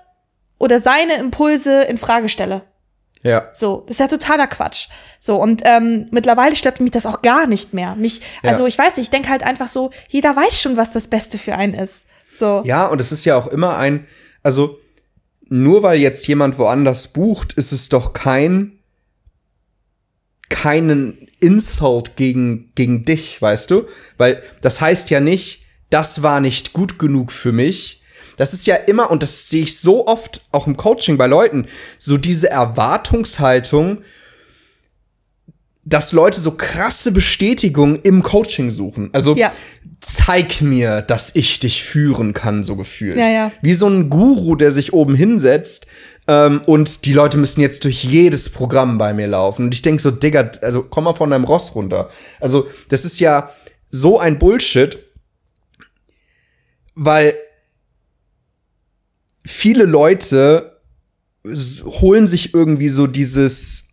oder 0.59 0.81
seine 0.81 1.15
Impulse 1.15 1.83
in 1.83 1.99
Frage 1.99 2.29
stelle? 2.29 2.63
Ja. 3.29 3.51
So, 3.53 3.85
das 3.87 3.97
ist 3.97 4.01
ja 4.01 4.09
totaler 4.09 4.47
Quatsch. 4.47 4.89
So, 5.19 5.37
und 5.37 5.61
ähm, 5.65 6.09
mittlerweile 6.11 6.57
stört 6.57 6.81
mich 6.81 6.93
das 6.93 7.05
auch 7.05 7.21
gar 7.21 7.47
nicht 7.47 7.75
mehr. 7.75 7.95
Mich, 7.95 8.21
ja. 8.43 8.51
also 8.51 8.67
ich 8.67 8.79
weiß 8.79 8.97
nicht, 8.97 9.07
ich 9.07 9.11
denke 9.11 9.29
halt 9.29 9.43
einfach 9.43 9.69
so, 9.69 9.91
jeder 10.09 10.35
weiß 10.35 10.59
schon, 10.59 10.79
was 10.79 10.93
das 10.93 11.09
Beste 11.09 11.37
für 11.37 11.55
einen 11.55 11.75
ist. 11.75 12.07
So. 12.35 12.63
Ja, 12.65 12.87
und 12.87 13.01
es 13.01 13.13
ist 13.13 13.27
ja 13.27 13.37
auch 13.37 13.49
immer 13.49 13.77
ein, 13.77 14.07
also 14.43 14.79
nur 15.49 15.83
weil 15.83 15.99
jetzt 15.99 16.27
jemand 16.27 16.59
woanders 16.59 17.09
bucht, 17.09 17.53
ist 17.53 17.73
es 17.73 17.91
doch 17.91 18.15
kein 18.15 18.79
keinen 20.49 21.29
Insult 21.41 22.17
gegen, 22.17 22.73
gegen 22.75 23.05
dich, 23.05 23.41
weißt 23.43 23.71
du? 23.71 23.87
Weil 24.17 24.43
das 24.63 24.81
heißt 24.81 25.11
ja 25.11 25.21
nicht, 25.21 25.67
das 25.91 26.23
war 26.23 26.41
nicht 26.41 26.73
gut 26.73 26.99
genug 26.99 27.33
für 27.33 27.53
mich, 27.53 28.03
das 28.39 28.55
ist 28.55 28.67
ja 28.67 28.77
immer, 28.77 29.11
und 29.11 29.23
das 29.23 29.51
sehe 29.51 29.65
ich 29.65 29.79
so 29.79 30.07
oft 30.07 30.41
auch 30.53 30.67
im 30.67 30.77
Coaching 30.77 31.19
bei 31.19 31.27
Leuten, 31.27 31.67
so 31.99 32.17
diese 32.17 32.49
Erwartungshaltung, 32.49 33.99
dass 35.85 36.13
Leute 36.13 36.41
so 36.41 36.53
krasse 36.53 37.13
Bestätigung 37.13 37.97
im 38.03 38.23
Coaching 38.23 38.71
suchen. 38.71 39.11
Also 39.13 39.35
ja. 39.35 39.53
zeig 40.01 40.61
mir, 40.61 41.03
dass 41.03 41.35
ich 41.35 41.59
dich 41.59 41.83
führen 41.83 42.33
kann, 42.33 42.63
so 42.63 42.77
gefühlt. 42.77 43.17
Ja, 43.17 43.29
ja. 43.29 43.53
Wie 43.61 43.75
so 43.75 43.89
ein 43.89 44.09
Guru, 44.09 44.55
der 44.55 44.71
sich 44.71 44.93
oben 44.93 45.17
hinsetzt 45.17 45.87
ähm, 46.29 46.61
und 46.67 47.07
die 47.07 47.15
Leute 47.15 47.39
müssen 47.39 47.61
jetzt 47.61 47.85
durch 47.85 48.05
jedes 48.05 48.51
Programm 48.51 48.99
bei 48.99 49.13
mir 49.15 49.27
laufen. 49.27 49.65
Und 49.65 49.75
ich 49.75 49.83
denke 49.83 50.01
so, 50.01 50.11
Digga, 50.13 50.53
also 50.63 50.85
komm 50.85 51.05
mal 51.05 51.15
von 51.15 51.31
deinem 51.31 51.45
Ross 51.45 51.75
runter. 51.75 52.09
Also 52.39 52.69
das 52.89 53.05
ist 53.05 53.19
ja 53.19 53.51
so 53.91 54.21
ein 54.21 54.39
Bullshit, 54.39 54.99
weil 56.95 57.35
viele 59.49 59.85
Leute 59.85 60.81
holen 61.45 62.27
sich 62.27 62.53
irgendwie 62.53 62.89
so 62.89 63.07
dieses 63.07 63.85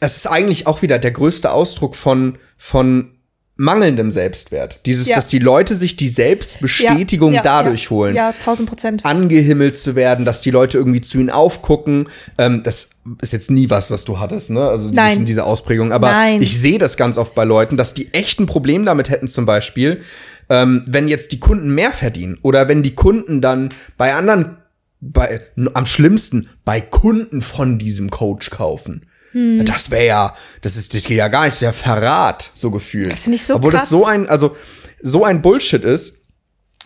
es 0.00 0.16
ist 0.16 0.26
eigentlich 0.26 0.66
auch 0.66 0.82
wieder 0.82 0.98
der 0.98 1.12
größte 1.12 1.50
Ausdruck 1.50 1.96
von 1.96 2.38
von 2.58 3.16
mangelndem 3.58 4.12
Selbstwert. 4.12 4.80
Dieses, 4.84 5.08
ja. 5.08 5.16
dass 5.16 5.28
die 5.28 5.38
Leute 5.38 5.74
sich 5.74 5.96
die 5.96 6.10
Selbstbestätigung 6.10 7.32
ja, 7.32 7.38
ja, 7.38 7.42
dadurch 7.42 7.88
holen. 7.88 8.14
Ja, 8.14 8.32
tausend 8.44 8.68
Prozent. 8.68 9.06
Angehimmelt 9.06 9.78
zu 9.78 9.94
werden, 9.96 10.26
dass 10.26 10.42
die 10.42 10.50
Leute 10.50 10.76
irgendwie 10.76 11.00
zu 11.00 11.18
ihnen 11.18 11.30
aufgucken. 11.30 12.08
Ähm, 12.36 12.62
das 12.62 12.90
ist 13.22 13.32
jetzt 13.32 13.50
nie 13.50 13.70
was, 13.70 13.90
was 13.90 14.04
du 14.04 14.18
hattest, 14.20 14.50
ne? 14.50 14.68
Also 14.68 14.90
Nein. 14.90 15.08
nicht 15.08 15.18
in 15.20 15.24
dieser 15.24 15.46
Ausprägung. 15.46 15.90
Aber 15.92 16.10
Nein. 16.10 16.42
ich 16.42 16.60
sehe 16.60 16.78
das 16.78 16.98
ganz 16.98 17.16
oft 17.16 17.34
bei 17.34 17.44
Leuten, 17.44 17.78
dass 17.78 17.94
die 17.94 18.12
echt 18.12 18.40
ein 18.40 18.46
Problem 18.46 18.84
damit 18.84 19.08
hätten, 19.08 19.26
zum 19.26 19.46
Beispiel, 19.46 20.02
ähm, 20.48 20.82
wenn 20.86 21.08
jetzt 21.08 21.32
die 21.32 21.40
Kunden 21.40 21.74
mehr 21.74 21.92
verdienen 21.92 22.38
oder 22.42 22.68
wenn 22.68 22.82
die 22.82 22.94
Kunden 22.94 23.40
dann 23.40 23.70
bei 23.96 24.14
anderen, 24.14 24.58
bei, 25.00 25.40
am 25.74 25.86
schlimmsten, 25.86 26.48
bei 26.64 26.80
Kunden 26.80 27.42
von 27.42 27.78
diesem 27.78 28.10
Coach 28.10 28.50
kaufen. 28.50 29.06
Hm. 29.32 29.64
Das 29.64 29.90
wäre 29.90 30.06
ja, 30.06 30.36
das 30.62 30.76
ist, 30.76 30.94
das 30.94 31.04
geht 31.04 31.18
ja 31.18 31.28
gar 31.28 31.44
nicht, 31.44 31.52
das 31.52 31.62
ist 31.62 31.62
ja 31.62 31.72
Verrat, 31.72 32.50
so 32.54 32.70
gefühlt. 32.70 33.12
Das 33.12 33.22
finde 33.22 33.36
ich 33.36 33.44
so 33.44 33.56
Obwohl 33.56 33.72
krass. 33.72 33.82
das 33.82 33.90
so 33.90 34.06
ein, 34.06 34.28
also, 34.28 34.56
so 35.02 35.24
ein 35.24 35.42
Bullshit 35.42 35.84
ist, 35.84 36.26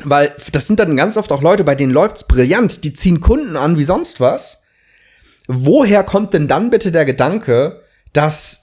Weil 0.02 0.34
das 0.52 0.66
sind 0.66 0.78
dann 0.80 0.96
ganz 0.96 1.16
oft 1.16 1.30
auch 1.30 1.42
Leute, 1.42 1.64
bei 1.64 1.74
denen 1.74 1.92
läuft's 1.92 2.26
brillant, 2.26 2.84
die 2.84 2.94
ziehen 2.94 3.20
Kunden 3.20 3.56
an 3.56 3.76
wie 3.76 3.84
sonst 3.84 4.20
was. 4.20 4.64
Woher 5.46 6.04
kommt 6.04 6.32
denn 6.32 6.48
dann 6.48 6.70
bitte 6.70 6.90
der 6.92 7.04
Gedanke, 7.04 7.82
dass 8.12 8.59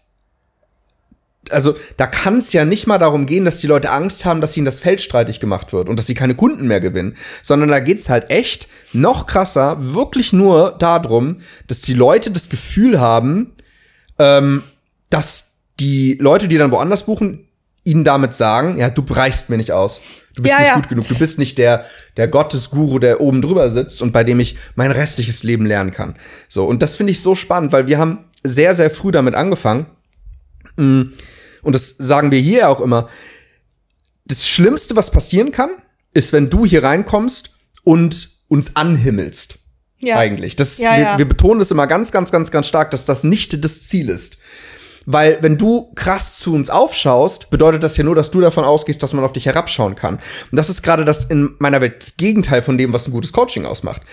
also 1.52 1.76
da 1.98 2.08
kann 2.08 2.38
es 2.38 2.54
ja 2.54 2.66
nicht 2.66 2.88
mal 2.88 2.98
darum 2.98 3.26
gehen, 3.26 3.46
dass 3.46 3.60
die 3.60 3.68
Leute 3.68 3.92
Angst 3.92 4.26
haben, 4.26 4.42
dass 4.42 4.56
ihnen 4.58 4.66
das 4.66 4.80
Feld 4.80 5.02
streitig 5.02 5.40
gemacht 5.40 5.74
wird 5.74 5.90
und 5.90 5.98
dass 5.98 6.08
sie 6.08 6.14
keine 6.14 6.36
Kunden 6.36 6.68
mehr 6.68 6.80
gewinnen, 6.80 7.16
sondern 7.44 7.70
da 7.70 7.80
geht's 7.80 8.10
halt 8.10 8.32
echt 8.32 8.68
noch 8.94 9.28
krasser, 9.28 9.78
wirklich 9.94 10.34
nur 10.34 10.76
darum, 10.78 11.38
dass 11.68 11.82
die 11.82 11.94
Leute 11.94 12.32
das 12.32 12.50
Gefühl 12.50 13.00
haben, 13.00 13.54
ähm, 14.20 14.64
dass 15.10 15.58
die 15.80 16.18
Leute, 16.20 16.48
die 16.48 16.58
dann 16.58 16.72
woanders 16.72 17.06
buchen, 17.06 17.48
ihnen 17.84 18.04
damit 18.04 18.34
sagen, 18.34 18.78
ja, 18.78 18.90
du 18.90 19.04
reichst 19.10 19.50
mir 19.50 19.58
nicht 19.58 19.72
aus. 19.72 20.02
Du 20.36 20.44
bist 20.44 20.54
Ja, 20.54 20.60
nicht 20.60 20.68
ja. 20.68 20.76
gut 20.76 20.90
genug. 20.90 21.08
Du 21.08 21.16
bist 21.16 21.40
nicht 21.40 21.58
der, 21.58 21.86
der 22.18 22.28
Gottesguru, 22.28 23.00
der 23.00 23.22
oben 23.22 23.42
drüber 23.42 23.70
sitzt 23.70 24.02
und 24.02 24.12
bei 24.12 24.24
dem 24.24 24.40
ich 24.40 24.58
mein 24.76 24.92
restliches 24.92 25.44
Leben 25.44 25.66
lernen 25.66 25.92
kann. 25.92 26.16
So. 26.50 26.66
Und 26.66 26.82
das 26.82 26.96
finde 26.96 27.12
ich 27.12 27.22
so 27.22 27.34
spannend, 27.34 27.72
weil 27.72 27.88
wir 27.88 27.98
haben 27.98 28.26
sehr, 28.44 28.76
sehr 28.76 28.90
früh 28.90 29.12
damit 29.12 29.36
angefangen. 29.36 29.88
Mm, 30.76 31.04
Und 31.68 31.74
das 31.74 31.90
sagen 31.98 32.32
wir 32.32 32.40
hier 32.40 32.70
auch 32.70 32.80
immer. 32.80 33.10
Das 34.24 34.48
Schlimmste, 34.48 34.96
was 34.96 35.12
passieren 35.12 35.52
kann, 35.52 35.70
ist, 36.14 36.32
wenn 36.32 36.50
du 36.50 36.66
hier 36.66 36.82
reinkommst 36.82 37.50
und 37.84 38.30
uns 38.48 38.78
anhimmelst. 38.78 39.60
Ja. 40.00 40.16
Eigentlich. 40.16 40.56
Das, 40.56 40.78
Ja, 40.78 40.96
wir, 40.96 41.04
ja. 41.04 41.18
wir 41.18 41.28
betonen 41.28 41.60
das 41.60 41.70
immer 41.70 41.86
ganz, 41.86 42.14
ganz, 42.14 42.32
ganz, 42.32 42.52
ganz 42.52 42.68
stark, 42.68 42.92
dass 42.92 43.04
das 43.04 43.26
nicht 43.26 43.66
das 43.66 43.84
Ziel 43.84 44.08
ist. 44.08 44.38
Weil 45.06 45.40
wenn 45.42 45.58
du 45.58 45.92
krass 45.94 46.40
zu 46.40 46.56
uns 46.56 46.70
aufschaust, 46.70 47.50
bedeutet 47.50 47.84
das 47.84 47.98
ja 47.98 48.06
nur, 48.06 48.16
dass 48.16 48.32
du 48.32 48.40
davon 48.40 48.64
ausgehst, 48.64 49.04
dass 49.04 49.12
man 49.12 49.26
auf 49.26 49.34
dich 49.34 49.46
herabschauen 49.46 49.96
kann. 49.96 50.16
Und 50.16 50.56
das 50.56 50.70
ist 50.70 50.84
gerade 50.84 51.04
das 51.04 51.26
in 51.26 51.56
meiner 51.60 51.82
Welt 51.82 52.02
das 52.02 52.16
Gegenteil 52.16 52.62
von 52.62 52.78
dem, 52.78 52.94
was 52.94 53.10
ein 53.10 53.12
gutes 53.12 53.34
Coaching 53.34 53.66
ausmacht. 53.66 54.04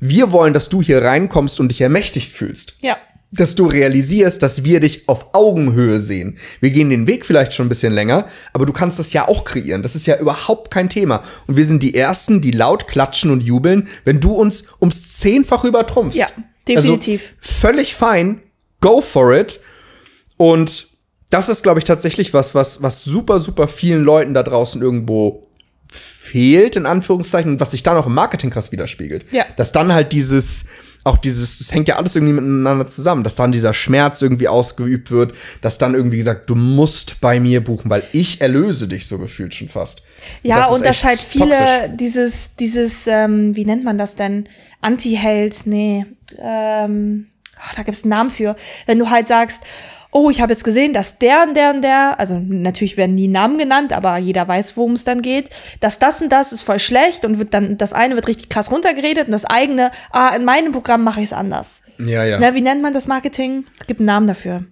Wir 0.00 0.32
wollen, 0.32 0.52
dass 0.52 0.68
du 0.68 0.82
hier 0.82 1.00
reinkommst 1.00 1.60
und 1.60 1.68
dich 1.68 1.80
ermächtigt 1.80 2.32
fühlst 2.32 2.74
Ja. 2.80 2.96
Dass 3.36 3.54
du 3.54 3.66
realisierst, 3.66 4.42
dass 4.42 4.64
wir 4.64 4.80
dich 4.80 5.08
auf 5.08 5.34
Augenhöhe 5.34 6.00
sehen. 6.00 6.38
Wir 6.60 6.70
gehen 6.70 6.90
den 6.90 7.06
Weg 7.06 7.26
vielleicht 7.26 7.52
schon 7.52 7.66
ein 7.66 7.68
bisschen 7.68 7.92
länger, 7.92 8.28
aber 8.52 8.66
du 8.66 8.72
kannst 8.72 8.98
das 8.98 9.12
ja 9.12 9.28
auch 9.28 9.44
kreieren. 9.44 9.82
Das 9.82 9.94
ist 9.94 10.06
ja 10.06 10.18
überhaupt 10.18 10.70
kein 10.70 10.88
Thema. 10.88 11.24
Und 11.46 11.56
wir 11.56 11.64
sind 11.64 11.82
die 11.82 11.94
Ersten, 11.94 12.40
die 12.40 12.52
laut 12.52 12.86
klatschen 12.86 13.30
und 13.30 13.42
jubeln, 13.42 13.88
wenn 14.04 14.20
du 14.20 14.32
uns 14.32 14.64
ums 14.80 15.18
Zehnfach 15.18 15.64
übertrumpfst. 15.64 16.16
Ja, 16.16 16.28
definitiv. 16.68 17.32
Also, 17.40 17.54
völlig 17.60 17.94
fein. 17.94 18.40
Go 18.80 19.00
for 19.00 19.34
it. 19.34 19.60
Und 20.36 20.88
das 21.30 21.48
ist, 21.48 21.62
glaube 21.62 21.80
ich, 21.80 21.84
tatsächlich 21.84 22.34
was, 22.34 22.54
was, 22.54 22.82
was 22.82 23.04
super, 23.04 23.38
super 23.38 23.66
vielen 23.66 24.04
Leuten 24.04 24.34
da 24.34 24.42
draußen 24.42 24.80
irgendwo 24.80 25.46
fehlt, 25.90 26.76
in 26.76 26.86
Anführungszeichen, 26.86 27.52
und 27.52 27.60
was 27.60 27.72
sich 27.72 27.82
dann 27.82 27.96
auch 27.96 28.06
im 28.06 28.14
Marketing 28.14 28.50
krass 28.50 28.72
widerspiegelt. 28.72 29.26
Ja. 29.32 29.44
Dass 29.56 29.72
dann 29.72 29.92
halt 29.92 30.12
dieses, 30.12 30.66
auch 31.04 31.18
dieses, 31.18 31.60
es 31.60 31.72
hängt 31.72 31.86
ja 31.86 31.96
alles 31.96 32.16
irgendwie 32.16 32.32
miteinander 32.32 32.86
zusammen, 32.86 33.22
dass 33.22 33.34
dann 33.34 33.52
dieser 33.52 33.74
Schmerz 33.74 34.22
irgendwie 34.22 34.48
ausgeübt 34.48 35.10
wird, 35.10 35.34
dass 35.60 35.76
dann 35.76 35.94
irgendwie 35.94 36.16
gesagt, 36.16 36.48
du 36.48 36.54
musst 36.54 37.20
bei 37.20 37.38
mir 37.38 37.62
buchen, 37.62 37.90
weil 37.90 38.02
ich 38.12 38.40
erlöse 38.40 38.88
dich 38.88 39.06
so 39.06 39.18
gefühlt 39.18 39.54
schon 39.54 39.68
fast. 39.68 40.02
Ja, 40.42 40.60
ist 40.60 40.70
und 40.70 40.80
dass 40.84 40.96
echt 40.96 41.04
halt 41.04 41.20
viele 41.20 41.50
toxisch. 41.50 41.96
dieses, 41.96 42.56
dieses, 42.56 43.06
ähm, 43.06 43.54
wie 43.54 43.66
nennt 43.66 43.84
man 43.84 43.98
das 43.98 44.16
denn? 44.16 44.48
Anti-Held, 44.80 45.66
nee, 45.66 46.06
ähm, 46.38 47.26
ach, 47.60 47.74
da 47.74 47.82
gibt's 47.82 48.04
einen 48.04 48.10
Namen 48.10 48.30
für. 48.30 48.56
Wenn 48.86 48.98
du 48.98 49.10
halt 49.10 49.26
sagst, 49.26 49.62
oh, 50.14 50.30
ich 50.30 50.40
habe 50.40 50.52
jetzt 50.52 50.64
gesehen, 50.64 50.94
dass 50.94 51.18
der 51.18 51.42
und 51.42 51.54
der 51.54 51.70
und 51.70 51.82
der, 51.82 52.18
also 52.20 52.40
natürlich 52.40 52.96
werden 52.96 53.16
nie 53.16 53.26
Namen 53.26 53.58
genannt, 53.58 53.92
aber 53.92 54.16
jeder 54.16 54.46
weiß, 54.46 54.76
worum 54.76 54.92
es 54.92 55.02
dann 55.02 55.22
geht, 55.22 55.50
dass 55.80 55.98
das 55.98 56.22
und 56.22 56.30
das 56.30 56.52
ist 56.52 56.62
voll 56.62 56.78
schlecht 56.78 57.24
und 57.24 57.38
wird 57.38 57.52
dann, 57.52 57.76
das 57.76 57.92
eine 57.92 58.14
wird 58.14 58.28
richtig 58.28 58.48
krass 58.48 58.70
runtergeredet 58.70 59.26
und 59.26 59.32
das 59.32 59.44
eigene, 59.44 59.90
ah, 60.12 60.34
in 60.34 60.44
meinem 60.44 60.72
Programm 60.72 61.02
mache 61.02 61.20
ich 61.20 61.26
es 61.26 61.32
anders. 61.32 61.82
Ja, 61.98 62.24
ja. 62.24 62.38
Na, 62.40 62.54
wie 62.54 62.60
nennt 62.60 62.80
man 62.80 62.94
das 62.94 63.08
Marketing? 63.08 63.66
Gibt 63.88 64.00
einen 64.00 64.06
Namen 64.06 64.28
dafür. 64.28 64.64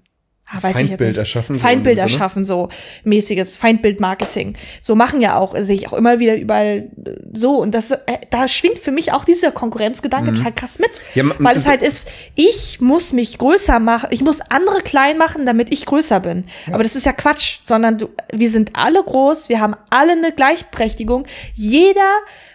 Ah, 0.54 0.62
weiß 0.62 0.76
ich 0.76 0.80
jetzt 0.82 0.88
Feindbild 0.90 1.08
nicht. 1.10 1.18
erschaffen, 1.18 1.54
so 1.56 1.60
Feindbild 1.62 1.98
Sinne? 1.98 2.10
erschaffen, 2.12 2.44
so 2.44 2.68
mäßiges 3.04 3.56
Feindbild-Marketing. 3.56 4.54
So 4.80 4.94
machen 4.94 5.20
ja 5.22 5.38
auch, 5.38 5.54
sehe 5.60 5.74
ich 5.76 5.88
auch 5.88 5.94
immer 5.94 6.18
wieder 6.18 6.36
überall 6.36 6.90
äh, 7.04 7.10
so. 7.32 7.56
Und 7.60 7.74
das, 7.74 7.90
äh, 7.92 7.98
da 8.30 8.46
schwingt 8.48 8.78
für 8.78 8.90
mich 8.92 9.12
auch 9.12 9.24
dieser 9.24 9.50
Konkurrenzgedanke 9.52 10.34
total 10.34 10.52
krass 10.52 10.78
mit. 10.78 10.90
Mhm. 11.14 11.30
Ja, 11.30 11.34
weil 11.38 11.56
es 11.56 11.64
so- 11.64 11.70
halt 11.70 11.82
ist, 11.82 12.08
ich 12.34 12.80
muss 12.80 13.12
mich 13.12 13.38
größer 13.38 13.78
machen, 13.78 14.08
ich 14.12 14.20
muss 14.22 14.40
andere 14.42 14.80
klein 14.82 15.16
machen, 15.18 15.46
damit 15.46 15.72
ich 15.72 15.86
größer 15.86 16.20
bin. 16.20 16.44
Aber 16.70 16.82
das 16.82 16.96
ist 16.96 17.06
ja 17.06 17.12
Quatsch, 17.12 17.58
sondern 17.62 17.98
du, 17.98 18.08
wir 18.32 18.50
sind 18.50 18.70
alle 18.74 19.02
groß, 19.02 19.48
wir 19.48 19.60
haben 19.60 19.74
alle 19.90 20.12
eine 20.12 20.32
Gleichberechtigung. 20.32 21.26
Jeder 21.54 22.12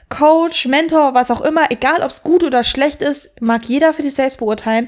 Coach, 0.10 0.68
Mentor, 0.68 1.14
was 1.16 1.32
auch 1.32 1.42
immer, 1.42 1.70
egal 1.72 2.02
ob 2.02 2.10
es 2.12 2.24
gut 2.24 2.44
oder 2.44 2.64
schlecht 2.64 3.02
ist, 3.02 3.42
mag 3.42 3.64
jeder 3.66 3.94
für 3.94 4.04
sich 4.04 4.14
selbst 4.14 4.38
beurteilen 4.40 4.88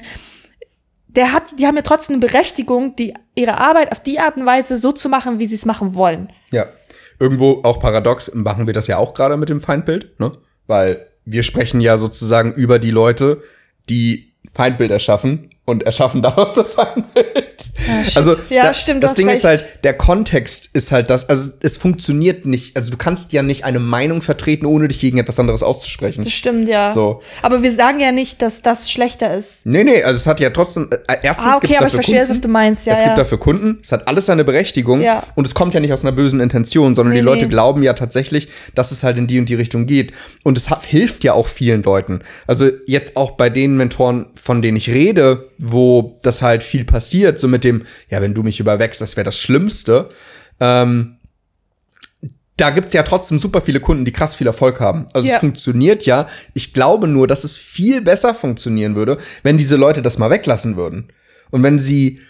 der 1.16 1.32
hat, 1.32 1.58
die 1.58 1.66
haben 1.66 1.76
ja 1.76 1.82
trotzdem 1.82 2.16
eine 2.16 2.26
Berechtigung, 2.26 2.94
die, 2.96 3.14
ihre 3.34 3.58
Arbeit 3.58 3.92
auf 3.92 4.02
die 4.02 4.18
Art 4.18 4.36
und 4.36 4.46
Weise 4.46 4.76
so 4.76 4.92
zu 4.92 5.08
machen, 5.08 5.38
wie 5.38 5.46
sie 5.46 5.54
es 5.54 5.64
machen 5.64 5.94
wollen. 5.94 6.32
Ja. 6.50 6.66
Irgendwo 7.18 7.60
auch 7.64 7.80
paradox 7.80 8.32
machen 8.34 8.66
wir 8.66 8.74
das 8.74 8.86
ja 8.86 8.96
auch 8.96 9.12
gerade 9.12 9.36
mit 9.36 9.48
dem 9.48 9.60
Feindbild, 9.60 10.18
ne? 10.18 10.32
Weil 10.66 11.06
wir 11.24 11.42
sprechen 11.42 11.80
ja 11.80 11.98
sozusagen 11.98 12.54
über 12.54 12.78
die 12.78 12.90
Leute, 12.90 13.42
die 13.88 14.32
Feindbild 14.54 14.90
erschaffen 14.90 15.50
und 15.66 15.84
erschaffen 15.84 16.20
daraus 16.22 16.54
das 16.54 16.74
Feindbild. 16.74 17.64
also 18.16 18.34
Ja, 18.48 18.64
da, 18.64 18.74
stimmt, 18.74 19.04
das 19.04 19.14
Ding 19.14 19.28
ist 19.28 19.44
recht. 19.44 19.62
halt, 19.62 19.84
der 19.84 19.94
Kontext 19.94 20.70
ist 20.72 20.90
halt 20.90 21.10
das, 21.10 21.28
also 21.28 21.50
es 21.60 21.76
funktioniert 21.76 22.44
nicht, 22.44 22.76
also 22.76 22.90
du 22.90 22.96
kannst 22.96 23.32
ja 23.32 23.42
nicht 23.42 23.64
eine 23.64 23.78
Meinung 23.78 24.20
vertreten, 24.22 24.66
ohne 24.66 24.88
dich 24.88 24.98
gegen 25.00 25.18
etwas 25.18 25.38
anderes 25.38 25.62
auszusprechen. 25.62 26.24
Das 26.24 26.32
stimmt, 26.32 26.68
ja. 26.68 26.92
So. 26.92 27.20
Aber 27.42 27.62
wir 27.62 27.70
sagen 27.70 28.00
ja 28.00 28.10
nicht, 28.10 28.42
dass 28.42 28.62
das 28.62 28.90
schlechter 28.90 29.32
ist. 29.34 29.64
Nee, 29.66 29.84
nee, 29.84 30.02
also 30.02 30.18
es 30.18 30.26
hat 30.26 30.40
ja 30.40 30.50
trotzdem, 30.50 30.88
äh, 30.90 31.16
erstens 31.22 31.46
Ah, 31.46 31.56
okay, 31.56 31.68
gibt's 31.68 31.78
aber 31.78 31.86
ich 31.86 31.92
dafür 31.92 32.02
verstehe, 32.02 32.18
Kunden, 32.20 32.30
was 32.30 32.40
du 32.40 32.48
meinst. 32.48 32.86
Ja, 32.86 32.92
es 32.94 32.98
ja. 33.00 33.04
gibt 33.06 33.18
dafür 33.18 33.38
Kunden, 33.38 33.78
es 33.82 33.92
hat 33.92 34.08
alles 34.08 34.26
seine 34.26 34.44
Berechtigung 34.44 35.00
Ja. 35.02 35.22
und 35.36 35.46
es 35.46 35.54
kommt 35.54 35.74
ja 35.74 35.80
nicht 35.80 35.92
aus 35.92 36.02
einer 36.02 36.12
bösen 36.12 36.40
Intention, 36.40 36.94
sondern 36.94 37.12
Nee, 37.14 37.20
die 37.20 37.24
Leute 37.24 37.44
nee. 37.44 37.50
glauben 37.50 37.82
ja 37.82 37.92
tatsächlich, 37.92 38.48
dass 38.74 38.90
es 38.90 39.02
halt 39.04 39.18
in 39.18 39.26
die 39.26 39.38
und 39.38 39.48
die 39.48 39.54
Richtung 39.54 39.86
geht. 39.86 40.12
Und 40.42 40.58
es 40.58 40.68
hat, 40.70 40.84
hilft 40.84 41.22
ja 41.22 41.34
auch 41.34 41.46
vielen 41.46 41.82
Leuten. 41.82 42.20
Also 42.46 42.68
jetzt 42.86 43.16
auch 43.16 43.32
bei 43.32 43.50
den 43.50 43.76
Mentoren, 43.76 44.26
von 44.34 44.62
denen 44.62 44.76
ich 44.76 44.90
rede, 44.90 45.50
wo 45.60 46.18
das 46.22 46.42
halt 46.42 46.62
viel 46.62 46.84
passiert, 46.84 47.38
so 47.38 47.46
mit 47.46 47.64
dem, 47.64 47.82
ja, 48.08 48.20
wenn 48.22 48.34
du 48.34 48.42
mich 48.42 48.60
überwächst, 48.60 49.00
das 49.00 49.16
wäre 49.16 49.24
das 49.24 49.38
Schlimmste. 49.38 50.08
Ähm, 50.58 51.16
da 52.56 52.70
gibt's 52.70 52.92
ja 52.92 53.02
trotzdem 53.02 53.38
super 53.38 53.60
viele 53.60 53.80
Kunden, 53.80 54.04
die 54.04 54.12
krass 54.12 54.34
viel 54.34 54.46
Erfolg 54.46 54.80
haben. 54.80 55.06
Also 55.14 55.28
Ja. 55.28 55.34
es 55.34 55.40
funktioniert 55.40 56.04
ja. 56.04 56.26
Ich 56.54 56.74
glaube 56.74 57.08
nur, 57.08 57.26
dass 57.26 57.44
es 57.44 57.56
viel 57.56 58.00
besser 58.02 58.34
funktionieren 58.34 58.94
würde, 58.96 59.18
wenn 59.42 59.56
diese 59.56 59.76
Leute 59.76 60.02
das 60.02 60.18
mal 60.18 60.30
weglassen 60.30 60.76
würden. 60.76 61.12
Und 61.50 61.62
wenn 61.62 61.78
sie 61.78 62.20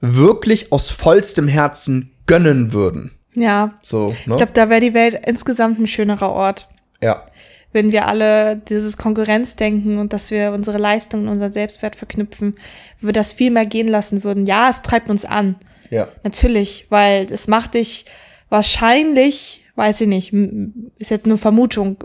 wirklich 0.00 0.72
aus 0.72 0.90
vollstem 0.90 1.48
Herzen 1.48 2.12
gönnen 2.26 2.72
würden. 2.72 3.10
Ja. 3.34 3.74
So, 3.82 4.08
ne? 4.08 4.16
Ich 4.26 4.36
glaube, 4.36 4.52
da 4.52 4.70
wäre 4.70 4.80
die 4.80 4.94
Welt 4.94 5.20
insgesamt 5.26 5.78
ein 5.78 5.86
schönerer 5.86 6.30
Ort, 6.30 6.66
ja. 7.02 7.26
Wenn 7.74 7.90
wir 7.90 8.06
alle 8.06 8.56
dieses 8.56 8.96
Konkurrenzdenken 8.96 9.98
und 9.98 10.12
dass 10.12 10.30
wir 10.30 10.52
unsere 10.52 10.78
Leistung 10.78 11.22
und 11.22 11.28
unseren 11.28 11.52
Selbstwert 11.52 11.96
verknüpfen, 11.96 12.54
wenn 13.00 13.08
wir 13.08 13.12
das 13.12 13.32
viel 13.32 13.50
mehr 13.50 13.66
gehen 13.66 13.88
lassen 13.88 14.22
würden. 14.22 14.46
Ja, 14.46 14.70
es 14.70 14.82
treibt 14.82 15.10
uns 15.10 15.24
an. 15.24 15.56
Ja. 15.90 16.08
Natürlich, 16.22 16.86
weil 16.88 17.26
es 17.30 17.48
macht 17.48 17.74
dich 17.74 18.06
wahrscheinlich, 18.48 19.64
weiß 19.74 20.02
ich 20.02 20.08
nicht, 20.08 20.32
ist 20.98 21.10
jetzt 21.10 21.26
nur 21.26 21.36
Vermutung. 21.36 22.04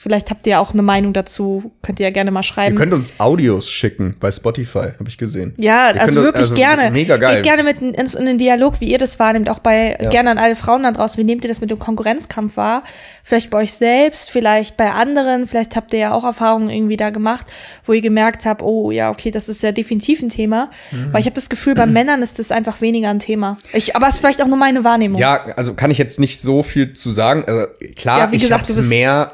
Vielleicht 0.00 0.30
habt 0.30 0.46
ihr 0.46 0.60
auch 0.60 0.72
eine 0.74 0.82
Meinung 0.82 1.12
dazu, 1.12 1.72
könnt 1.82 1.98
ihr 1.98 2.06
ja 2.06 2.12
gerne 2.12 2.30
mal 2.30 2.38
Ihr 2.38 2.44
schreiben. 2.44 2.76
könnt 2.76 2.92
uns 2.92 3.14
Audios 3.18 3.68
schicken 3.68 4.14
bei 4.20 4.30
Spotify, 4.30 4.92
habe 4.96 5.08
ich 5.08 5.18
gesehen. 5.18 5.54
Ja, 5.58 5.90
Ihr 5.92 6.00
also 6.00 6.22
wirklich 6.22 6.42
also 6.44 6.54
gerne. 6.54 6.92
Mega 6.92 7.16
geil. 7.16 7.36
Geht 7.36 7.42
gerne 7.42 7.64
mit 7.64 7.80
in, 7.82 7.94
ins- 7.94 8.14
in 8.14 8.24
den 8.24 8.38
Dialog, 8.38 8.80
wie 8.80 8.92
ihr 8.92 8.98
das 8.98 9.18
wahrnehmt, 9.18 9.50
auch 9.50 9.58
bei 9.58 9.98
Ja. 10.00 10.08
gerne 10.08 10.30
an 10.30 10.38
alle 10.38 10.54
Frauen 10.54 10.84
da 10.84 10.92
draußen. 10.92 11.18
Wie 11.20 11.24
nehmt 11.24 11.42
ihr 11.44 11.48
das 11.48 11.60
mit 11.60 11.72
dem 11.72 11.80
Konkurrenzkampf 11.80 12.56
wahr? 12.56 12.84
Vielleicht 13.24 13.50
bei 13.50 13.58
euch 13.58 13.72
selbst, 13.72 14.30
vielleicht 14.30 14.76
bei 14.76 14.92
anderen, 14.92 15.48
vielleicht 15.48 15.74
habt 15.74 15.92
ihr 15.92 15.98
ja 15.98 16.12
auch 16.12 16.22
Erfahrungen 16.22 16.70
irgendwie 16.70 16.96
da 16.96 17.10
gemacht, 17.10 17.46
wo 17.84 17.92
ihr 17.92 18.00
gemerkt 18.00 18.46
habt, 18.46 18.62
oh 18.62 18.92
ja, 18.92 19.10
okay, 19.10 19.32
das 19.32 19.48
ist 19.48 19.64
ja 19.64 19.72
definitiv 19.72 20.22
ein 20.22 20.28
Thema. 20.28 20.70
Mhm. 20.92 21.12
Weil 21.12 21.20
ich 21.22 21.26
habe 21.26 21.34
das 21.34 21.48
Gefühl, 21.48 21.74
bei 21.74 21.86
Männern 21.86 22.22
ist 22.22 22.38
das 22.38 22.52
einfach 22.52 22.80
weniger 22.80 23.08
ein 23.10 23.18
Thema. 23.18 23.56
Ich, 23.72 23.96
aber 23.96 24.06
es 24.06 24.14
ist 24.14 24.20
vielleicht 24.20 24.40
auch 24.42 24.46
nur 24.46 24.58
meine 24.58 24.84
Wahrnehmung. 24.84 25.20
Ja, 25.20 25.44
also 25.56 25.74
kann 25.74 25.90
ich 25.90 25.98
jetzt 25.98 26.20
nicht 26.20 26.40
so 26.40 26.62
viel 26.62 26.92
zu 26.92 27.10
sagen. 27.10 27.42
Also 27.48 27.66
klar, 27.96 28.18
Ja, 28.20 28.30
wie 28.32 28.36
ich 28.36 28.48
du 28.48 28.56
bist- 28.56 28.88
mehr. 28.88 29.32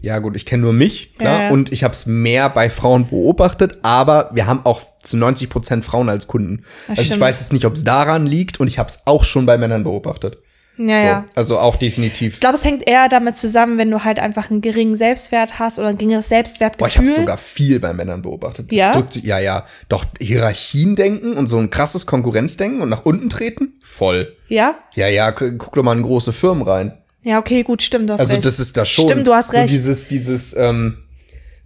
Ja 0.00 0.18
gut, 0.20 0.36
ich 0.36 0.46
kenne 0.46 0.62
nur 0.62 0.72
mich, 0.72 1.16
klar, 1.16 1.44
Ja, 1.44 1.50
und 1.50 1.72
ich 1.72 1.82
habe 1.82 1.92
es 1.92 2.06
mehr 2.06 2.48
bei 2.50 2.70
Frauen 2.70 3.08
beobachtet, 3.08 3.78
aber 3.82 4.30
wir 4.32 4.46
haben 4.46 4.60
auch 4.64 4.80
zu 5.02 5.16
90 5.16 5.48
Prozent 5.50 5.84
Frauen 5.84 6.08
als 6.08 6.28
Kunden. 6.28 6.62
also 6.88 7.00
ich 7.02 7.08
stimmt. 7.08 7.22
weiß 7.22 7.40
jetzt 7.40 7.52
nicht, 7.52 7.64
ob 7.64 7.74
es 7.74 7.82
daran 7.84 8.24
liegt, 8.26 8.60
und 8.60 8.68
ich 8.68 8.78
habe 8.78 8.88
es 8.88 9.00
auch 9.06 9.24
schon 9.24 9.44
bei 9.44 9.58
Männern 9.58 9.82
beobachtet. 9.82 10.38
ja, 10.76 10.98
so, 11.00 11.04
ja. 11.04 11.26
Also 11.34 11.58
auch 11.58 11.74
definitiv. 11.74 12.34
Ich 12.34 12.40
glaube, 12.40 12.54
es 12.54 12.64
hängt 12.64 12.86
eher 12.88 13.08
damit 13.08 13.34
zusammen, 13.34 13.76
wenn 13.76 13.90
du 13.90 14.04
halt 14.04 14.20
einfach 14.20 14.48
einen 14.52 14.60
geringen 14.60 14.94
Selbstwert 14.94 15.58
hast 15.58 15.80
oder 15.80 15.88
ein 15.88 15.96
geringeres 15.96 16.26
Boah, 16.26 16.36
Selbstwertgefühl. 16.36 16.88
ich 17.04 17.10
habe 17.10 17.20
sogar 17.20 17.38
viel 17.38 17.80
bei 17.80 17.92
Männern 17.92 18.22
beobachtet. 18.22 18.70
Das 18.70 18.78
Ja? 18.78 18.92
drückt 18.92 19.16
ja, 19.16 19.40
ja. 19.40 19.64
Doch 19.88 20.04
Hierarchien 20.20 20.94
denken 20.94 21.32
und 21.32 21.48
so 21.48 21.58
ein 21.58 21.70
krasses 21.70 22.06
Konkurrenzdenken 22.06 22.80
und 22.82 22.88
nach 22.88 23.04
unten 23.04 23.28
treten? 23.30 23.74
Voll. 23.82 24.36
ja? 24.46 24.76
Ja, 24.94 25.08
ja, 25.08 25.30
gu- 25.30 25.56
guck 25.58 25.74
doch 25.74 25.82
mal 25.82 25.96
in 25.96 26.04
große 26.04 26.32
Firmen 26.32 26.62
rein. 26.62 26.96
Ja, 27.22 27.38
okay, 27.38 27.62
gut, 27.62 27.82
stimmt, 27.82 28.08
du 28.08 28.12
hast 28.14 28.20
also 28.20 28.34
recht. 28.34 28.46
das 28.46 28.60
ist 28.60 28.76
da 28.76 28.84
schon. 28.84 29.08
Stimmt, 29.08 29.26
du 29.26 29.34
hast 29.34 29.52
recht. 29.52 29.68
So 29.68 29.74
dieses, 29.74 30.08
dieses, 30.08 30.56
ähm, 30.56 30.98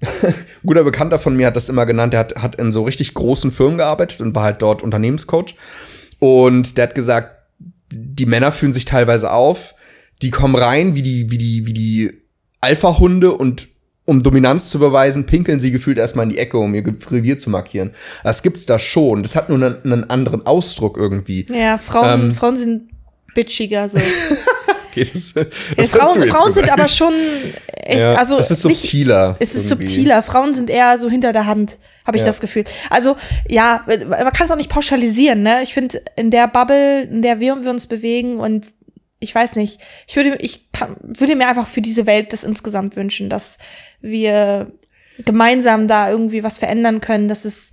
guter 0.65 0.85
Bekannter 0.85 1.19
von 1.19 1.37
mir 1.37 1.47
hat 1.47 1.57
das 1.57 1.69
immer 1.69 1.87
genannt, 1.87 2.13
der 2.13 2.21
hat, 2.21 2.37
hat 2.37 2.55
in 2.57 2.73
so 2.73 2.83
richtig 2.83 3.15
großen 3.15 3.53
Firmen 3.53 3.79
gearbeitet 3.79 4.21
und 4.21 4.35
war 4.35 4.45
halt 4.45 4.63
dort 4.63 4.83
Unternehmenscoach. 4.83 5.55
Und 6.19 6.77
der 6.77 6.89
hat 6.89 6.95
gesagt, 6.95 7.37
die 7.91 8.27
Männer 8.27 8.53
fühlen 8.53 8.73
sich 8.73 8.85
teilweise 8.85 9.33
auf, 9.33 9.75
die 10.23 10.31
kommen 10.31 10.55
rein 10.55 10.95
wie 10.95 11.03
die, 11.03 11.31
wie 11.31 11.39
die, 11.39 11.67
wie 11.67 11.73
die 11.73 12.13
Alpha-Hunde 12.61 13.33
und 13.33 13.69
um 14.05 14.23
Dominanz 14.23 14.71
zu 14.71 14.79
beweisen, 14.79 15.27
pinkeln 15.27 15.61
sie 15.61 15.71
gefühlt 15.71 15.99
erstmal 15.99 16.25
in 16.25 16.31
die 16.31 16.39
Ecke, 16.39 16.59
um 16.59 16.75
ihr 16.75 16.85
Revier 17.11 17.39
zu 17.39 17.51
markieren. 17.51 17.93
Das 18.25 18.43
gibt's 18.43 18.67
da 18.67 18.79
schon. 18.79 19.23
Das 19.23 19.37
hat 19.37 19.49
nur 19.49 19.59
einen, 19.59 19.77
einen 19.85 20.11
anderen 20.11 20.45
Ausdruck 20.45 20.97
irgendwie. 20.97 21.47
ja, 21.49 21.79
Frauen, 21.79 22.21
ähm, 22.21 22.35
Frauen 22.35 22.57
sind 22.57 22.91
bitchiger 23.35 23.89
so. 23.89 23.99
Okay, 24.93 25.09
das, 25.13 25.35
Ja, 25.35 25.45
das 25.45 25.93
hast 25.93 25.97
Frauen 26.01 26.15
du 26.21 26.27
jetzt 26.27 26.37
Frauen 26.37 26.53
sind 26.53 26.71
aber 26.71 26.87
schon 26.89 27.15
echt, 27.67 28.01
ja, 28.03 28.15
also 28.15 28.39
es 28.39 28.51
ist 28.51 28.65
nicht- 28.67 28.81
subtiler. 28.83 29.37
Es 29.41 29.55
ist 29.55 29.71
irgendwie. 29.71 29.89
subtiler. 29.89 30.23
Frauen 30.23 30.53
sind 30.55 30.69
eher 30.71 30.99
so 30.99 31.09
hinter 31.09 31.33
der 31.33 31.47
Hand, 31.47 31.79
habe 32.07 32.17
ich 32.19 32.23
Ja. 32.23 32.27
das 32.27 32.41
Gefühl. 32.41 32.65
Also, 32.91 33.17
ja, 33.49 33.85
man 33.87 34.33
kann 34.33 34.45
es 34.47 34.51
auch 34.51 34.57
nicht 34.57 34.69
pauschalisieren, 34.71 35.43
ne? 35.43 35.63
Ich 35.63 35.73
finde, 35.75 36.03
in 36.17 36.31
der 36.31 36.47
Bubble, 36.47 37.03
in 37.03 37.23
der 37.23 37.41
wir, 37.41 37.65
wir 37.65 37.71
uns 37.71 37.87
bewegen 37.87 38.39
und 38.39 38.67
ich 39.19 39.35
weiß 39.35 39.57
nicht, 39.57 39.81
ich 40.07 40.17
würde, 40.17 40.37
ich 40.41 40.71
kann, 40.73 40.97
würde 41.01 41.37
mir 41.37 41.49
einfach 41.49 41.69
für 41.69 41.81
diese 41.81 42.07
Welt 42.07 42.33
das 42.33 42.45
insgesamt 42.45 42.97
wünschen, 42.97 43.29
dass 43.31 43.57
wir 44.01 44.71
gemeinsam 45.25 45.89
da 45.89 46.11
irgendwie 46.11 46.43
was 46.43 46.59
verändern 46.59 47.01
können, 47.01 47.29
dass 47.29 47.45
es, 47.45 47.71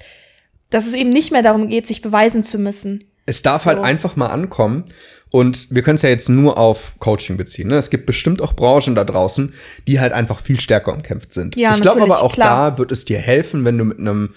dass 0.69 0.85
es 0.85 0.93
eben 0.93 1.09
nicht 1.09 1.31
mehr 1.31 1.41
darum 1.41 1.67
geht, 1.67 1.87
sich 1.87 2.01
beweisen 2.01 2.43
zu 2.43 2.59
müssen. 2.59 3.03
Es 3.25 3.41
darf 3.41 3.63
So. 3.63 3.69
halt 3.71 3.79
einfach 3.83 4.15
mal 4.15 4.27
ankommen. 4.27 4.85
Und 5.31 5.67
wir 5.69 5.83
können 5.83 5.95
es 5.95 6.01
ja 6.01 6.09
jetzt 6.09 6.29
nur 6.29 6.57
auf 6.57 6.93
Coaching 6.99 7.37
beziehen. 7.37 7.67
Ne? 7.67 7.77
Es 7.77 7.89
gibt 7.89 8.05
bestimmt 8.05 8.41
auch 8.41 8.53
Branchen 8.53 8.95
da 8.95 9.03
draußen, 9.03 9.53
die 9.87 9.99
halt 9.99 10.11
einfach 10.11 10.39
viel 10.39 10.59
stärker 10.59 10.93
umkämpft 10.93 11.33
sind. 11.33 11.55
Ja, 11.55 11.75
ich 11.75 11.81
glaube 11.81 12.01
aber 12.01 12.23
auch 12.23 12.33
klar. 12.33 12.71
da 12.71 12.77
wird 12.79 12.91
es 12.91 13.05
dir 13.05 13.19
helfen, 13.19 13.63
wenn 13.63 13.77
du 13.77 13.85
mit 13.85 13.99
einem 13.99 14.33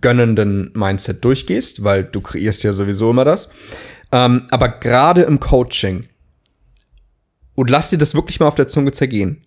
gönnenden 0.00 0.72
Mindset 0.74 1.24
durchgehst, 1.24 1.84
weil 1.84 2.04
du 2.04 2.20
kreierst 2.20 2.62
ja 2.64 2.72
sowieso 2.72 3.10
immer 3.10 3.24
das. 3.24 3.50
Ähm, 4.12 4.46
aber 4.50 4.68
gerade 4.68 5.22
im 5.22 5.40
Coaching, 5.40 6.06
und 7.54 7.70
lass 7.70 7.90
dir 7.90 7.98
das 7.98 8.14
wirklich 8.14 8.40
mal 8.40 8.48
auf 8.48 8.54
der 8.54 8.68
Zunge 8.68 8.92
zergehen, 8.92 9.46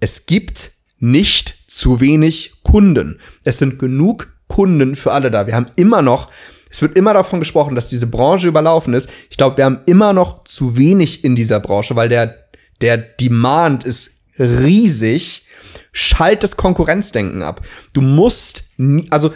es 0.00 0.26
gibt 0.26 0.72
nicht 0.98 1.70
zu 1.70 2.00
wenig 2.00 2.62
Kunden. 2.62 3.18
Es 3.42 3.58
sind 3.58 3.78
genug 3.78 4.32
Kunden 4.46 4.96
für 4.96 5.12
alle 5.12 5.30
da. 5.30 5.46
Wir 5.46 5.56
haben 5.56 5.70
immer 5.76 6.02
noch, 6.02 6.30
es 6.74 6.82
wird 6.82 6.98
immer 6.98 7.14
davon 7.14 7.38
gesprochen, 7.38 7.76
dass 7.76 7.88
diese 7.88 8.08
Branche 8.08 8.48
überlaufen 8.48 8.94
ist. 8.94 9.08
Ich 9.30 9.36
glaube, 9.36 9.58
wir 9.58 9.64
haben 9.64 9.82
immer 9.86 10.12
noch 10.12 10.42
zu 10.42 10.76
wenig 10.76 11.22
in 11.22 11.36
dieser 11.36 11.60
Branche, 11.60 11.94
weil 11.94 12.08
der, 12.08 12.48
der 12.80 12.98
Demand 12.98 13.84
ist 13.84 14.24
riesig. 14.40 15.46
Schalt 15.92 16.42
das 16.42 16.56
Konkurrenzdenken 16.56 17.44
ab. 17.44 17.60
Du 17.92 18.00
musst, 18.00 18.64
nie, 18.76 19.06
also 19.10 19.32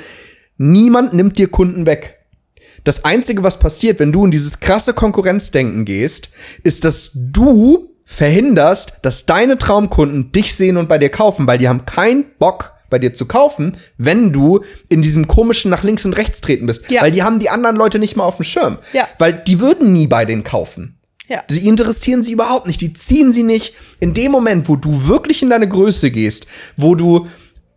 niemand 0.56 1.12
nimmt 1.14 1.38
dir 1.38 1.46
Kunden 1.46 1.86
weg. 1.86 2.16
Das 2.82 3.04
Einzige, 3.04 3.44
was 3.44 3.60
passiert, 3.60 4.00
wenn 4.00 4.10
du 4.10 4.24
in 4.24 4.32
dieses 4.32 4.58
krasse 4.58 4.92
Konkurrenzdenken 4.92 5.84
gehst, 5.84 6.30
ist, 6.64 6.84
dass 6.84 7.12
du 7.14 7.94
verhinderst, 8.04 8.94
dass 9.02 9.26
deine 9.26 9.58
Traumkunden 9.58 10.32
dich 10.32 10.56
sehen 10.56 10.76
und 10.76 10.88
bei 10.88 10.98
dir 10.98 11.10
kaufen, 11.10 11.46
weil 11.46 11.58
die 11.58 11.68
haben 11.68 11.84
keinen 11.84 12.24
Bock, 12.40 12.72
bei 12.90 12.98
dir 12.98 13.14
zu 13.14 13.26
kaufen, 13.26 13.76
wenn 13.96 14.32
du 14.32 14.60
in 14.88 15.02
diesem 15.02 15.28
komischen 15.28 15.70
nach 15.70 15.82
links 15.82 16.04
und 16.04 16.16
rechts 16.16 16.40
treten 16.40 16.66
bist. 16.66 16.90
Ja. 16.90 17.02
Weil 17.02 17.10
die 17.10 17.22
haben 17.22 17.38
die 17.38 17.50
anderen 17.50 17.76
Leute 17.76 17.98
nicht 17.98 18.16
mal 18.16 18.24
auf 18.24 18.36
dem 18.36 18.44
Schirm. 18.44 18.78
Ja. 18.92 19.08
Weil 19.18 19.32
die 19.32 19.60
würden 19.60 19.92
nie 19.92 20.06
bei 20.06 20.24
denen 20.24 20.44
kaufen. 20.44 20.98
Ja. 21.28 21.44
Die 21.50 21.66
interessieren 21.66 22.22
sie 22.22 22.32
überhaupt 22.32 22.66
nicht. 22.66 22.80
Die 22.80 22.94
ziehen 22.94 23.32
sie 23.32 23.42
nicht. 23.42 23.74
In 24.00 24.14
dem 24.14 24.32
Moment, 24.32 24.68
wo 24.68 24.76
du 24.76 25.06
wirklich 25.06 25.42
in 25.42 25.50
deine 25.50 25.68
Größe 25.68 26.10
gehst, 26.10 26.46
wo 26.76 26.94
du 26.94 27.26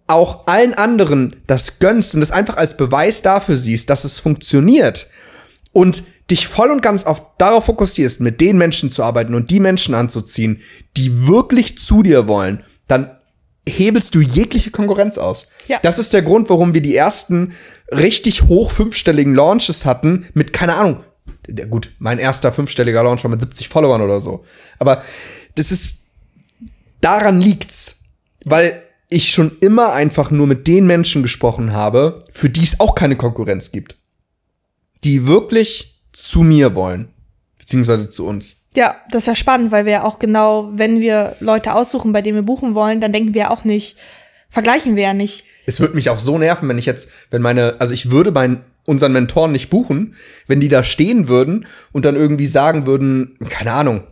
auch 0.07 0.47
allen 0.47 0.73
anderen 0.73 1.35
das 1.47 1.79
gönnst 1.79 2.15
und 2.15 2.21
es 2.21 2.31
einfach 2.31 2.57
als 2.57 2.77
Beweis 2.77 3.21
dafür 3.21 3.57
siehst, 3.57 3.89
dass 3.89 4.03
es 4.03 4.19
funktioniert 4.19 5.07
und 5.71 6.03
dich 6.29 6.47
voll 6.47 6.69
und 6.69 6.81
ganz 6.81 7.05
auf 7.05 7.37
darauf 7.37 7.65
fokussierst, 7.65 8.21
mit 8.21 8.41
den 8.41 8.57
Menschen 8.57 8.89
zu 8.89 9.03
arbeiten 9.03 9.35
und 9.35 9.49
die 9.49 9.59
Menschen 9.59 9.95
anzuziehen, 9.95 10.61
die 10.97 11.27
wirklich 11.27 11.77
zu 11.77 12.03
dir 12.03 12.27
wollen, 12.27 12.63
dann 12.87 13.09
hebelst 13.67 14.15
du 14.15 14.21
jegliche 14.21 14.71
Konkurrenz 14.71 15.17
aus. 15.17 15.49
Ja. 15.67 15.79
Das 15.81 15.99
ist 15.99 16.13
der 16.13 16.21
Grund, 16.21 16.49
warum 16.49 16.73
wir 16.73 16.81
die 16.81 16.95
ersten 16.95 17.53
richtig 17.91 18.43
hoch 18.43 18.71
fünfstelligen 18.71 19.35
Launches 19.35 19.85
hatten 19.85 20.25
mit, 20.33 20.53
keine 20.53 20.75
Ahnung, 20.75 21.03
der, 21.47 21.67
gut, 21.67 21.93
mein 21.99 22.19
erster 22.19 22.51
fünfstelliger 22.51 23.03
Launch 23.03 23.23
war 23.23 23.31
mit 23.31 23.41
70 23.41 23.69
Followern 23.69 24.01
oder 24.01 24.19
so. 24.19 24.43
Aber 24.79 25.03
das 25.55 25.71
ist, 25.71 26.11
daran 27.01 27.39
liegt's. 27.39 27.97
Weil 28.43 28.81
ich 29.09 29.31
schon 29.31 29.57
immer 29.59 29.93
einfach 29.93 30.31
nur 30.31 30.47
mit 30.47 30.67
den 30.67 30.87
Menschen 30.87 31.21
gesprochen 31.21 31.73
habe, 31.73 32.23
für 32.31 32.49
die 32.49 32.63
es 32.63 32.79
auch 32.79 32.95
keine 32.95 33.17
Konkurrenz 33.17 33.71
gibt. 33.71 33.97
Die 35.03 35.27
wirklich 35.27 36.01
zu 36.13 36.41
mir 36.41 36.75
wollen. 36.75 37.13
Beziehungsweise 37.59 38.09
zu 38.09 38.25
uns. 38.25 38.55
Ja, 38.75 38.95
das 39.11 39.23
ist 39.23 39.27
ja 39.27 39.35
spannend, 39.35 39.71
weil 39.71 39.85
wir 39.85 39.91
ja 39.91 40.03
auch 40.03 40.19
genau, 40.19 40.69
wenn 40.73 41.01
wir 41.01 41.35
Leute 41.39 41.73
aussuchen, 41.73 42.13
bei 42.13 42.21
denen 42.21 42.35
wir 42.35 42.43
buchen 42.43 42.73
wollen, 42.73 43.01
dann 43.01 43.11
denken 43.11 43.33
wir 43.33 43.51
auch 43.51 43.65
nicht, 43.65 43.97
vergleichen 44.49 44.95
wir 44.95 45.03
ja 45.03 45.13
nicht. 45.13 45.43
Es 45.65 45.79
würde 45.79 45.95
mich 45.95 46.09
auch 46.09 46.19
so 46.19 46.37
nerven, 46.37 46.69
wenn 46.69 46.77
ich 46.77 46.85
jetzt, 46.85 47.09
wenn 47.31 47.41
meine, 47.41 47.75
also 47.79 47.93
ich 47.93 48.11
würde 48.11 48.31
meinen 48.31 48.63
unseren 48.85 49.11
Mentoren 49.11 49.51
nicht 49.51 49.69
buchen, 49.69 50.15
wenn 50.47 50.59
die 50.59 50.69
da 50.69 50.83
stehen 50.83 51.27
würden 51.27 51.67
und 51.91 52.05
dann 52.05 52.15
irgendwie 52.15 52.47
sagen 52.47 52.85
würden, 52.85 53.37
keine 53.49 53.73
Ahnung. 53.73 54.03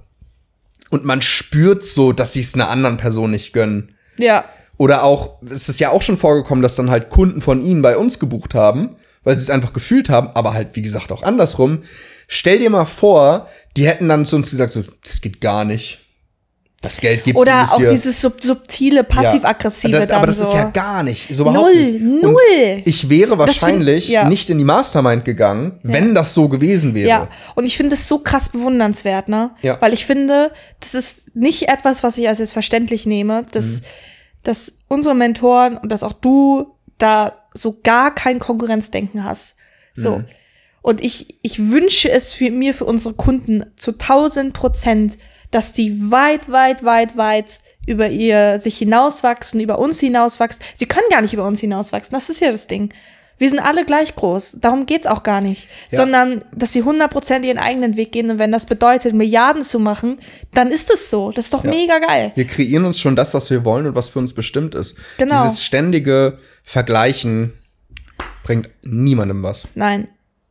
Und 0.90 1.06
man 1.06 1.22
spürt 1.22 1.84
so, 1.84 2.12
dass 2.12 2.34
sie 2.34 2.42
es 2.42 2.54
einer 2.54 2.70
anderen 2.70 2.98
Person 2.98 3.32
nicht 3.32 3.54
gönnen. 3.54 3.96
Ja, 4.18 4.46
Oder 4.78 5.04
auch, 5.04 5.42
es 5.46 5.70
ist 5.70 5.80
ja 5.80 5.90
auch 5.90 6.02
schon 6.02 6.18
vorgekommen, 6.18 6.62
dass 6.62 6.76
dann 6.76 6.90
halt 6.90 7.10
Kunden 7.10 7.42
von 7.42 7.64
ihnen 7.64 7.82
bei 7.82 7.98
uns 7.98 8.18
gebucht 8.20 8.56
haben, 8.56 8.96
weil 9.24 9.38
sie 9.38 9.44
es 9.44 9.50
einfach 9.50 9.74
gefühlt 9.74 10.10
haben, 10.10 10.30
aber 10.34 10.54
halt, 10.54 10.76
wie 10.76 10.82
gesagt, 10.82 11.12
auch 11.12 11.24
andersrum. 11.24 11.84
Stell 12.28 12.60
dir 12.60 12.70
mal 12.70 12.86
vor, 12.86 13.48
die 13.80 13.88
hätten 13.88 14.08
dann 14.10 14.26
zu 14.26 14.36
uns 14.36 14.50
gesagt, 14.52 14.74
so, 14.74 14.84
das 15.06 15.22
geht 15.22 15.40
gar 15.42 15.64
nicht. 15.66 16.00
Das 16.82 17.02
Geld 17.02 17.26
gibt 17.26 17.38
oder 17.38 17.64
auch 17.74 17.80
ihr- 17.82 17.90
dieses 17.90 18.22
sub 18.22 18.42
subtile, 18.42 19.04
passiv-aggressive 19.04 19.92
Ja, 20.08 20.16
Aber 20.16 20.28
das 20.28 20.38
so. 20.38 20.44
ist 20.46 20.54
ja 20.54 20.70
gar 20.70 21.04
nicht. 21.04 21.28
So 21.34 21.44
überhaupt 21.44 21.60
Null, 21.62 21.76
nicht. 21.76 22.02
Und 22.02 22.22
null. 22.22 22.82
Ich 22.86 23.10
wäre 23.10 23.28
find- 23.32 23.40
wahrscheinlich 23.40 24.08
ja. 24.08 24.28
nicht 24.30 24.50
in 24.50 24.58
die 24.58 24.64
Mastermind 24.64 25.26
gegangen, 25.26 25.80
wenn 25.84 26.16
das 26.16 26.34
so 26.34 26.48
gewesen 26.48 26.94
wäre. 26.96 27.10
Ja, 27.10 27.28
und 27.56 27.66
ich 27.66 27.76
finde 27.76 27.96
es 27.96 28.08
so 28.08 28.20
krass 28.20 28.48
bewundernswert, 28.50 29.28
ne? 29.28 29.52
Ja. 29.62 29.76
Weil 29.82 29.92
ich 29.94 30.06
finde, 30.06 30.52
das 30.80 30.94
ist 30.94 31.36
nicht 31.36 31.68
etwas, 31.68 32.02
was 32.04 32.18
ich 32.18 32.30
als 32.30 32.38
selbstverständlich 32.38 33.06
nehme, 33.06 33.44
dass, 33.52 33.66
Mhm. 33.66 33.86
dass 34.44 34.74
unsere 34.88 35.16
Mentoren 35.16 35.78
und 35.78 35.92
dass 35.92 36.02
auch 36.04 36.14
du 36.14 36.76
da 36.98 37.34
so 37.54 37.78
gar 37.84 38.16
kein 38.16 38.40
Konkurrenzdenken 38.40 39.26
hast. 39.26 39.56
So. 39.96 40.20
Mhm. 40.20 40.26
Und 40.82 41.02
ich, 41.04 41.38
ich 41.42 41.70
wünsche 41.72 42.10
es 42.10 42.32
für 42.34 42.52
mir, 42.52 42.74
für 42.74 42.86
unsere 42.86 43.14
Kunden 43.14 43.66
zu 43.76 43.92
1000 43.92 44.54
Prozent, 44.54 45.18
dass 45.52 45.74
die 45.74 46.12
weit, 46.12 46.52
weit, 46.52 46.84
weit, 46.84 47.18
weit 47.18 47.60
über 47.88 48.10
ihr 48.10 48.60
sich 48.60 48.78
hinauswachsen, 48.78 49.60
über 49.60 49.80
uns 49.80 50.00
hinauswachsen. 50.00 50.62
Sie 50.76 50.86
können 50.86 51.08
gar 51.10 51.22
nicht 51.22 51.34
über 51.34 51.46
uns 51.46 51.60
hinauswachsen. 51.60 52.14
Das 52.14 52.30
ist 52.30 52.40
ja 52.40 52.52
das 52.52 52.68
Ding. 52.68 52.94
Wir 53.40 53.50
sind 53.50 53.60
alle 53.60 53.86
gleich 53.86 54.16
groß. 54.16 54.58
Darum 54.60 54.86
geht's 54.86 55.08
auch 55.08 55.24
gar 55.24 55.40
nicht. 55.42 55.68
Ja. 55.90 56.00
Sondern, 56.02 56.44
dass 56.54 56.74
sie 56.74 56.84
100% 56.84 57.44
ihren 57.44 57.58
eigenen 57.58 57.96
Weg 57.96 58.12
gehen. 58.12 58.30
Und 58.30 58.38
wenn 58.38 58.52
das 58.52 58.66
bedeutet, 58.66 59.14
Milliarden 59.14 59.64
zu 59.64 59.80
machen, 59.80 60.20
dann 60.54 60.72
ist 60.72 60.92
es 60.94 61.10
so. 61.10 61.32
Das 61.32 61.46
ist 61.46 61.54
doch 61.54 61.64
Ja. 61.64 61.70
mega 61.72 62.00
geil. 62.00 62.34
Wir 62.36 62.46
kreieren 62.46 62.84
uns 62.86 63.00
schon 63.00 63.16
das, 63.16 63.34
was 63.34 63.50
wir 63.50 63.64
wollen 63.64 63.88
und 63.88 63.96
was 63.96 64.10
für 64.10 64.20
uns 64.20 64.34
bestimmt 64.34 64.76
ist. 64.76 64.98
Genau. 65.18 65.42
Dieses 65.42 65.64
ständige 65.64 66.38
Vergleichen 66.64 67.54
bringt 68.44 68.70
niemandem 68.84 69.42
was. 69.42 69.68
Nein, 69.74 70.10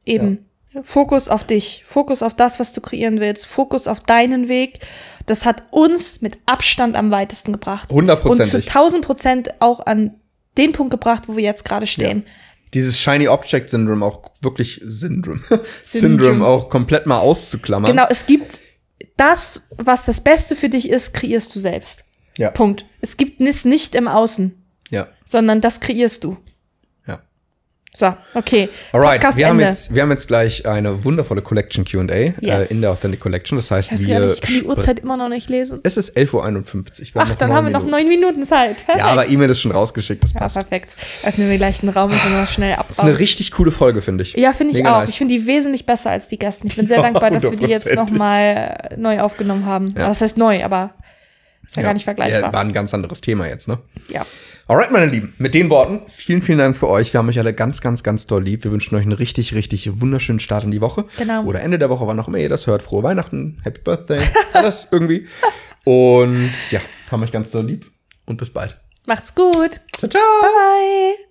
eben. 0.09 0.47
Fokus 0.85 1.29
auf 1.29 1.45
dich. 1.45 1.85
Fokus 1.87 2.23
auf 2.23 2.35
das, 2.35 2.61
was 2.61 2.73
du 2.73 2.81
kreieren 2.81 3.21
willst. 3.21 3.47
Fokus 3.47 3.87
auf 3.87 4.01
deinen 4.01 4.49
Weg. 4.49 4.81
Das 5.27 5.45
hat 5.45 5.65
uns 5.71 6.21
mit 6.21 6.39
Abstand 6.47 6.95
am 6.97 7.11
weitesten 7.11 7.53
gebracht. 7.53 7.85
Und 7.85 7.89
zu 7.91 7.97
Hundertprozentig. 7.97 8.69
1000 8.69 9.05
Prozent 9.05 9.49
auch 9.61 9.81
an 9.85 10.15
den 10.57 10.73
Punkt 10.73 10.91
gebracht, 10.91 11.25
wo 11.27 11.37
wir 11.37 11.45
jetzt 11.45 11.65
gerade 11.65 11.87
stehen. 11.87 12.25
Dieses 12.75 12.99
Shiny 12.99 13.29
Object 13.29 13.71
Syndrome 13.71 14.05
auch 14.05 14.31
wirklich 14.41 14.81
Syndrome. 14.87 15.41
Syndrome 15.83 16.45
auch 16.45 16.69
komplett 16.69 17.07
mal 17.07 17.19
auszuklammern. 17.19 17.91
Genau, 17.91 18.07
es 18.11 18.27
gibt 18.27 18.61
das, 19.17 19.69
was 19.77 20.05
das 20.05 20.21
Beste 20.21 20.55
für 20.55 20.69
dich 20.69 20.89
ist, 20.89 21.15
kreierst 21.15 21.55
du 21.55 21.61
selbst. 21.61 22.05
Ja. 22.37 22.51
Punkt. 22.51 22.85
Es 23.01 23.17
gibt 23.17 23.41
es 23.41 23.65
nicht 23.65 23.95
im 23.95 24.07
Außen, 24.07 24.63
Ja. 24.91 25.09
sondern 25.27 25.61
das 25.61 25.81
kreierst 25.81 26.25
du. 26.25 26.37
Ja. 28.01 28.17
So, 28.33 28.39
okay. 28.39 28.69
Alright, 28.93 29.21
Podcast 29.21 29.39
wir 29.39 29.49
haben, 29.49 29.59
jetzt, 29.61 29.95
wir 29.95 30.03
haben 30.03 30.11
jetzt 30.11 30.29
gleich 30.29 30.65
eine 30.67 31.05
wundervolle 31.05 31.43
Collection 31.43 31.85
QA 31.85 31.99
Yes. 32.41 32.71
äh, 32.71 32.75
in 32.75 32.81
der 32.81 32.91
Authentic 32.91 33.21
Collection. 33.21 33.57
Das 33.59 33.71
heißt, 33.71 33.91
Ich 33.93 34.01
weiß 34.01 34.07
wir. 34.07 34.33
ich 34.35 34.41
kann 34.41 34.55
die 34.55 34.63
Uhrzeit 34.65 35.01
immer 35.01 35.17
noch 35.17 35.29
nicht 35.29 35.49
lesen. 35.49 35.81
Es 35.83 35.97
ist 35.97 36.17
11.51 36.17 36.35
Uhr. 37.15 37.23
Ach, 37.23 37.35
dann 37.35 37.53
haben 37.53 37.67
wir 37.67 37.73
noch 37.73 37.85
neun 37.85 38.07
Minuten 38.09 38.45
Zeit. 38.45 38.77
Perfekt. 38.77 38.99
Ja, 38.99 39.07
aber 39.07 39.29
E-Mail 39.29 39.51
ist 39.51 39.61
schon 39.61 39.73
rausgeschickt, 39.73 40.23
das 40.23 40.33
Ja, 40.33 40.41
passt. 40.41 40.57
perfekt. 40.57 40.97
Öffnen 41.25 41.51
wir 41.51 41.57
gleich 41.57 41.81
den 41.81 41.89
Raum 41.89 42.11
und 42.13 42.21
können 42.23 42.37
wir 42.37 42.47
schnell 42.47 42.77
Das 42.77 42.87
ist 42.91 42.99
abbauen. 42.99 43.11
eine 43.11 43.19
richtig 43.19 43.51
coole 43.51 43.71
Folge, 43.71 44.03
finde 44.03 44.23
ich. 44.23 44.35
Ja, 44.35 44.53
finde 44.53 44.73
ich 44.73 44.79
Mega 44.79 44.97
auch. 44.97 45.01
nice. 45.01 45.11
Ich 45.11 45.19
finde 45.19 45.35
die 45.35 45.47
wesentlich 45.47 45.85
besser 45.87 46.11
als 46.11 46.29
die 46.29 46.39
Gästen. 46.39 46.67
Ich 46.69 46.77
bin 46.77 46.87
sehr 46.87 46.99
Ja, 46.99 47.03
dankbar, 47.03 47.31
dass 47.31 47.43
wir 47.43 47.57
die 47.57 47.67
jetzt 47.67 47.93
nochmal 47.95 48.91
neu 48.97 49.21
aufgenommen 49.21 49.67
haben. 49.67 49.89
Ja. 49.97 50.07
Das 50.09 50.21
heißt 50.21 50.37
neu, 50.37 50.63
aber 50.65 50.95
ist 51.67 51.77
ja, 51.77 51.83
gar 51.83 51.93
nicht 51.95 52.03
Ja, 52.03 52.15
vergleichbar. 52.15 52.53
war 52.53 52.61
ein 52.61 52.73
ganz 52.73 52.95
anderes 52.95 53.21
Thema 53.21 53.47
jetzt, 53.49 53.69
ne? 53.69 53.79
Ja. 54.09 54.25
Alright, 54.69 54.91
meine 54.91 55.07
Lieben, 55.07 55.33
mit 55.39 55.55
den 55.55 55.71
Worten, 55.71 56.03
vielen, 56.09 56.43
vielen 56.43 56.59
Dank 56.59 56.77
für 56.77 56.91
euch. 56.91 57.15
Wir 57.15 57.19
haben 57.19 57.29
euch 57.31 57.39
alle 57.39 57.55
ganz, 57.55 57.81
ganz, 57.81 58.03
ganz 58.03 58.27
doll 58.27 58.45
lieb. 58.45 58.65
Wir 58.65 58.71
wünschen 58.71 58.95
euch 58.97 59.03
einen 59.03 59.13
richtig, 59.13 59.55
richtig 59.55 60.03
wunderschönen 60.03 60.41
Start 60.41 60.63
in 60.63 60.71
die 60.71 60.83
Woche. 60.83 61.07
Genau. 61.17 61.45
Oder 61.45 61.63
Ende 61.63 61.79
der 61.79 61.89
Woche, 61.89 62.07
wann 62.07 62.21
auch 62.21 62.29
immer 62.29 62.37
ihr 62.37 62.51
das 62.51 62.67
hört. 62.67 62.83
Frohe 62.83 63.03
Weihnachten, 63.03 63.61
Happy 63.65 63.81
Birthday, 63.81 64.21
alles 64.53 64.89
irgendwie. 64.93 65.27
Und 65.85 66.53
ja, 66.71 66.81
haben 67.11 67.23
euch 67.23 67.33
ganz 67.33 67.51
doll 67.51 67.65
lieb 67.65 67.91
und 68.27 68.37
bis 68.37 68.51
bald. 68.51 68.79
Macht's 69.07 69.35
gut. 69.35 69.81
Ciao, 69.97 70.11
ciao. 70.11 70.21
Bye 70.43 70.51
bye. 70.51 71.28